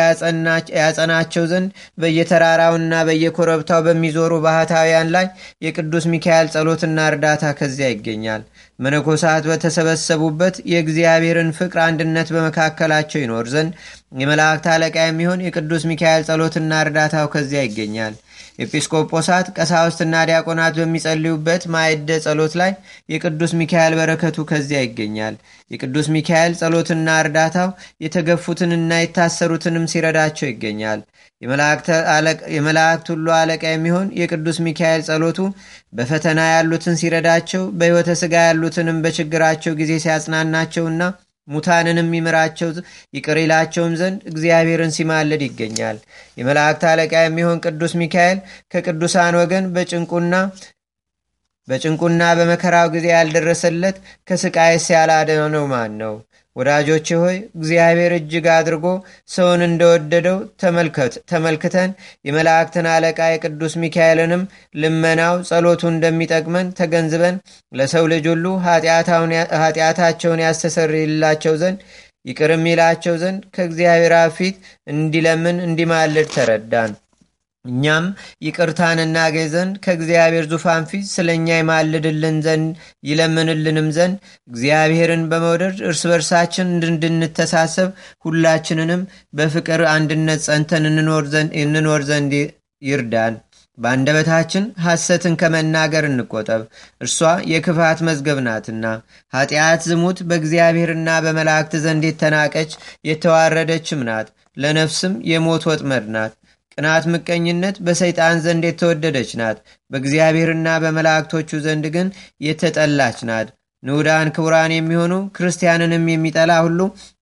ያጸናቸው 0.80 1.44
ዘንድ 1.52 1.70
በየተራራውና 2.02 2.94
በየኮረብታው 3.08 3.82
በሚዞሩ 3.86 4.34
ባህታውያን 4.46 5.12
ላይ 5.16 5.28
የቅዱስ 5.66 6.06
ሚካኤል 6.14 6.50
ጸሎትና 6.56 7.08
እርዳታ 7.12 7.54
ከዚያ 7.60 7.90
ይገኛል። 7.94 8.44
መነኮሳት 8.80 9.44
በተሰበሰቡበት 9.50 10.56
የእግዚአብሔርን 10.72 11.52
ፍቅር 11.58 11.80
አንድነት 11.86 12.30
በመካከላቸው 12.36 13.20
ይኖር 13.24 13.48
ዘንድ 13.54 13.74
የመላእክት 14.20 14.66
አለቃ 14.74 14.98
የሚሆን 15.04 15.44
የቅዱስ 15.46 15.84
ሚካኤል 15.92 16.24
ጸሎትና 16.30 16.82
እርዳታው 16.84 17.28
ከዚያ 17.34 17.62
ይገኛል። 17.66 18.16
ኤጲስቆጶሳት 18.60 19.48
ቀሳውስትና 19.56 20.16
ዲያቆናት 20.30 20.74
በሚጸልዩበት 20.80 21.64
ማዕደ 21.74 22.18
ጸሎት 22.26 22.54
ላይ 22.62 22.72
የቅዱስ 23.14 23.52
ሚካኤል 23.60 23.94
በረከቱ 24.00 24.46
ከዚያ 24.50 24.82
ይገኛል። 24.84 25.36
የቅዱስ 25.72 26.08
ሚካኤል 26.16 26.54
ጸሎትና 26.62 27.08
እርዳታው 27.22 27.70
የተገፉትንና 28.06 28.92
የታሰሩትንም 29.02 29.90
ሲረዳቸው 29.94 30.48
ይገኛል። 30.50 31.02
የመላእክት 32.56 33.08
ሁሉ 33.12 33.28
አለቃ 33.38 33.64
የሚሆን 33.70 34.08
የቅዱስ 34.20 34.58
ሚካኤል 34.66 35.02
ጸሎቱ 35.08 35.40
በፈተና 35.94 36.40
ያሉትን 36.52 37.00
ሲረዳቸው፣ 37.02 37.64
በሕይወተ 37.80 38.12
ሥጋ 38.22 38.36
ያሉትንም 38.48 39.02
በችግራቸው 39.06 39.76
ጊዜ 39.80 39.94
ሲያጽናናቸውና 40.06 41.02
ሙታንንም 41.52 42.10
ይምራቸው 42.16 42.70
ይቅር 43.16 43.38
ይላቸውም 43.42 43.94
ዘንድ 44.02 44.20
እግዚአብሔርን 44.32 44.94
ሲማልድ 44.98 45.44
ይገኛል። 45.48 45.98
የመላእክት 46.38 46.84
አለቃ 46.92 47.14
የሚሆን 47.22 47.62
ቅዱስ 47.66 47.94
ሚካኤል 48.02 48.40
ከቅዱሳን 48.74 49.38
ወገን 49.42 49.68
በጭንቁና 49.76 50.34
በጭንቁና 51.68 52.24
በመከራው 52.38 52.88
ጊዜ 52.94 53.08
ያልደረሰለት 53.14 53.98
ከስቃይስ 54.28 54.86
ያላደነው 54.94 55.66
ማን 55.72 55.92
ነው? 56.02 56.14
ወዳጆቼ 56.56 57.08
ሆይ 57.22 57.36
እግዚአብሔር 57.58 58.14
እጅግ 58.18 58.46
አድርጎ 58.56 58.86
ሰውን 59.30 59.62
እንደወደደው 59.68 60.38
ተመልክተን 61.32 61.92
የመላእክትን 62.26 62.88
አለቃ 62.94 63.20
የቅዱስ 63.32 63.76
ሚካኤልንም 63.84 64.44
ልመናው 64.82 65.36
ጸሎቱ 65.50 65.84
እንደሚጠቅመን 65.92 66.74
ተገንዝበን 66.80 67.38
ለሰው 67.72 68.08
ልጅ 68.14 68.28
ሁሉ 68.34 68.46
ኃጢአታቸውን 69.62 70.44
ያስተሰርይላቸው 70.46 71.56
ዘንድ 71.62 71.80
ይቅርም 72.26 72.66
ይላቸው 72.70 73.16
ዘንድ 73.22 73.42
ከእግዚአብሔር 73.56 74.16
ፊት 74.36 74.58
እንዲለምን 74.94 75.58
እንዲማልድ 75.68 76.28
ተረዳን። 76.36 76.92
እኛም 77.66 78.06
ይቅርታን 78.46 79.00
እናገኝ 79.04 79.48
ዘንድ 79.52 79.74
ከእግዚአብሔር 79.84 80.46
ዙፋን 80.52 80.88
ፊት 80.90 81.06
ስለ 81.12 81.28
እኛ 81.38 81.58
ይማልድልን 81.58 82.38
ዘንድ 82.46 82.70
ይለምንልንም 83.08 83.88
ዘንድ 83.98 84.16
እግዚአብሔርን 84.48 85.24
በመውደድ 85.32 85.78
እርስ 85.90 86.02
በርሳችን 86.12 86.72
እንድንተሳሰብ 86.88 87.92
ሁላችንንም 88.26 89.04
በፍቅር 89.34 89.84
አንድነት 89.94 90.42
ጸንተን 90.48 90.88
እንኖር 91.64 92.04
ዘንድ 92.10 92.34
ይርዳን። 92.82 93.36
በአንደበታችን 93.78 94.64
ሐሰትን 94.86 95.34
ከመናገር 95.42 96.06
እንቆጠብ፣ 96.08 96.62
እርሷ 97.02 97.20
የክፋት 97.52 98.00
መዝገብ 98.08 98.40
ናትና። 98.48 98.84
ኃጢአት፣ 99.34 99.82
ዝሙት 99.88 100.20
በእግዚአብሔርና 100.30 101.10
በመላእክት 101.26 101.74
ዘንድ 101.86 102.04
የተናቀች 102.08 102.72
የተዋረደችም 103.10 104.04
ናት፣ 104.10 104.28
ለነፍስም 104.58 105.14
የሞት 105.30 105.66
ወጥመድ 105.70 106.06
ናት። 106.16 106.34
ቅናት፣ 106.74 107.06
ምቀኝነት 107.14 107.76
በሰይጣን 107.86 108.36
ዘንድ 108.44 108.64
የተወደደች 108.68 109.32
ናት፣ 109.40 109.58
በእግዚአብሔርና 109.92 110.68
በመላእክቶቹ 110.84 111.60
ዘንድ 111.66 111.88
ግን 111.96 112.08
የተጠላች 112.46 113.20
ናት። 113.30 113.50
ንዑዳን 113.84 114.28
ክቡራን 114.36 114.72
የሚሆኑ 114.76 115.14
ክርስቲያንንም 115.36 116.06
የሚጠላ 116.10 116.52
ሁሉ 116.66 116.80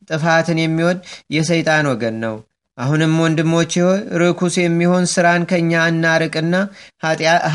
ጥፋትን 0.09 0.59
የሚወድ 0.61 0.99
የሰይጣን 1.35 1.87
ወገን 1.91 2.15
ነው። 2.23 2.35
አሁንም 2.77 3.13
ወንድሞቼ 3.21 3.71
ሆይ 3.85 3.99
ርኩስ 4.21 4.55
የሚሆን 4.59 5.05
ስራን 5.13 5.43
ከእኛ 5.49 5.81
እናርቅና 5.91 6.55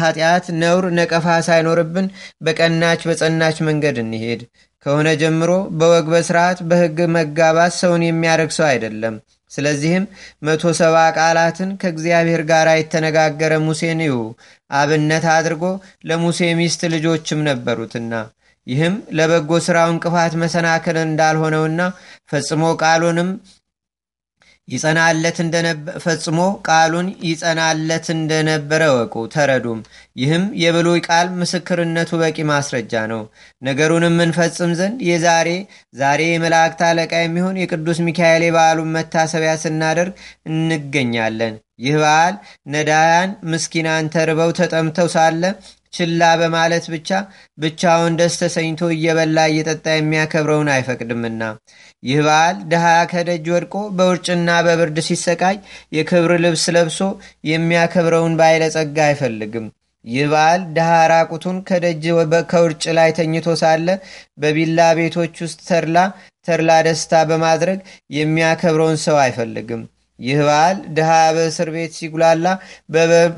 ኃጢአት፣ 0.01 0.47
ነውር፣ 0.61 0.87
ነቀፋ 0.99 1.27
ሳይኖርብን 1.47 2.07
በቀናች 2.45 3.03
በጸናች 3.09 3.59
መንገድ 3.69 3.99
እንሄድ። 4.03 4.43
ከሆነ 4.87 5.09
ጀምሮ 5.21 5.51
በወግ 5.79 6.07
በስርዓት 6.13 6.59
በሕግ 6.71 6.99
መጋባት 7.15 7.73
ሰውን 7.81 8.03
የሚያደርግ 8.07 8.51
ሰው 8.57 8.67
አይደለም። 8.71 9.15
ስለዚህም 9.55 10.05
መቶ 10.47 10.73
ሰባ 10.81 10.97
ቃላትን 11.19 11.71
ከእግዚአብሔር 11.83 12.43
ጋር 12.51 12.69
የተነጋገረ 12.75 13.53
ሙሴን 13.67 14.01
ይሁ 14.07 14.17
አብነት 14.75 15.27
አድርጎ 15.35 15.65
ለሙሴ 16.09 16.49
ሚስት 16.61 16.83
ልጆችም 16.95 17.45
ነበሩትና 17.49 18.13
ይህም 18.67 18.95
ለበጎ 19.17 19.53
ሥራው 19.65 19.89
እንቅፋት 19.93 20.35
መሰናክል 20.43 20.97
እንዳልሆነውና 21.03 21.81
ፈጽሞ 22.31 22.65
ቃሉንም 22.83 23.31
ይጸናለት 24.69 25.39
ፈጽሞ 26.05 26.39
ቃሉን 26.69 27.09
ይጸናለት 27.27 28.07
እንደነበረ 28.15 28.83
ወቁ 28.95 29.25
ተረዱም። 29.35 29.81
ይህም 30.17 30.45
የብሉይ 30.62 31.01
ቃል 31.09 31.27
ምስክርነቱ 31.41 32.11
በቂ 32.23 32.47
ማስረጃ 32.51 33.03
ነው። 33.12 33.23
ነገሩንም 33.62 34.17
እንፈጽም 34.25 34.73
ዘንድ 34.79 34.99
የዛሬ 35.09 35.49
ዛሬ 35.97 36.23
የመላእክት 36.29 36.81
አለቃ 36.89 37.12
የሚሆን 37.23 37.61
የቅዱስ 37.62 38.01
ሚካኤል 38.07 38.45
የበዓሉን 38.47 38.95
መታሰቢያ 38.97 39.55
ስናደርግ 39.65 40.15
እንገኛለን። 40.51 41.55
ይህ 41.81 41.97
በዓል 42.01 42.35
ነዳያን 42.73 43.31
ምስኪናን 43.51 44.11
ተርበው 44.12 44.51
ተጠምተው 44.59 45.09
ሳለ 45.15 45.43
ችላ 45.95 46.31
በማለት 46.41 46.87
ብቻ 46.95 47.11
ብቻውን 47.59 48.17
ደስ 48.21 48.35
ተሰኝቶ 48.43 48.91
እየበላ 48.95 49.47
እየጠጣ 49.51 49.87
የሚያከብረውን 49.95 50.71
አይፈቅድምና 50.75 51.43
ይህ 52.03 52.19
በዓል 52.25 52.57
ድሃ 52.71 52.87
ከደጅ 53.11 53.47
ወድቆ 53.53 53.77
በውርጭና 53.99 54.51
በብርድ 54.67 54.99
ሲሰቃይ 55.07 55.57
የክብር 55.97 56.33
ልብስ 56.45 56.65
ለብሶ 56.77 56.99
የሚያከብረውን 57.51 58.37
ባለጸጋ 58.41 58.99
አይፈልግም። 59.09 59.67
ይህ 60.05 60.27
በዓል 60.33 60.63
ድሃ 60.77 60.91
ራቁቱን 61.13 61.59
ከደጅ 61.69 62.05
ከውርጭ 62.51 62.85
ላይ 62.99 63.11
ተኝቶ 63.19 63.57
ሳለ 63.63 63.87
በቢላ 64.41 64.89
ቤቶች 64.99 65.37
ውስጥ 65.45 65.61
ተድላ 65.69 65.99
ተድላ 66.49 66.71
ደስታ 66.87 67.23
በማድረግ 67.31 67.79
የሚያከብረውን 68.19 68.99
ሰው 69.05 69.19
አይፈልግም። 69.23 69.83
ይህ 70.19 70.39
በዓል 70.43 70.77
ድሃ 70.97 71.09
በእስር 71.37 71.69
ቤት 71.75 71.93
ሲጉላላ 71.97 72.47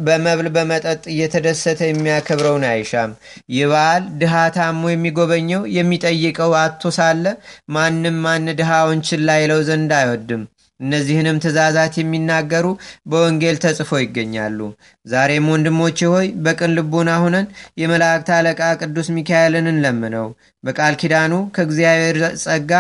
በመብል 0.07 0.49
በመጠጥ 0.57 1.03
እየተደሰተ 1.13 1.81
የሚያከብረውን 1.89 2.65
አይሻም። 2.71 3.13
ይህ 3.55 3.67
በዓል 3.71 4.05
ድሃ 4.21 4.35
ታሞ 4.57 4.83
የሚጎበኘው 4.91 5.63
የሚጠይቀው 5.77 6.53
አቶ 6.61 6.93
ሳለ 6.99 7.25
ማንም 7.71 8.19
ማን 8.25 8.47
ድሃውን 8.61 9.01
ችላ 9.09 9.39
ይለው 9.43 9.63
ዘንድ 9.69 9.93
አይወድም። 9.99 10.45
እነዚህንም 10.81 11.41
ትእዛዛት 11.43 11.95
የሚናገሩ 11.99 12.67
በወንጌል 13.11 13.57
ተጽፎ 13.63 13.91
ይገኛሉ። 14.03 14.59
ዛሬም 15.07 15.47
ወንድሞቼ 15.53 15.99
ሆይ 16.13 16.27
በቅን 16.45 16.75
ልቡና 16.79 17.11
ሁነን 17.23 17.47
የመላእክት 17.81 18.31
አለቃ 18.37 18.61
ቅዱስ 18.81 19.09
ሚካኤልን 19.17 19.69
እንለምነው። 19.73 20.27
በቃል 20.65 20.95
ኪዳኑ 21.01 21.33
ከእግዚአብሔር 21.57 22.19
ጸጋ 22.45 22.73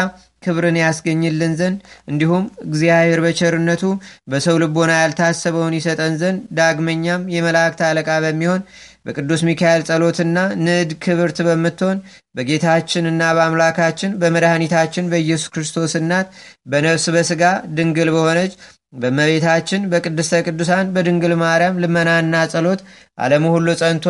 ክብርን 0.46 0.76
ያስገኝልን 0.80 1.54
ዘንድ 1.60 1.78
እንዲሁም 2.10 2.44
እግዚአብሔር 2.66 3.20
በቸርነቱ 3.24 3.82
በሰው 4.30 4.58
ልቦና 4.62 4.92
ያልታሰበውን 5.00 5.76
ይሰጠን 5.78 6.14
ዘንድ 6.22 6.42
ዳግመኛም 6.58 7.24
የመላእክት 7.34 7.82
አለቃ 7.88 8.10
በሚሆን 8.24 8.62
በቅዱስ 9.06 9.40
ሚካኤል 9.48 9.82
ጸሎትና 9.88 10.38
ንድ 10.64 10.90
ክብርት 11.04 11.38
በምትሆን 11.46 11.98
በጌታችንና 12.36 13.22
በአምላካችን 13.36 14.16
በመድኃኒታችን 14.22 15.10
በኢየሱስ 15.12 15.50
ክርስቶስ 15.54 15.92
እናት 16.00 16.28
በነፍስ 16.66 17.06
በሥጋ 17.16 17.42
ድንግል 17.76 18.10
በሆነች 18.16 18.54
በመቤታችን 18.96 19.88
በቅድስተ 19.92 20.42
ቅዱሳን 20.46 20.92
በድንግል 20.94 21.34
ማርያም 21.40 21.80
ልመናና 21.82 22.44
ጸሎት 22.52 22.80
ዓለሙ 23.18 23.44
ሁሉ 23.54 23.68
ጸንቶ 23.80 24.04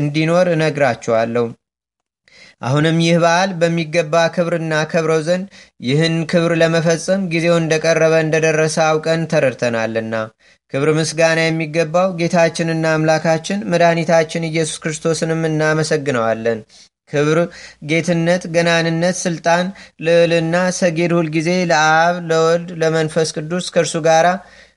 እንዲኖር 0.00 0.46
እነግራችኋለሁ። 0.54 1.46
አሁንም 2.62 2.96
ይህ 3.02 3.16
በዓል 3.22 3.50
በሚገባ 3.60 4.22
ክብርና 4.34 4.74
ከብረው 4.92 5.20
ዘንድ 5.26 5.46
ይህን 5.82 6.16
ክብር 6.30 6.52
ለመፈጸም 6.62 7.28
ጊዜው 7.32 7.56
እንደቀረበ 7.60 8.14
እንደደረሰ 8.24 8.76
አውቀን 8.86 9.22
ተረድተናልና 9.32 10.14
ክብር 10.72 10.88
ምስጋና 10.96 11.40
የሚገባው 11.44 12.08
ጌታችንና 12.18 12.86
አምላካችን 12.94 13.64
መድኃኒታችን 13.72 14.48
ኢየሱስ 14.48 14.80
ክርስቶስንም 14.82 15.42
እናመሰግነዋለን። 15.48 16.58
ክብር፣ 17.10 17.38
ጌትነት፣ 17.90 18.42
ገናንነት፣ 18.54 19.16
ስልጣን፣ 19.22 19.66
ልዕልና፣ 20.06 20.56
ሰጌድ 20.78 21.12
ሁልጊዜ 21.18 21.50
ለአብ 21.70 22.16
ለወልድ 22.30 22.70
ለመንፈስ 22.82 23.28
ቅዱስ 23.36 23.66
ከእርሱ 23.74 23.94
ጋራ 24.06 24.26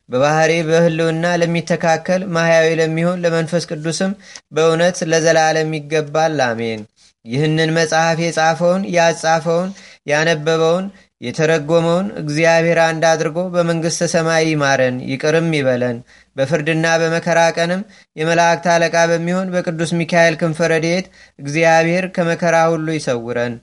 በባህሪ 0.10 0.54
በህልውና 0.70 1.26
ለሚተካከል 1.42 2.22
ማህያዊ 2.36 2.70
ለሚሆን 2.80 3.22
ለመንፈስ 3.26 3.64
ቅዱስም 3.72 4.14
በእውነት 4.52 4.98
ለዘላለም 5.12 5.70
ይገባል። 5.78 6.40
አሜን። 6.48 6.82
ይህንን 7.26 7.72
መጽሐፍ 7.76 8.20
የጻፈውን 8.24 8.84
ያጻፈውን 8.96 9.70
ያነበበውን 10.12 10.86
የተረጎመውን 11.22 12.08
እግዚአብሔር 12.22 12.80
አንድ 12.86 13.04
አድርጎ 13.10 13.40
በመንግሥተ 13.54 14.08
ሰማይ 14.14 14.44
ይማረን 14.48 14.96
ይቅርም 15.10 15.50
ይበለን። 15.58 15.98
በፍርድና 16.36 16.86
በመከራ 17.02 17.40
ቀንም 17.58 17.82
የመላእክት 18.16 18.66
አለቃ 18.74 18.96
በሚሆን 19.12 19.52
በቅዱስ 19.56 19.92
ሚካኤል 20.00 20.38
ክንፈ 20.42 20.70
ረድኤት 20.72 21.08
እግዚአብሔር 21.40 22.06
ከመከራ 22.16 22.58
ሁሉ 22.74 22.88
ይሰውረን። 22.98 23.56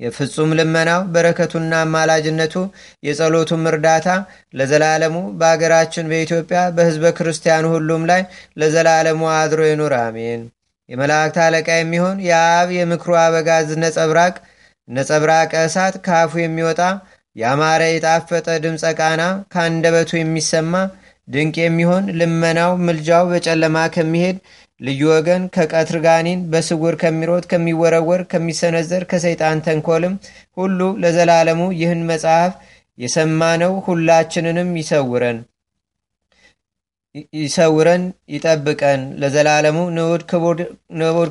የፍጹም 0.00 0.50
ልመናው 0.58 1.02
በረከቱና 1.12 1.72
አማላጅነቱ 1.82 2.54
የጸሎቱም 3.02 3.62
እርዳታ 3.70 4.08
ለዘላለሙ 4.54 5.16
በአገራችን 5.40 6.10
በኢትዮጵያ 6.10 6.60
በሕዝበ 6.76 7.14
ክርስቲያኑ 7.18 7.64
ሁሉም 7.74 8.04
ላይ 8.10 8.22
ለዘላለሙ 8.60 9.22
አድሮ 9.36 9.62
ይኑር፣ 9.70 9.94
አሜን። 10.02 10.42
የመላእክት 10.88 11.36
አለቃ 11.44 11.68
የሚሆን 11.76 12.18
የአብ 12.26 12.68
የምክሩ 12.76 13.12
አበጋዝ 13.22 13.70
ነጸብራቅ 13.82 14.34
ነጸብራቀ 14.88 15.52
እሳት 15.68 15.94
ከአፉ 16.04 16.32
የሚወጣ 16.40 16.80
ያማረ 17.36 17.82
የጣፈጠ 17.88 18.48
ድምፀ 18.64 18.92
ቃና 18.98 19.22
ከአንደበቱ 19.52 20.10
የሚሰማ 20.18 20.74
ድንቅ 21.28 21.56
የሚሆን 21.60 22.04
ልመናው 22.18 22.72
ምልጃው 22.86 23.24
በጨለማ 23.30 23.78
ከሚሄድ 23.94 24.36
ልዩ 24.80 25.02
ወገን 25.12 25.42
ከቀትር 25.54 25.98
ጋኔን 26.04 26.40
በስውር 26.52 26.94
ከሚሮጥ 27.02 27.44
ከሚወረወር 27.52 28.22
ከሚሰነዘር 28.32 29.04
ከሰይጣን 29.10 29.62
ተንኮልም 29.66 30.14
ሁሉ 30.58 30.80
ለዘላለሙ 31.02 31.60
ይህን 31.80 32.02
መጽሐፍ 32.10 32.52
የሰማነው 32.98 33.74
ሁላችንንም 33.86 34.70
ይሰውረን 34.80 35.38
ይሰውረን 37.40 38.02
ይጠብቀን 38.32 39.02
ለዘላለሙ 39.20 39.78
ንዑድ 39.94 40.22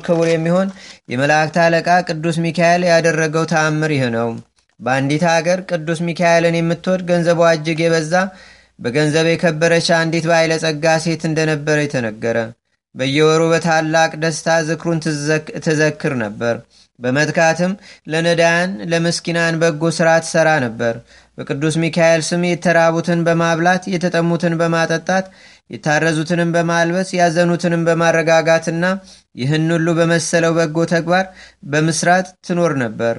ክቡር 0.06 0.28
የሚሆን 0.30 0.68
የመላእክት 1.12 1.56
አለቃ 1.64 1.88
ቅዱስ 2.08 2.36
ሚካኤል 2.44 2.84
ያደረገው 2.90 3.46
ተአምር 3.52 3.92
ይህ 3.96 4.04
ነው። 4.16 4.30
በአንዲት 4.80 5.24
አገር 5.34 5.60
ቅዱስ 5.70 6.00
ሚካኤልን 6.08 6.58
የምትወድ 6.58 7.02
ገንዘቧ 7.10 7.40
እጅግ 7.52 7.78
የበዛ 7.84 8.14
በገንዘብ 8.78 9.26
የከበረች 9.28 9.86
አንዲት 9.98 10.24
ባለጸጋ 10.30 10.86
ሴት 11.04 11.22
እንደነበረ 11.28 11.78
የተነገረ። 11.84 12.38
በየወሩ 12.94 13.42
በታላቅ 13.52 14.10
ደስታ 14.22 14.48
ዝክሩን 14.68 14.98
ትዘክር 15.64 16.12
ነበር። 16.22 16.56
በመትካትም 16.98 17.72
ለነዳያን 18.12 18.70
ለምስኪናን 18.90 19.58
በጎ 19.62 19.90
ሥራ 19.96 20.10
ትሠራ 20.24 20.50
ነበር። 20.64 20.94
በቅዱስ 21.38 21.74
ሚካኤል 21.82 22.22
ስም 22.28 22.42
የተራቡትን 22.46 23.20
በማብላት 23.26 23.84
የተጠሙትን 23.92 24.54
በማጠጣት 24.60 25.26
የታረዙትንም 25.70 26.50
በማልበስ 26.54 27.08
ያዘኑትንም 27.18 27.86
በማረጋጋትና 27.88 28.84
ይህን 29.36 29.66
ሁሉ 29.74 29.88
በመሰለው 29.98 30.52
በጎ 30.58 30.86
ተግባር 30.92 31.24
በምስራት 31.72 32.28
ትኖር 32.46 32.74
ነበር። 32.84 33.16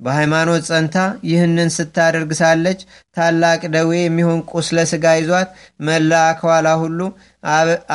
በሃይማኖት 0.00 0.62
ጸንታ 0.68 0.96
ይህንን 1.28 1.70
ስታደርግ 1.76 2.30
ሳለች 2.40 2.80
ታላቅ 3.16 3.60
ደዌ 3.74 3.92
የሚሆን 4.00 4.40
ቁስለ 4.52 4.84
ሥጋ 4.90 5.14
ይዟት 5.18 5.48
መላ 5.86 6.20
አካሏ 6.28 6.66
ሁሉ 6.82 7.00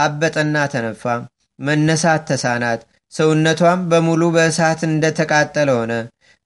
አበጠና 0.02 0.66
ተነፋ። 0.74 1.06
መነሳት 1.60 2.24
ተሳናት። 2.30 2.82
ሰውነቷም 3.14 3.82
በሙሉ 3.90 4.24
በእሳት 4.36 4.80
እንደተቃጠለ 4.88 5.70
ሆነ። 5.80 5.94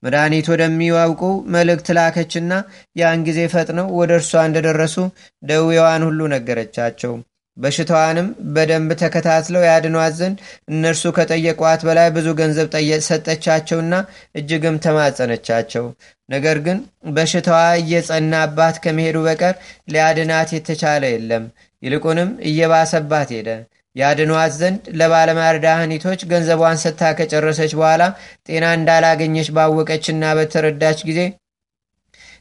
መድኃኒት 0.03 0.47
ወደሚያውቁ 0.51 1.21
መልእክት 1.53 1.87
ላከችና 1.97 2.51
ያን 2.95 3.23
ጊዜ 3.27 3.39
ፈጥነው 3.53 3.87
ወደ 3.99 4.11
እርሷ 4.19 4.43
እንደደረሱ 4.47 4.95
ደዌዋን 5.43 6.05
ሁሉ 6.07 6.19
ነገረቻቸው። 6.33 7.13
በሽታዋንም 7.57 8.27
በደንብ 8.55 8.89
ተከታትለው 9.01 9.63
ያድኗት 9.67 10.13
ዘንድ 10.19 10.37
እነርሱ 10.71 11.03
ከጠየቋት 11.17 11.81
በላይ 11.87 12.09
ብዙ 12.17 12.27
ገንዘብ 12.39 12.67
ሰጠቻቸውና 13.07 13.93
እጅግም 14.35 14.75
ተማጸነቻቸው። 14.85 15.85
ነገር 16.29 16.57
ግን 16.65 16.77
በሽታዋ 17.15 17.61
እየጸናባት 17.81 18.77
ከመሄዱ 18.83 19.17
በቀር 19.27 19.55
ሊያድናት 19.93 20.51
የተቻለ 20.55 21.03
የለም። 21.13 21.45
ይልቁንም 21.83 22.29
እየባሰባት 22.49 23.31
ሄደ። 23.35 23.49
ያድኗት 23.97 24.53
ዘንድ 24.57 24.81
ለባለመድኃኒቶች 24.99 26.21
ገንዘቧን 26.31 26.81
ሰጥታ 26.81 27.11
ከጨረሰች 27.17 27.71
በኋላ 27.77 28.03
ጤና 28.47 28.65
እንዳላገኘች 28.77 29.49
ባወቀችና 29.55 30.33
በተረዳች 30.39 30.99
ጊዜ 31.09 31.19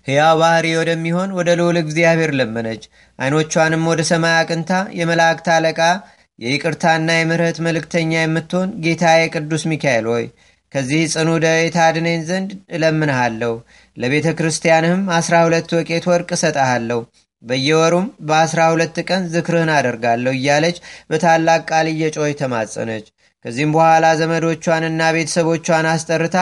ሕያው 0.07 0.35
ባህሪ 0.41 0.67
ወደሚሆን 0.79 1.31
ወደ 1.39 1.49
ልዑል 1.61 1.77
እግዚአብሔር 1.81 2.33
ለመነች። 2.41 2.83
ዓይኖቿንም 3.19 3.87
ወደ 3.91 4.01
ሰማይ 4.11 4.35
አቅንታ 4.41 4.71
የመላእክት 4.99 5.49
አለቃ 5.55 5.81
የይቅርታና 6.39 7.09
የምሕረት 7.15 7.59
መልእክተኛ 7.67 8.13
የምትሆን 8.19 8.71
ጌታዬ 8.85 9.23
ቅዱስ 9.35 9.63
ሚካኤል 9.71 10.07
ሆይ 10.13 10.25
ከዚህ 10.73 11.03
ጽኑ 11.13 11.29
ደዌ 11.45 11.61
ታድነኝ 11.75 12.19
ዘንድ 12.29 12.51
እለምንሃለሁ። 12.77 13.53
ለቤተ 13.97 14.29
ክርስቲያንህም 14.39 15.03
አስራ 15.19 15.35
ሁለት 15.47 15.71
ወቄት 15.79 16.05
ወርቅ 16.11 16.29
እሰጠሃለሁ። 16.37 17.01
በየወሩም 17.47 18.07
በአስራ 18.29 18.61
ሁለት 18.73 18.97
ቀን 19.09 19.23
ዝክርህን 19.33 19.71
አደርጋለሁ 19.75 20.33
እያለች 20.37 20.79
በታላቅ 21.11 21.61
ቃል 21.71 21.89
እየጮኸች 21.91 22.39
ተማጸነች። 22.41 23.07
ከዚህም 23.45 23.73
በኋላ 23.75 24.07
ዘመዶቿንና 24.21 25.03
ቤተሰቦቿን 25.17 25.87
አስጠርታ 25.91 26.37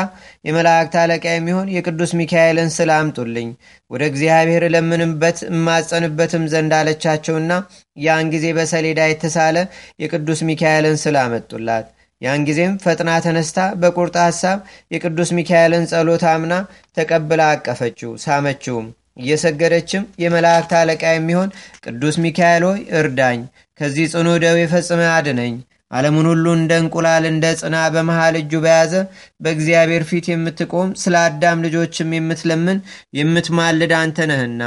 የመላእክት 0.49 0.95
አለቃ 1.01 1.25
የሚሆን 1.33 1.73
የቅዱስ 1.75 2.13
ሚካኤልን 2.21 2.71
ስል 2.77 2.91
አምጡልኝ፣ 2.95 3.49
ወደ 3.91 4.03
እግዚአብሔር 4.11 4.65
እለምንበት 4.69 5.41
እማጸንበትም 5.51 6.47
ዘንድ 6.53 6.75
አለቻቸውና 6.79 7.53
ያን 7.97 8.31
ጊዜ 8.35 8.47
በሰሌዳ 8.59 9.03
የተሳለ 9.09 9.57
የቅዱስ 10.05 10.43
ሚካኤልን 10.51 10.99
ስል 11.05 11.19
አመጡላት። 11.25 11.87
ያን 12.23 12.45
ጊዜም 12.49 12.75
ፈጥና 12.83 13.13
ተነስታ 13.25 13.61
በቁርጥ 13.81 14.17
ሐሳብ 14.25 14.59
የቅዱስ 14.95 15.33
ሚካኤልን 15.39 15.89
ጸሎት 15.91 16.25
አምና 16.31 16.55
ተቀብላ 16.97 17.43
አቀፈችው፣ 17.55 18.13
ሳመችውም። 18.25 18.87
እየሰገደችም 19.17 20.09
የመላእክት 20.23 20.73
አለቃ 20.79 21.03
የሚሆን 21.13 21.51
ቅዱስ 21.85 22.17
ሚካኤል 22.25 22.65
ሆይ 22.69 22.81
እርዳኝ፣ 23.01 23.41
ከዚህ 23.81 24.07
ጽኑ 24.13 24.29
ደዌ 24.45 24.59
ፈጽመ 24.73 25.03
አድነኝ። 25.15 25.55
ዓለሙን 25.91 26.27
ሁሉ 26.31 26.47
እንደ 26.59 26.73
እንቁላል 26.83 27.25
እንደ 27.31 27.47
ጽና 27.59 27.77
በመሃል 27.95 28.35
እጁ 28.41 28.53
በያዘ 28.65 28.93
በእግዚአብሔር 29.41 30.05
ፊት 30.09 30.27
የምትቆም 30.31 30.89
ስለ 31.03 31.15
አዳም 31.25 31.63
ልጆችም 31.67 32.17
የምትለምን 32.17 32.79
የምትማልድ 33.19 33.93
አንተ 34.01 34.27
ነህና። 34.31 34.63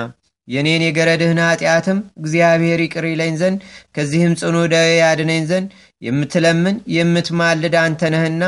የኔን 0.47 0.83
የገረድህን 0.85 1.39
ኃጢአትም 1.45 1.97
እግዚአብሔር 2.19 2.79
ይቅር 2.83 3.05
ይለኝ 3.09 3.33
ዘንድ 3.41 3.59
ከዚህም 3.95 4.33
ጽኑ 4.41 4.57
ደዌ 4.73 4.89
ያድነኝ 5.01 5.41
ዘንድ 5.49 5.69
የምትለምን 6.01 6.75
የምትማልድ 6.95 7.75
አንተ 7.81 8.09
ነህና 8.13 8.43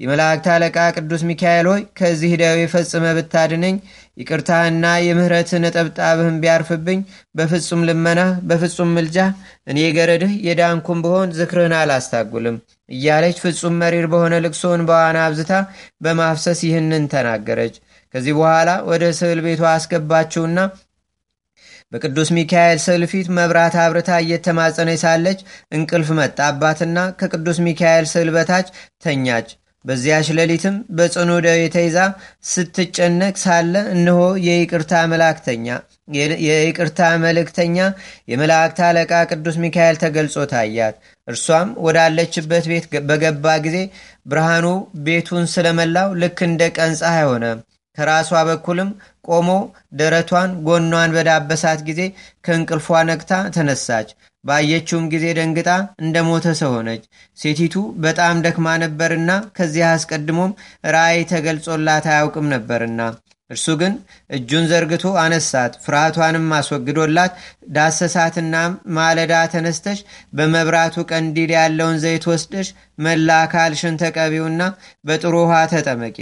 የመላእክት 0.00 0.46
አለቃ 0.52 0.76
ቅዱስ 0.96 1.22
ሚካኤል 1.28 1.66
ሆይ 1.70 1.82
ከዚህ 1.98 2.32
ደዌ 2.40 2.60
ፈጽመ 2.72 3.04
ብታድነኝ 3.16 3.76
ይቅርታህና 4.20 4.86
የምህረትህ 5.04 5.60
ነጠብጣብህን 5.64 6.40
ቢያርፍብኝ 6.42 7.00
በፍጹም 7.38 7.84
ልመናህ 7.88 8.30
በፍጹም 8.48 8.90
ምልጃህ 8.96 9.30
እኔ 9.70 9.78
ገረድህ 9.96 10.32
የዳንኩም 10.48 11.02
ብሆን 11.04 11.34
ዝክርህን 11.38 11.74
አላስታጉልም 11.80 12.56
እያለች 12.90 13.36
ፍጹም 13.44 13.78
መሪር 13.82 14.06
በሆነ 14.12 14.34
ልቅሶን 14.44 14.82
በዋና 14.88 15.18
አብዝታ 15.26 15.52
በማፍሰስ 16.04 16.60
ይህንን 16.68 17.06
ተናገረች። 17.14 17.76
ከዚህ 18.14 18.34
በኋላ 18.38 18.70
ወደ 18.90 19.04
ስዕል 19.18 19.40
ቤቷ 19.44 19.62
አስገባችውና 19.70 20.58
በቅዱስ 21.92 22.28
ሚካኤል 22.36 22.78
ስዕል 22.82 23.02
ፊት 23.10 23.28
መብራት 23.36 23.74
አብርታ 23.82 24.10
እየተማጸነች 24.22 25.02
ሳለች 25.02 25.40
እንቅልፍ 25.72 26.08
መጣባትና 26.18 26.98
ከቅዱስ 27.20 27.58
ሚካኤል 27.66 28.06
ስዕል 28.12 28.30
በታች 28.36 28.68
ተኛች። 29.04 29.48
በዚያች 29.84 30.28
ሌሊትም 30.38 30.76
በጽኑ 30.96 31.30
ደዌ 31.44 31.62
ተይዛ 31.74 31.96
ስትጨነቅ 32.50 33.34
ሳለ 33.42 33.74
እነሆ 33.94 34.20
የይቅርታ 34.46 35.02
መላእክተኛ 35.12 35.66
የይቅርታ 36.46 37.00
መልእክተኛ 37.22 37.76
የመላእክት 38.30 38.78
አለቃ 38.86 39.12
ቅዱስ 39.30 39.56
ሚካኤል 39.62 39.96
ተገልጾ 40.02 40.44
ታያት። 40.50 40.96
እርሷም 41.28 41.68
ወዳለችበት 41.86 42.64
ቤት 42.70 42.86
በገባ 43.08 43.54
ጊዜ 43.66 43.76
ብርሃኑ 44.26 44.66
ቤቱን 45.06 45.46
ስለመላው 45.54 46.10
ልክ 46.22 46.40
እንደ 46.48 46.62
ቀን 46.76 46.92
ፀሐይ 47.00 47.26
ሆነ። 47.30 47.44
ከራሷ 47.98 48.30
በኩልም 48.48 48.90
ቆሞ 49.28 49.48
ደረቷን 49.98 50.52
ጎኗን 50.66 51.14
በዳበሳት 51.16 51.82
ጊዜ 51.88 52.00
ከእንቅልፏ 52.44 52.88
ነቅታ 53.10 53.32
ተነሳች። 53.56 54.08
ባየችውም 54.44 55.04
ጊዜ 55.12 55.26
ደንግጣ 55.38 55.68
እንደ 56.02 56.16
ሞተ 56.26 56.46
ሰው 56.58 56.72
ሆነች። 56.76 57.04
ሴቲቱ 57.38 57.74
በጣም 58.04 58.42
ደክማ 58.46 58.74
ነበርና 58.82 59.30
ከዚህ 59.56 59.84
አስቀድሞም 59.90 60.52
ራእይ 60.94 61.22
ተገልጾላት 61.32 62.06
አያውቅም 62.12 62.50
ነበርና 62.54 63.00
እርሱ 63.50 63.66
ግን 63.80 63.94
እጁን 64.30 64.64
ዘርግቶ 64.70 65.06
አነሳት፣ 65.22 65.72
ፍርሃቷንም 65.84 66.46
አስወግዶላት 66.58 67.32
ዳሰሳትና 67.76 68.54
ማለዳ 68.96 69.34
ተነስተሽ 69.52 69.98
በመብራቱ 70.36 71.04
ቀንዲል 71.10 71.50
ያለውን 71.56 72.00
ዘይት 72.04 72.24
ወስደሽ 72.32 72.68
መላ 72.98 73.28
አካልሽን 73.44 74.00
ተቀቢውና 74.02 74.62
በጥሩ 75.06 75.34
ውሃ 75.44 75.60
ተጠመቂ 75.74 76.18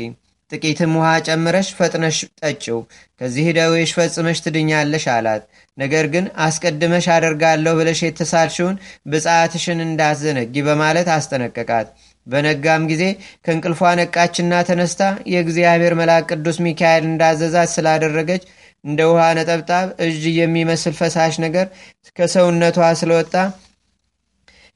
ጥቂትም 0.53 0.93
ውሃ 0.97 1.11
ጨምረሽ 1.27 1.69
ፈጥነሽ 1.77 2.17
ጠጭው፣ 2.41 2.79
ከዚህ 3.21 3.47
ደዌሽ 3.57 3.91
ፈጽመሽ 3.97 4.39
ትድኛለሽ 4.45 5.05
አላት። 5.13 5.43
ነገር 5.79 6.07
ግን 6.13 6.25
አስቀድመሽ 6.47 7.07
አደርጋለሁ 7.15 7.73
ብለሽ 7.79 8.01
የተሳልሽውን 8.05 8.77
ብጻትሽን 9.13 9.79
እንዳትዘነጊ 9.87 10.55
በማለት 10.67 11.09
አስጠነቀቃት። 11.15 11.89
በነጋም 12.27 12.83
ጊዜ 12.91 13.05
ከእንቅልፏ 13.45 13.81
ነቃችና 14.01 14.53
ተነስታ 14.69 15.03
የእግዚአብሔር 15.33 15.95
መልአክ 16.01 16.29
ቅዱስ 16.33 16.59
ሚካኤል 16.67 17.05
እንዳዘዛት 17.09 17.71
ስላደረገች 17.75 18.45
እንደ 18.85 19.01
ውሃ 19.11 19.25
ነጠብጣብ 19.39 19.89
እጅ 20.05 20.23
የሚመስል 20.37 20.95
ፈሳሽ 21.01 21.35
ነገር 21.45 21.67
ከሰውነቷ 22.17 22.79
ስለወጣ 23.01 23.35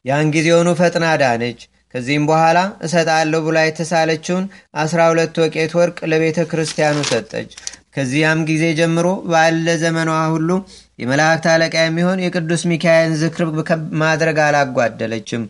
ያን 0.05 0.29
ጊዜውኑ 0.35 0.68
ፈጥና 0.81 1.07
ዳነች። 1.22 1.61
ከዚህም 1.97 2.24
በኋላ 2.28 2.59
እሰጣለሁ 2.86 3.38
ብላ 3.44 3.59
የተሳለችውን 3.64 4.44
አስራ 4.80 5.01
ሁለት 5.11 5.36
ወቄት 5.42 5.72
ወርቅ 5.78 5.99
ለቤተ 6.11 6.38
ክርስቲያኑ 6.51 6.97
ሰጠች። 7.11 7.51
ከዚያም 7.94 8.40
ጊዜ 8.49 8.64
ጀምሮ 8.78 9.07
ባለ 9.30 9.76
ዘመኗ 9.82 10.11
ሁሉ 10.34 10.51
የመላእክት 11.03 11.47
አለቃ 11.53 11.74
የሚሆን 11.82 12.22
የቅዱስ 12.24 12.62
ሚካኤልን 12.72 13.16
ዝክር 13.22 13.44
ማድረግ 14.03 14.38
አላጓደለችም። 14.47 15.44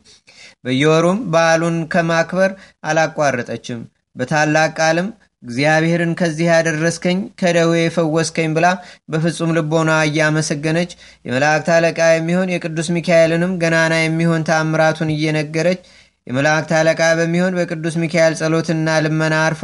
በየወሩም 0.64 1.18
በዓሉን 1.32 1.78
ከማክበር 1.94 2.52
አላቋረጠችም። 2.84 3.80
በታላቅ 4.16 4.70
ቃልም 4.78 5.08
እግዚአብሔርን 5.42 6.12
ከዚህ 6.20 6.46
ያደረስከኝ 6.50 7.18
ከደዌ 7.40 7.72
የፈወስከኝ 7.80 8.48
ብላ 8.56 8.66
በፍጹም 9.12 9.54
ልቦና 9.56 9.90
እያመሰገነች 10.06 10.90
የመላእክት 11.26 11.68
አለቃ 11.74 12.00
የሚሆን 12.12 12.52
የቅዱስ 12.54 12.88
ሚካኤልንም 12.96 13.52
ገናና 13.62 13.94
የሚሆን 14.00 14.46
ተአምራቱን 14.48 15.14
እየነገረች 15.14 15.82
የመላእክት 16.26 16.70
አለቃ 16.76 17.00
በሚሆን 17.18 17.56
በቅዱስ 17.58 17.96
ሚካኤል 18.02 18.34
ጸሎትና 18.40 18.96
ልመና 19.04 19.34
አርፋ 19.44 19.62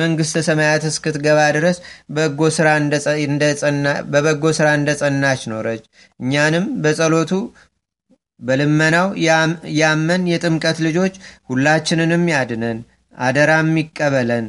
መንግሥተ 0.00 0.42
ሰማያት 0.48 0.84
እስክትገባ 0.90 1.38
ድረስ 1.56 1.78
በበጎ 2.16 2.50
ሥራ 4.58 4.68
እንደጸናች 4.78 5.42
ኖረች። 5.52 5.82
እኛንም 6.20 6.66
በጸሎቱ 6.84 7.32
በልመናው 8.40 9.08
ያመን 9.78 10.22
የጥምቀት 10.32 10.78
ልጆች 10.86 11.14
ሁላችንንም 11.50 12.24
ያድነን፣ 12.32 12.78
አደራም 13.18 13.70
ይቀበለን። 13.80 14.46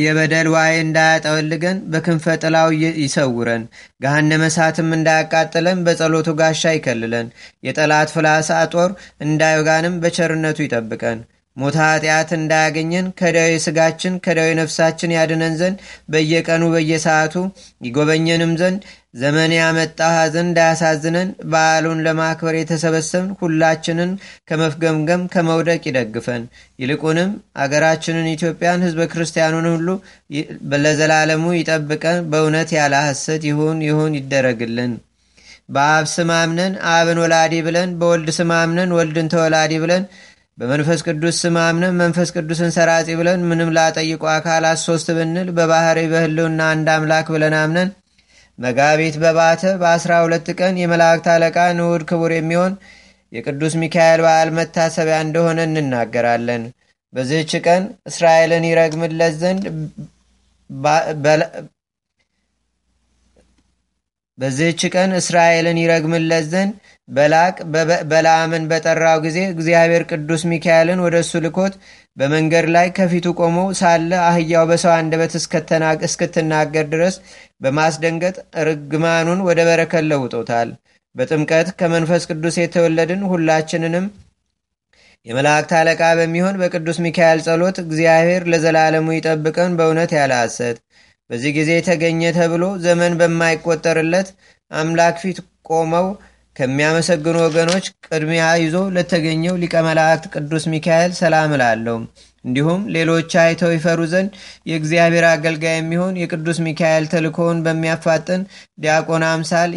የበደል 0.00 0.48
ዋዕይ 0.54 0.72
እንዳያጠወልገን 0.82 1.78
በክንፈ 1.92 2.34
ጥላው 2.42 2.68
ይሰውረን። 3.02 3.62
ገሃነመ 4.04 4.42
እሳትም 4.50 4.90
እንዳያቃጥለን 4.96 5.84
በጸሎቱ 5.86 6.30
ጋሻ 6.40 6.72
ይከልለን። 6.76 7.28
የጠላት 7.64 8.10
ፍላጻ 8.14 8.50
ጦር 8.74 8.90
እንዳይወጋንም 9.26 10.00
በቸርነቱ 10.04 10.58
ይጠብቀን። 10.66 11.20
ሞተ 11.56 11.76
ኃጢአት 11.84 12.30
እንዳያገኘን 12.36 13.06
ከደዌ 13.18 13.50
ስጋችን 13.64 14.14
ከደዌ 14.24 14.48
ነፍሳችን 14.60 15.14
ያድነን 15.16 15.54
ዘንድ 15.60 15.76
በየቀኑ 16.12 16.62
በየሰዓቱ 16.74 17.34
ይጎበኘንም 17.86 18.52
ዘንድ 18.62 18.80
ዘመን 19.14 19.50
ያመጣ 19.56 19.98
ሐዘን 20.14 20.46
እንዳያሳዝነን 20.46 21.28
በዓሉን 21.50 22.02
ለማክበር 22.06 22.54
የተሰበሰብን 22.56 23.28
ሁላችንን 23.40 24.10
ከመፍገምገም 24.48 25.22
ከመውደቅ 25.34 25.82
ይደግፈን። 25.88 26.44
ይልቁንም 26.80 27.30
አገራችንን 27.64 28.28
ኢትዮጵያን 28.32 28.84
ሕዝበ 28.86 29.06
ክርስቲያኑን 29.12 29.66
ሁሉ 29.72 29.88
ለዘላለሙ 30.84 31.46
ይጠብቀን። 31.56 32.20
በእውነት 32.30 32.70
ያለ 32.78 32.94
ሐሰት 33.06 33.44
ይሁን 33.50 33.80
ይሁን 33.88 34.14
ይደረግልን። 34.20 34.94
በአብ 35.68 36.06
ስም 36.10 36.30
አብን 36.90 37.18
ወላዲ 37.22 37.54
ብለን፣ 37.66 37.90
በወልድ 38.00 38.30
ስም 38.38 38.50
ወልድን 38.96 39.28
ተወላዲ 39.32 39.74
ብለን 39.84 40.04
በመንፈስ 40.58 41.00
ቅዱስ 41.06 41.36
ስም 41.42 41.56
መንፈስ 41.98 42.28
ቅዱስን 42.36 42.70
ሰራጺ 42.74 43.08
ብለን 43.20 43.40
ምንም 43.48 43.70
ላጠይቁ 43.76 44.22
አካላት 44.34 44.80
ሶስት 44.84 45.08
ብንል 45.16 45.48
በባህሪ 45.56 46.00
በህልውና 46.12 46.60
አንድ 46.72 46.88
አምላክ 46.94 47.28
ብለን 47.34 47.54
አምነን 47.60 47.88
መጋቢት 48.58 49.16
በባተ 49.22 49.62
በአስራ 49.80 50.12
ሁለት 50.24 50.48
ቀን 50.58 50.74
የመላእክት 50.80 51.26
አለቃ 51.32 51.58
ንዑድ 51.78 52.02
ክቡር 52.10 52.32
የሚሆን 52.36 52.74
የቅዱስ 53.32 53.74
ሚካኤል 53.82 54.20
በዓል 54.24 54.50
መታሰቢያ 54.58 55.16
እንደሆነ 55.24 55.60
እንናገራለን። 55.68 56.64
በዚህች 57.12 57.52
ቀን 57.66 57.82
እስራኤልን 58.10 58.64
ይረግምለት 58.68 59.34
ዘንድ 59.42 59.64
በዚህች 64.38 64.82
ቀን 64.92 65.10
እስራኤልን 65.18 65.78
ይረግምለት 65.80 66.46
ዘንድ 66.52 66.72
በላቅ 67.08 67.56
በለዓምን 68.10 68.64
በጠራው 68.70 69.18
ጊዜ 69.24 69.38
እግዚአብሔር 69.52 70.02
ቅዱስ 70.10 70.42
ሚካኤልን 70.52 71.02
ወደ 71.04 71.16
እሱ 71.22 71.42
ልኮት 71.44 71.74
በመንገድ 72.16 72.66
ላይ 72.74 72.88
ከፊቱ 72.96 73.26
ቆሞ 73.40 73.58
ሳለ 73.80 74.10
አህያው 74.24 74.64
በሰው 74.70 74.92
አንደበት 74.96 75.32
እስክትናገር 76.08 76.86
ድረስ 76.92 77.16
በማስደንገጥ 77.60 78.36
ርግማኑን 78.68 79.40
ወደ 79.48 79.60
በረከት 79.68 80.04
ለውጦታል። 80.10 80.70
በጥምቀት 81.14 81.68
ከመንፈስ 81.80 82.22
ቅዱስ 82.30 82.54
የተወለድን 82.60 83.22
ሁላችንንም 83.32 84.06
የመላእክት 85.26 85.70
አለቃ 85.78 86.02
በሚሆን 86.18 86.58
በቅዱስ 86.60 86.98
ሚካኤል 87.04 87.38
ጸሎት 87.46 87.76
እግዚአብሔር 87.84 88.42
ለዘላለሙ 88.52 89.06
ይጠብቀን 89.14 89.76
በእውነት 89.78 90.10
ያለ 90.18 90.32
ሐሰት። 90.40 90.78
በዚህ 91.30 91.50
ጊዜ 91.56 91.70
ተገኘ 91.86 92.22
ተብሎ 92.36 92.64
ዘመን 92.84 93.12
በማይቆጠርለት 93.20 94.28
አምላክ 94.70 95.16
ፊት 95.22 95.38
ቆመው 95.68 96.06
ከሚያመሰግኑ 96.56 97.36
ወገኖች 97.44 97.86
ቅድሚያ 98.06 98.44
ይዞ 98.62 98.76
ለተገኘው 98.96 99.54
ሊቀ 99.62 99.74
መላእክት 99.86 100.26
ቅዱስ 100.34 100.64
ሚካኤል 100.72 101.12
ሰላም 101.20 101.54
እላለሁ። 101.56 101.96
እንዲሁም 102.44 102.80
ሌሎች 102.94 103.32
አይተው 103.42 103.70
ይፈሩ 103.74 104.00
ዘንድ 104.12 104.30
የእግዚአብሔር 104.70 105.24
አገልጋይ 105.30 105.76
የሚሆን 105.78 106.18
የቅዱስ 106.22 106.58
ሚካኤል 106.66 107.04
ተልኮውን 107.12 107.62
በሚያፋጥን 107.66 108.42
ዲያቆን 108.80 109.24
አምሳል 109.28 109.70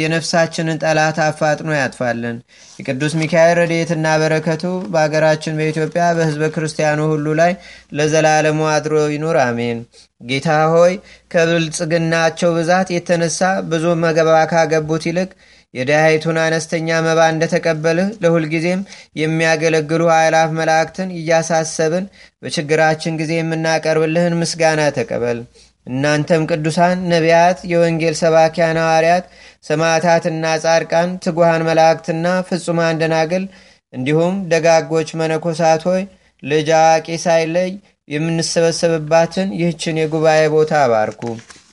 የነፍሳችንን 0.00 0.80
ጠላት 0.84 1.18
አፋጥኖ 1.24 1.70
ያጥፋልን። 1.76 2.36
የቅዱስ 2.78 3.14
ሚካኤል 3.20 3.56
ረድኤትና 3.60 4.06
በረከቱ 4.22 4.64
በአገራችን 4.92 5.58
በኢትዮጵያ 5.58 6.04
በሕዝበ 6.18 6.48
ክርስቲያኑ 6.54 7.00
ሁሉ 7.12 7.26
ላይ 7.40 7.52
ለዘላለሙ 7.98 8.60
አድሮ 8.74 8.94
ይኑር፣ 9.14 9.38
አሜን። 9.44 9.80
ጌታ 10.20 10.48
ሆይ 10.72 10.92
ከብልጽግናቸው 11.32 12.50
ብዛት 12.56 12.88
የተነሳ 12.92 13.40
ብዙ 13.70 13.86
መገባ 14.04 14.30
ካገቡት 14.52 15.04
ይልቅ 15.08 15.30
የድሃይቱን 15.76 16.38
አነስተኛ 16.42 16.98
መባ 17.06 17.20
እንደተቀበልህ 17.32 18.08
ለሁልጊዜም 18.22 18.80
የሚያገለግሉ 19.20 20.02
አእላፍ 20.14 20.50
መላእክትን 20.58 21.08
እያሳሰብን 21.18 22.04
በችግራችን 22.42 23.18
ጊዜ 23.20 23.32
የምናቀርብልህን 23.38 24.38
ምስጋና 24.40 24.82
ተቀበል። 24.98 25.40
እናንተም 25.86 26.46
ቅዱሳን 26.50 27.02
ነቢያት፣ 27.10 27.58
የወንጌል 27.72 28.14
ሰባኪያን 28.22 28.78
ሐዋርያት፣ 28.82 29.26
ሰማዕታትና 29.64 30.44
ጻድቃን፣ 30.64 31.10
ትጉሃን 31.24 31.66
መላእክትና 31.68 32.26
ፍጹማን 32.48 33.00
ደናግል 33.02 33.44
እንዲሁም 33.92 34.34
ደጋጎች 34.50 35.10
መነኮሳት 35.20 35.82
ሆይ 35.88 36.02
ልጅ 36.42 36.68
አዋቂ 36.78 37.06
ሳይለይ 37.24 37.70
የምንሰበሰብባትን 38.08 39.48
ይህችን 39.58 40.00
የጉባኤ 40.00 40.42
ቦታ 40.54 40.72
አባርኩ። 40.82 41.22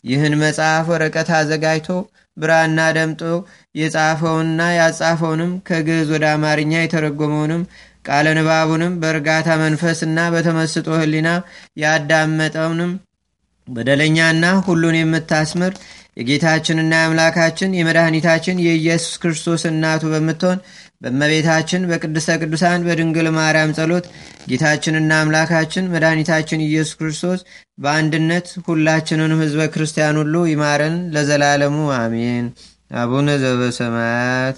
ይህን 0.04 0.34
መጽሐፍ 0.41 0.86
ወረቀት 0.93 1.30
አዘጋጅቶ 1.38 1.89
ብራና 2.38 2.79
ደምጦ 2.97 3.21
የጻፈውንና 3.75 4.61
ያጻፈውንም 4.77 5.51
ከግዕዝ 5.67 6.07
ወደ 6.15 6.25
አማርኛ 6.36 6.73
የተረጎመውንም 6.81 7.63
ቃለ 8.07 8.27
ንባቡንም 8.38 8.93
በእርጋታ 9.01 9.49
መንፈስና 9.61 10.19
በተመስጦ 10.34 10.88
ሕሊና 11.01 11.29
ያዳመጠውንም 11.84 12.93
በደለኛና 13.67 14.45
ሁሉን 14.65 14.95
የምታስምር 14.99 15.73
የጌታችንና 16.19 16.93
የአምላካችን 16.99 17.75
የመድኃኒታችን 17.77 18.57
የኢየሱስ 18.65 19.13
ክርስቶስ 19.21 19.61
እናቱ 19.69 20.03
በምትሆን 20.11 20.59
በእመቤታችን 21.04 21.88
በቅድስተ 21.89 22.38
ቅዱሳን 22.41 22.86
በድንግል 22.88 23.28
ማርያም 23.38 23.74
ጸሎት 23.78 24.06
ጌታችንና 24.49 25.12
አምላካችን 25.22 25.89
መድኃኒታችን 25.93 26.66
ኢየሱስ 26.68 26.95
ክርስቶስ 26.99 27.41
በአንድነት 27.78 28.47
ሁላችንንም 28.68 29.41
ሕዝበ 29.43 29.66
ክርስቲያን 29.74 30.20
ሁሉ 30.22 30.36
ይማረን 30.49 30.95
ለዘላለሙ 31.16 31.78
አሜን። 31.97 32.45
አቡነ 32.97 33.30
ዘበሰማያት 33.43 34.58